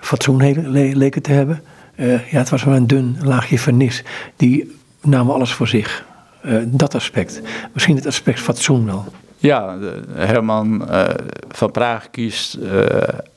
fatsoen 0.00 0.70
leken 0.96 1.22
te 1.22 1.32
hebben. 1.32 1.62
Uh, 1.96 2.30
ja, 2.30 2.38
het 2.38 2.48
was 2.48 2.64
wel 2.64 2.74
een 2.74 2.86
dun 2.86 3.16
laagje 3.22 3.58
vernis. 3.58 4.04
Die 4.36 4.76
namen 5.02 5.34
alles 5.34 5.52
voor 5.52 5.68
zich. 5.68 6.04
Uh, 6.44 6.62
dat 6.66 6.94
aspect. 6.94 7.42
Misschien 7.72 7.96
het 7.96 8.06
aspect 8.06 8.40
fatsoen 8.40 8.84
wel. 8.86 9.04
Ja, 9.36 9.78
Herman 10.12 10.88
uh, 10.90 11.04
van 11.48 11.70
Praag 11.70 12.10
kiest 12.10 12.58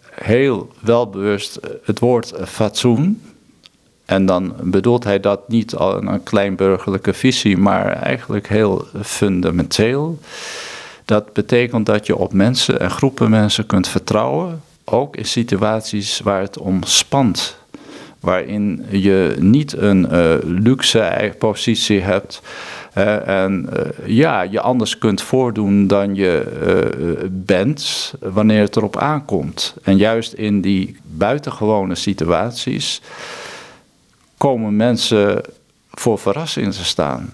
heel 0.10 0.72
welbewust 0.80 1.60
het 1.84 2.00
woord 2.00 2.34
fatsoen. 2.46 3.22
En 4.06 4.26
dan 4.26 4.54
bedoelt 4.62 5.04
hij 5.04 5.20
dat 5.20 5.48
niet 5.48 5.76
al 5.76 6.04
een 6.04 6.24
kleinburgerlijke 6.24 7.14
visie, 7.14 7.58
maar 7.58 7.88
eigenlijk 7.88 8.48
heel 8.48 8.88
fundamenteel. 9.02 10.20
Dat 11.06 11.34
betekent 11.34 11.86
dat 11.86 12.06
je 12.06 12.18
op 12.18 12.34
mensen 12.34 12.80
en 12.80 12.92
groepen 12.92 13.30
mensen 13.30 13.66
kunt 13.66 13.88
vertrouwen, 13.88 14.62
ook 14.84 15.16
in 15.16 15.26
situaties 15.26 16.20
waar 16.20 16.42
het 16.42 16.58
om 16.58 16.84
spant. 16.84 17.58
Waarin 18.20 18.86
je 18.90 19.36
niet 19.40 19.78
een 19.78 20.08
uh, 20.12 20.36
luxe 20.44 21.34
positie 21.38 22.02
hebt. 22.02 22.42
En 23.26 23.70
uh, 23.74 24.08
ja, 24.16 24.42
je 24.42 24.62
anders 24.62 24.98
kunt 24.98 25.22
voordoen 25.22 25.88
dan 25.88 26.16
je 26.16 26.46
bent 27.32 28.14
wanneer 28.20 28.62
het 28.62 28.76
erop 28.76 28.98
aankomt. 28.98 29.76
En 29.84 29.98
juist 29.98 30.34
in 30.34 30.62
die 30.62 30.98
buitengewone 31.04 31.96
situaties 31.96 33.02
komen 34.44 34.76
mensen 34.76 35.42
voor 35.92 36.20
verrassingen 36.20 36.72
te 36.72 36.86
staan. 36.86 37.34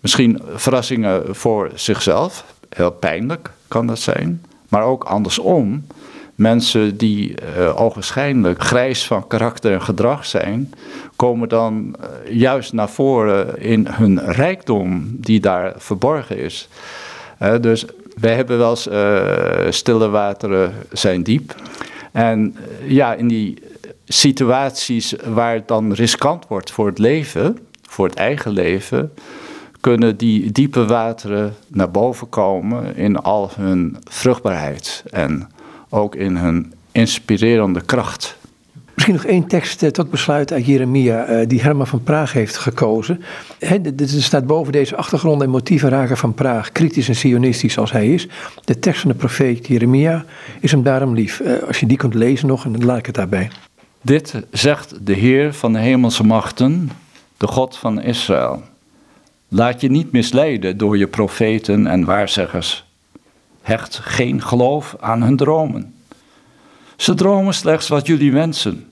Misschien 0.00 0.40
verrassingen 0.54 1.36
voor 1.36 1.70
zichzelf, 1.74 2.44
heel 2.68 2.90
pijnlijk 2.90 3.50
kan 3.68 3.86
dat 3.86 3.98
zijn, 3.98 4.42
maar 4.68 4.82
ook 4.82 5.04
andersom. 5.04 5.86
Mensen 6.34 6.96
die 6.96 7.34
uh, 7.58 7.80
ogenschijnlijk 7.80 8.62
grijs 8.62 9.06
van 9.06 9.26
karakter 9.26 9.72
en 9.72 9.82
gedrag 9.82 10.26
zijn, 10.26 10.72
komen 11.16 11.48
dan 11.48 11.96
uh, 12.00 12.36
juist 12.38 12.72
naar 12.72 12.90
voren 12.90 13.60
in 13.60 13.86
hun 13.90 14.20
rijkdom 14.20 15.16
die 15.20 15.40
daar 15.40 15.72
verborgen 15.76 16.38
is. 16.38 16.68
Uh, 17.42 17.54
dus 17.60 17.84
wij 18.20 18.34
hebben 18.34 18.58
wel 18.58 18.70
eens 18.70 19.76
stille 19.76 20.08
wateren 20.08 20.74
zijn 20.92 21.22
diep. 21.22 21.54
En 22.12 22.56
ja, 22.84 23.14
in 23.14 23.28
die 23.28 23.65
situaties 24.06 25.14
waar 25.24 25.54
het 25.54 25.68
dan 25.68 25.92
riskant 25.92 26.48
wordt 26.48 26.70
voor 26.70 26.86
het 26.86 26.98
leven, 26.98 27.58
voor 27.82 28.06
het 28.06 28.14
eigen 28.14 28.52
leven, 28.52 29.12
kunnen 29.80 30.16
die 30.16 30.52
diepe 30.52 30.86
wateren 30.86 31.54
naar 31.68 31.90
boven 31.90 32.28
komen 32.28 32.96
in 32.96 33.16
al 33.16 33.50
hun 33.56 33.96
vruchtbaarheid 34.08 35.04
en 35.10 35.50
ook 35.88 36.14
in 36.14 36.36
hun 36.36 36.72
inspirerende 36.92 37.80
kracht. 37.80 38.36
Misschien 38.94 39.14
nog 39.14 39.24
één 39.24 39.46
tekst 39.46 39.82
eh, 39.82 39.90
tot 39.90 40.10
besluit 40.10 40.52
uit 40.52 40.66
Jeremia, 40.66 41.24
eh, 41.24 41.48
die 41.48 41.60
Herman 41.60 41.86
van 41.86 42.02
Praag 42.02 42.32
heeft 42.32 42.56
gekozen. 42.56 43.22
er 43.58 44.08
staat 44.08 44.46
boven 44.46 44.72
deze 44.72 44.96
achtergrond 44.96 45.42
en 45.42 45.50
motieven 45.50 45.88
raken 45.88 46.16
van 46.16 46.34
Praag, 46.34 46.72
kritisch 46.72 47.08
en 47.08 47.16
sionistisch 47.16 47.78
als 47.78 47.92
hij 47.92 48.12
is. 48.12 48.28
De 48.64 48.78
tekst 48.78 49.00
van 49.00 49.10
de 49.10 49.16
profeet 49.16 49.66
Jeremia 49.66 50.24
is 50.60 50.70
hem 50.70 50.82
daarom 50.82 51.14
lief. 51.14 51.40
Eh, 51.40 51.62
als 51.66 51.80
je 51.80 51.86
die 51.86 51.96
kunt 51.96 52.14
lezen 52.14 52.48
nog, 52.48 52.64
en 52.64 52.72
dan 52.72 52.84
laat 52.84 52.98
ik 52.98 53.06
het 53.06 53.14
daarbij. 53.14 53.50
Dit 54.06 54.34
zegt 54.50 55.06
de 55.06 55.12
Heer 55.12 55.54
van 55.54 55.72
de 55.72 55.78
hemelse 55.78 56.24
machten, 56.24 56.90
de 57.36 57.46
God 57.46 57.76
van 57.76 58.00
Israël. 58.00 58.62
Laat 59.48 59.80
je 59.80 59.90
niet 59.90 60.12
misleiden 60.12 60.76
door 60.76 60.98
je 60.98 61.06
profeten 61.06 61.86
en 61.86 62.04
waarzeggers. 62.04 62.84
Hecht 63.62 63.98
geen 63.98 64.42
geloof 64.42 64.96
aan 65.00 65.22
hun 65.22 65.36
dromen. 65.36 65.94
Ze 66.96 67.14
dromen 67.14 67.54
slechts 67.54 67.88
wat 67.88 68.06
jullie 68.06 68.32
wensen. 68.32 68.86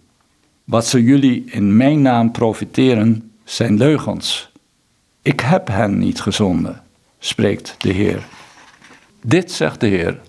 Wat 0.65 0.87
ze 0.87 1.03
jullie 1.03 1.45
in 1.51 1.77
mijn 1.77 2.03
naam 2.03 2.31
profiteren, 2.31 3.33
zijn 3.45 3.77
leugens. 3.77 4.51
Ik 5.23 5.41
heb 5.41 5.69
hen 5.69 5.99
niet 5.99 6.21
gezonden, 6.21 6.83
spreekt 7.19 7.75
de 7.79 7.93
Heer. 7.93 8.27
Dit 9.23 9.53
zegt 9.53 9.81
de 9.81 9.87
Heer. 9.87 10.21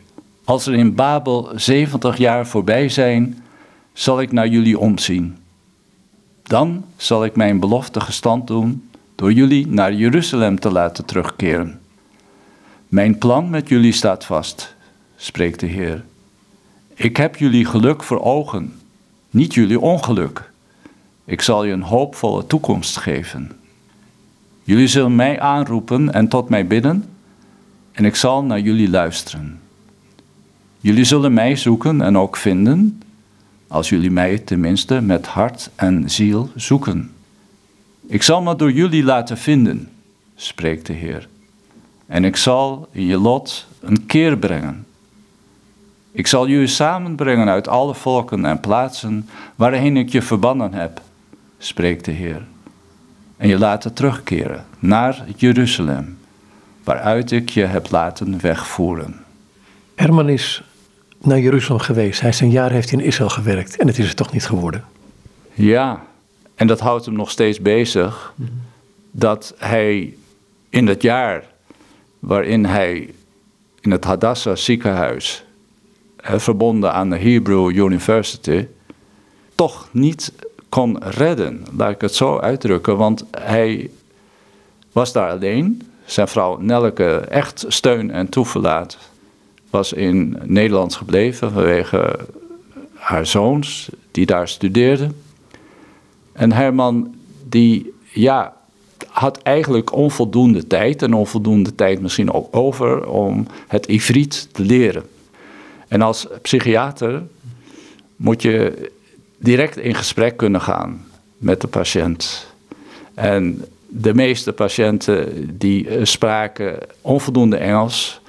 Als 0.44 0.66
er 0.66 0.74
in 0.74 0.96
Babel 0.96 1.52
70 1.56 2.18
jaar 2.18 2.48
voorbij 2.48 2.90
zijn, 2.90 3.44
zal 3.96 4.22
ik 4.22 4.32
naar 4.32 4.48
jullie 4.48 4.80
omzien. 4.80 5.38
Dan 6.44 6.86
zal 6.98 7.26
ik 7.26 7.36
mijn 7.36 7.60
belofte 7.60 8.00
gestand 8.00 8.48
doen 8.48 8.90
door 9.16 9.34
jullie 9.34 9.68
naar 9.68 9.94
Jeruzalem 9.94 10.60
te 10.60 10.72
laten 10.72 11.06
terugkeren. 11.06 11.80
Mijn 12.88 13.18
plan 13.18 13.50
met 13.50 13.70
jullie 13.70 13.92
staat 13.92 14.26
vast, 14.26 14.76
spreekt 15.16 15.60
de 15.60 15.66
Heer. 15.66 16.04
Ik 16.94 17.18
heb 17.18 17.36
jullie 17.36 17.66
geluk 17.66 18.04
voor 18.04 18.22
ogen, 18.22 18.74
niet 19.30 19.54
jullie 19.54 19.80
ongeluk. 19.80 20.52
Ik 21.26 21.42
zal 21.42 21.64
je 21.64 21.74
een 21.74 21.82
hoopvolle 21.82 22.48
toekomst 22.48 22.98
geven. 22.98 23.52
Jullie 24.64 24.88
zullen 24.88 25.16
mij 25.16 25.40
aanroepen 25.40 26.14
en 26.14 26.28
tot 26.28 26.50
mij 26.50 26.68
bidden, 26.68 27.06
en 27.92 28.06
ik 28.06 28.16
zal 28.16 28.44
naar 28.44 28.60
jullie 28.60 28.90
luisteren. 28.90 29.60
Jullie 30.80 31.04
zullen 31.04 31.34
mij 31.34 31.56
zoeken 31.56 32.02
en 32.02 32.18
ook 32.18 32.38
vinden, 32.38 33.00
als 33.68 33.90
jullie 33.90 34.12
mij 34.12 34.38
tenminste 34.38 35.02
met 35.02 35.28
hart 35.28 35.70
en 35.76 36.10
ziel 36.10 36.50
zoeken. 36.56 37.12
Ik 38.08 38.24
zal 38.24 38.42
me 38.42 38.56
door 38.56 38.72
jullie 38.72 39.04
laten 39.04 39.38
vinden, 39.38 39.90
spreekt 40.36 40.86
de 40.86 40.94
Heer. 40.94 41.28
En 42.06 42.24
ik 42.24 42.36
zal 42.36 42.88
je 42.92 43.18
lot 43.18 43.68
een 43.80 44.06
keer 44.06 44.38
brengen. 44.38 44.86
Ik 46.12 46.28
zal 46.28 46.48
jullie 46.48 46.68
samenbrengen 46.68 47.48
uit 47.48 47.68
alle 47.68 47.96
volken 47.96 48.46
en 48.46 48.60
plaatsen 48.60 49.30
waarheen 49.56 49.98
ik 49.98 50.10
je 50.10 50.22
verbannen 50.22 50.74
heb, 50.74 51.02
spreekt 51.58 52.06
de 52.06 52.12
Heer. 52.12 52.42
En 53.38 53.48
je 53.48 53.58
laten 53.58 53.94
terugkeren 53.94 54.66
naar 54.80 55.26
Jeruzalem, 55.36 56.18
waaruit 56.84 57.32
ik 57.32 57.50
je 57.50 57.66
heb 57.66 57.92
laten 57.92 58.40
wegvoeren. 58.42 59.24
Herman 59.96 60.30
is 60.30 60.64
naar 61.26 61.40
Jeruzalem 61.40 61.82
geweest. 61.82 62.22
Hij 62.22 62.30
is 62.30 62.40
een 62.40 62.52
jaar 62.52 62.72
heeft 62.72 62.92
in 62.92 63.00
Israël 63.00 63.30
gewerkt 63.30 63.78
en 63.78 63.88
het 63.88 63.98
is 63.98 64.08
er 64.08 64.16
toch 64.16 64.32
niet 64.32 64.46
geworden. 64.46 64.84
Ja, 65.54 66.06
en 66.56 66.68
dat 66.68 66.80
houdt 66.80 67.06
hem 67.06 67.16
nog 67.16 67.32
steeds 67.32 67.60
bezig. 67.60 68.34
Dat 69.12 69.54
hij 69.58 70.14
in 70.70 70.88
het 70.88 71.02
jaar 71.02 71.44
waarin 72.20 72.66
hij 72.66 73.14
in 73.82 73.92
het 73.92 74.04
Hadassah 74.04 74.56
ziekenhuis, 74.56 75.46
verbonden 76.18 76.94
aan 76.94 77.10
de 77.10 77.18
Hebrew 77.18 77.70
University, 77.70 78.68
toch 79.56 79.90
niet 79.92 80.34
kon 80.70 81.04
redden. 81.04 81.66
Laat 81.78 81.92
ik 81.92 82.02
het 82.02 82.16
zo 82.16 82.40
uitdrukken, 82.40 82.98
want 82.98 83.26
hij 83.32 83.90
was 84.92 85.14
daar 85.14 85.30
alleen. 85.30 85.90
Zijn 86.06 86.28
vrouw 86.28 86.58
Nelke 86.58 87.18
echt 87.18 87.66
steun 87.68 88.12
en 88.12 88.30
toeverlaat 88.30 88.98
was 89.70 89.94
in 89.94 90.38
Nederland 90.44 90.96
gebleven 90.96 91.52
vanwege 91.52 92.20
haar 92.94 93.26
zoons 93.26 93.90
die 94.12 94.26
daar 94.26 94.48
studeerden. 94.48 95.16
En 96.32 96.52
Herman 96.52 97.16
die 97.50 97.94
ja, 98.14 98.54
had 99.08 99.38
eigenlijk 99.42 99.94
onvoldoende 99.94 100.68
tijd 100.68 101.02
en 101.02 101.14
onvoldoende 101.14 101.76
tijd 101.76 102.02
misschien 102.02 102.32
ook 102.32 102.56
over 102.56 103.08
om 103.08 103.48
het 103.68 103.86
Ivriet 103.86 104.48
te 104.52 104.62
leren. 104.62 105.04
En 105.88 106.02
als 106.02 106.28
psychiater 106.42 107.24
moet 108.16 108.42
je 108.42 108.90
direct 109.38 109.78
in 109.78 109.96
gesprek 109.96 110.38
kunnen 110.38 110.62
gaan 110.62 111.06
met 111.38 111.62
de 111.62 111.68
patiënt. 111.68 112.48
En 113.14 113.66
de 113.88 114.14
meeste 114.14 114.54
patiënten 114.54 115.50
die 115.58 115.88
eh, 115.88 116.06
spraken 116.06 116.78
onvoldoende 117.02 117.58
Engels 117.58 118.22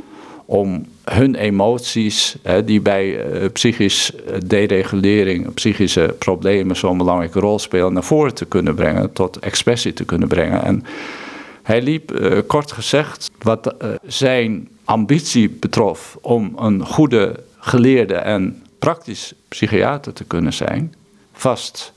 om 0.45 0.87
hun 1.11 1.34
emoties, 1.34 2.36
hè, 2.42 2.64
die 2.64 2.80
bij 2.80 3.32
uh, 3.32 3.48
psychisch 3.52 4.12
deregulering, 4.46 5.54
psychische 5.54 6.14
problemen 6.18 6.76
zo'n 6.76 6.98
belangrijke 6.98 7.40
rol 7.40 7.59
spelen, 7.59 7.92
naar 7.92 8.04
voren 8.04 8.34
te 8.34 8.44
kunnen 8.44 8.74
brengen, 8.74 9.12
tot 9.12 9.38
expressie 9.38 9.92
te 9.92 10.04
kunnen 10.04 10.28
brengen. 10.28 10.64
En 10.64 10.84
hij 11.62 11.82
liep, 11.82 12.12
uh, 12.12 12.38
kort 12.46 12.72
gezegd, 12.72 13.30
wat 13.42 13.74
zijn 14.07 14.68
ambitie 14.84 15.50
betrof 15.50 16.18
om 16.20 16.52
een 16.59 16.86
goede 16.86 17.40
geleerde 17.59 18.14
en 18.14 18.62
praktisch 18.78 19.32
psychiater 19.48 20.12
te 20.12 20.24
kunnen 20.24 20.52
zijn, 20.52 20.94
vast. 21.32 21.92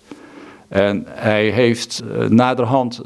En 0.67 1.03
hij 1.07 1.49
heeft 1.49 2.03
naderhand 2.27 3.01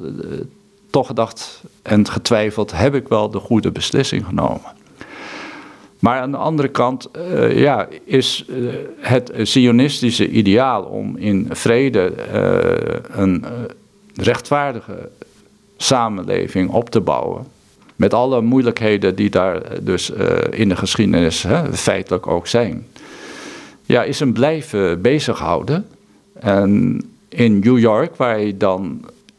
toch 0.89 1.07
gedacht 1.07 1.61
en 1.81 2.07
getwijfeld: 2.07 2.71
heb 2.71 2.95
ik 2.95 3.07
wel 3.07 3.29
de 3.29 3.39
goede 3.39 3.71
beslissing 3.71 4.25
genomen? 4.25 4.82
Maar 6.03 6.19
aan 6.19 6.31
de 6.31 6.37
andere 6.37 6.67
kant 6.67 7.09
uh, 7.17 7.59
ja, 7.59 7.87
is 8.05 8.45
uh, 8.49 8.73
het 8.99 9.31
Zionistische 9.41 10.29
ideaal 10.29 10.83
om 10.83 11.17
in 11.17 11.47
vrede 11.51 12.13
uh, 12.33 13.19
een 13.19 13.45
rechtvaardige 14.15 15.09
samenleving 15.77 16.69
op 16.69 16.89
te 16.89 17.01
bouwen. 17.01 17.47
Met 17.95 18.13
alle 18.13 18.41
moeilijkheden 18.41 19.15
die 19.15 19.29
daar 19.29 19.83
dus 19.83 20.11
in 20.49 20.69
de 20.69 20.75
geschiedenis 20.75 21.43
hè, 21.43 21.73
feitelijk 21.73 22.27
ook 22.27 22.47
zijn. 22.47 22.87
Ja, 23.85 24.03
is 24.03 24.19
hem 24.19 24.33
blijven 24.33 25.01
bezighouden. 25.01 25.87
En 26.33 27.01
in 27.29 27.59
New 27.59 27.79
York, 27.79 28.15
waar 28.15 28.35
hij 28.35 28.55
dan 28.57 28.83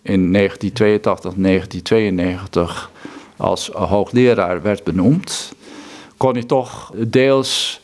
in 0.02 0.32
1982, 0.32 1.32
1992 1.34 2.90
als 3.36 3.68
hoogleraar 3.68 4.62
werd 4.62 4.84
benoemd 4.84 5.54
kon 6.25 6.33
hij 6.33 6.45
toch 6.45 6.91
deels 6.95 7.81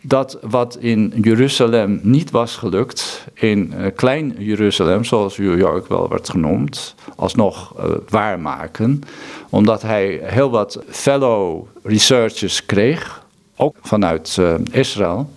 dat 0.00 0.38
wat 0.42 0.76
in 0.80 1.12
Jeruzalem 1.22 2.00
niet 2.02 2.30
was 2.30 2.56
gelukt, 2.56 3.26
in 3.34 3.74
uh, 3.76 3.86
Klein 3.94 4.34
Jeruzalem, 4.38 5.04
zoals 5.04 5.38
New 5.38 5.58
York 5.58 5.88
wel 5.88 6.08
werd 6.08 6.28
genoemd, 6.30 6.94
alsnog 7.16 7.74
uh, 7.78 7.84
waarmaken. 8.08 9.02
Omdat 9.50 9.82
hij 9.82 10.20
heel 10.22 10.50
wat 10.50 10.82
fellow 10.88 11.66
researchers 11.82 12.66
kreeg, 12.66 13.26
ook 13.56 13.76
vanuit 13.82 14.36
uh, 14.40 14.54
Israël. 14.70 15.30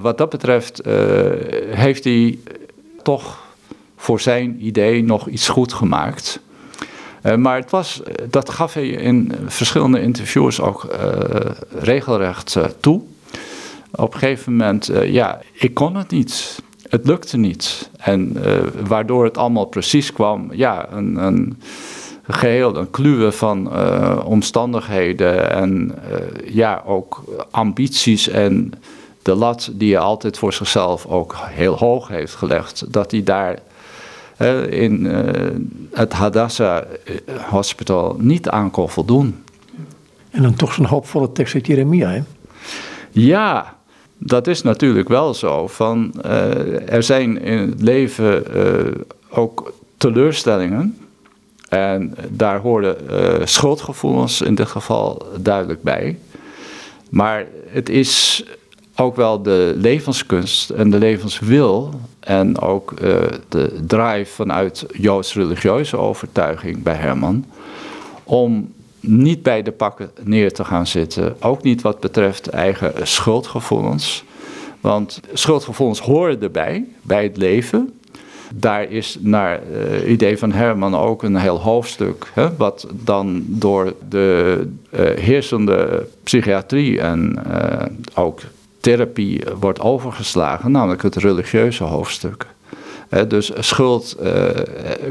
Wat 0.00 0.18
dat 0.18 0.30
betreft 0.30 0.82
heeft 1.68 2.04
hij 2.04 2.38
toch 3.02 3.42
voor 3.96 4.20
zijn 4.20 4.66
idee 4.66 5.04
nog 5.04 5.28
iets 5.28 5.48
goed 5.48 5.72
gemaakt. 5.72 6.40
Uh, 7.24 7.34
maar 7.34 7.56
het 7.56 7.70
was, 7.70 8.02
dat 8.30 8.50
gaf 8.50 8.74
hij 8.74 8.88
in 8.88 9.32
verschillende 9.46 10.00
interviews 10.00 10.60
ook 10.60 10.84
uh, 10.84 10.98
regelrecht 11.78 12.56
toe. 12.80 13.02
Op 13.90 14.14
een 14.14 14.18
gegeven 14.18 14.56
moment, 14.56 14.90
ja, 15.04 15.40
ik 15.52 15.74
kon 15.74 15.96
het 15.96 16.10
niet. 16.10 16.62
Het 16.88 17.06
lukte 17.06 17.36
niet. 17.36 17.90
En 17.96 18.36
waardoor 18.86 19.24
het 19.24 19.38
allemaal 19.38 19.64
precies 19.64 20.12
kwam, 20.12 20.48
ja, 20.52 20.92
een, 20.92 21.16
een 21.16 21.60
geheel, 22.22 22.76
een 22.76 22.90
kluwe 22.90 23.32
van 23.32 23.76
omstandigheden 24.24 25.50
en 25.50 25.94
ja, 26.44 26.82
ook 26.86 27.24
ambities 27.50 28.28
en 28.28 28.72
de 29.22 29.34
lat 29.34 29.70
die 29.72 29.94
hij 29.94 30.02
altijd 30.02 30.38
voor 30.38 30.52
zichzelf 30.52 31.06
ook 31.06 31.36
heel 31.40 31.76
hoog 31.76 32.08
heeft 32.08 32.34
gelegd, 32.34 32.92
dat 32.92 33.10
hij 33.10 33.22
daar 33.22 33.58
in 34.70 35.04
uh, 35.04 35.18
het 35.92 36.12
Hadassah 36.12 36.76
eh, 36.76 37.14
Hospital 37.50 38.16
niet 38.18 38.48
aan 38.48 38.70
kon 38.70 38.90
voldoen. 38.90 39.44
En 40.30 40.42
dan 40.42 40.54
toch 40.54 40.72
zo'n 40.72 40.84
hoopvolle 40.84 41.32
tekst 41.32 41.54
uit 41.54 41.66
Jeremia, 41.66 42.10
hè? 42.10 42.22
Ja, 43.10 43.76
dat 44.18 44.46
is 44.46 44.62
natuurlijk 44.62 45.08
wel 45.08 45.34
zo. 45.34 45.66
Van, 45.66 46.14
uh, 46.24 46.92
er 46.92 47.02
zijn 47.02 47.42
in 47.42 47.58
het 47.58 47.82
leven 47.82 48.44
uh, 48.56 48.92
ook 49.30 49.72
teleurstellingen. 49.96 50.98
En 51.68 52.14
daar 52.28 52.60
horen 52.60 52.96
schuldgevoelens 53.48 54.40
in 54.40 54.54
dit 54.54 54.68
geval 54.68 55.26
duidelijk 55.40 55.82
bij. 55.82 56.18
Maar 57.10 57.46
het 57.66 57.88
is 57.88 58.44
ook 58.96 59.16
wel 59.16 59.42
de 59.42 59.74
levenskunst 59.76 60.70
en 60.70 60.90
de 60.90 60.98
levenswil 60.98 61.90
en 62.20 62.60
ook 62.60 62.92
uh, 62.92 62.98
de 63.48 63.80
drive 63.86 64.32
vanuit 64.34 64.86
joods-religieuze 64.92 65.96
overtuiging 65.96 66.82
bij 66.82 66.94
Herman 66.94 67.44
om 68.24 68.72
niet 69.00 69.42
bij 69.42 69.62
de 69.62 69.72
pakken 69.72 70.10
neer 70.22 70.52
te 70.52 70.64
gaan 70.64 70.86
zitten, 70.86 71.36
ook 71.40 71.62
niet 71.62 71.82
wat 71.82 72.00
betreft 72.00 72.48
eigen 72.48 72.92
schuldgevoelens. 73.02 74.24
Want 74.80 75.20
schuldgevoelens 75.32 76.00
horen 76.00 76.42
erbij, 76.42 76.84
bij 77.02 77.22
het 77.22 77.36
leven. 77.36 77.98
Daar 78.54 78.90
is 78.90 79.16
naar 79.20 79.60
uh, 79.72 80.10
idee 80.10 80.38
van 80.38 80.52
Herman 80.52 80.96
ook 80.96 81.22
een 81.22 81.36
heel 81.36 81.60
hoofdstuk, 81.60 82.30
hè, 82.32 82.56
wat 82.56 82.86
dan 83.04 83.44
door 83.46 83.94
de 84.08 84.58
uh, 84.90 85.00
heersende 85.00 86.06
psychiatrie 86.22 87.00
en 87.00 87.42
ook 88.14 88.40
therapie 88.84 89.42
wordt 89.60 89.80
overgeslagen, 89.80 90.70
namelijk 90.70 91.02
het 91.02 91.16
religieuze 91.16 91.84
hoofdstuk. 91.84 92.46
dus 93.28 93.52
schuld 93.58 94.16
uh, 94.22 94.48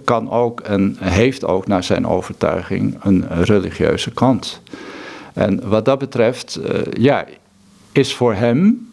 kan 0.04 0.32
ook 0.32 0.60
en 0.60 0.98
heeft 1.00 1.46
ook 1.46 1.68
naar 1.68 1.84
zijn 1.84 2.08
overtuiging 2.08 2.98
een 3.02 3.26
religieuze 3.44 4.12
kant. 4.12 4.62
En 5.34 5.70
wat 5.70 5.86
dat 5.86 6.00
betreft, 6.00 6.60
uh, 6.60 6.82
ja, 6.92 7.26
is 7.92 8.14
voor 8.14 8.34
hem 8.34 8.92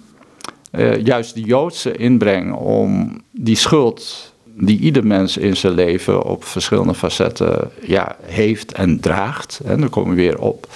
juist 1.03 1.35
de 1.35 1.41
Joodse 1.41 1.97
inbreng 1.97 2.55
om 2.55 3.20
die 3.31 3.57
schuld 3.57 4.30
die 4.61 4.79
ieder 4.79 5.07
mens 5.07 5.37
in 5.37 5.57
zijn 5.57 5.73
leven 5.73 6.23
op 6.23 6.45
verschillende 6.45 6.95
facetten 6.95 7.71
ja, 7.83 8.17
heeft 8.23 8.73
en 8.73 9.01
draagt. 9.01 9.61
En 9.65 9.81
dan 9.81 9.91
komen 9.91 10.15
we 10.15 10.23
weer 10.23 10.39
op 10.39 10.67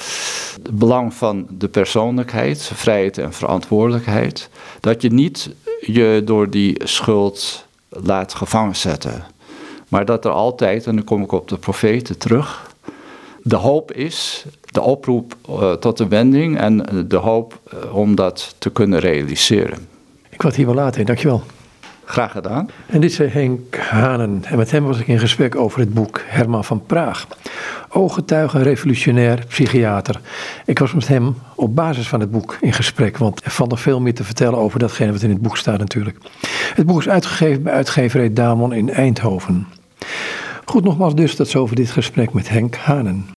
het 0.62 0.78
belang 0.78 1.14
van 1.14 1.47
de 1.51 1.68
persoonlijkheid, 1.68 2.70
vrijheid 2.74 3.18
en 3.18 3.32
verantwoordelijkheid. 3.32 4.49
Dat 4.80 5.03
je 5.03 5.12
niet 5.12 5.51
je 5.80 6.22
door 6.24 6.51
die 6.51 6.80
schuld 6.85 7.66
laat 7.89 8.35
gevangen 8.35 8.76
zetten. 8.76 9.24
Maar 9.89 10.05
dat 10.05 10.24
er 10.24 10.30
altijd, 10.30 10.87
en 10.87 10.95
dan 10.95 11.05
kom 11.05 11.22
ik 11.22 11.32
op 11.32 11.49
de 11.49 11.59
profeten 11.59 12.18
terug, 12.18 12.72
de 13.43 13.57
hoop 13.57 13.93
is, 13.93 14.45
de 14.64 14.80
oproep 14.80 15.37
uh, 15.51 15.72
tot 15.72 15.97
de 15.97 16.09
wending 16.09 16.59
en 16.59 17.07
de 17.09 17.16
hoop 17.16 17.61
uh, 17.74 17.97
om 17.97 18.14
dat 18.14 18.55
te 18.59 18.70
kunnen 18.70 18.99
realiseren. 18.99 19.89
Ik 20.30 20.43
word 20.43 20.57
hier 20.57 20.66
wel 20.66 20.74
later, 20.74 21.05
dankjewel. 21.05 21.43
Graag 22.05 22.32
gedaan. 22.32 22.70
En 22.86 23.00
dit 23.00 23.11
is 23.11 23.32
Henk 23.32 23.76
Hanen. 23.76 24.42
En 24.44 24.57
met 24.57 24.70
hem 24.70 24.84
was 24.84 24.98
ik 24.98 25.07
in 25.07 25.18
gesprek 25.18 25.57
over 25.57 25.80
het 25.80 25.94
boek 25.94 26.22
Herman 26.26 26.64
van 26.64 26.82
Praag. 26.86 27.26
Ooggetuige, 27.88 28.62
revolutionair, 28.62 29.44
psychiater. 29.48 30.20
Ik 30.64 30.78
was 30.78 30.92
met 30.92 31.09
hem 31.09 31.36
op 31.55 31.74
basis 31.74 32.09
van 32.09 32.20
het 32.20 32.30
boek 32.30 32.57
in 32.61 32.72
gesprek, 32.72 33.18
want 33.18 33.44
er 33.44 33.50
valt 33.50 33.70
nog 33.70 33.80
veel 33.80 34.00
meer 34.00 34.14
te 34.14 34.24
vertellen 34.24 34.59
over 34.59 34.78
datgene 34.78 35.12
wat 35.12 35.22
in 35.22 35.30
het 35.30 35.42
boek 35.42 35.57
staat 35.57 35.78
natuurlijk. 35.78 36.18
Het 36.74 36.86
boek 36.86 36.98
is 37.00 37.09
uitgegeven 37.09 37.62
bij 37.62 37.72
uitgeverij 37.72 38.32
Damon 38.32 38.72
in 38.72 38.90
Eindhoven. 38.90 39.66
Goed, 40.64 40.84
nogmaals 40.84 41.14
dus, 41.14 41.36
dat 41.36 41.48
zo 41.48 41.61
over 41.61 41.76
dit 41.76 41.90
gesprek 41.90 42.32
met 42.32 42.48
Henk 42.48 42.76
Hanen. 42.76 43.26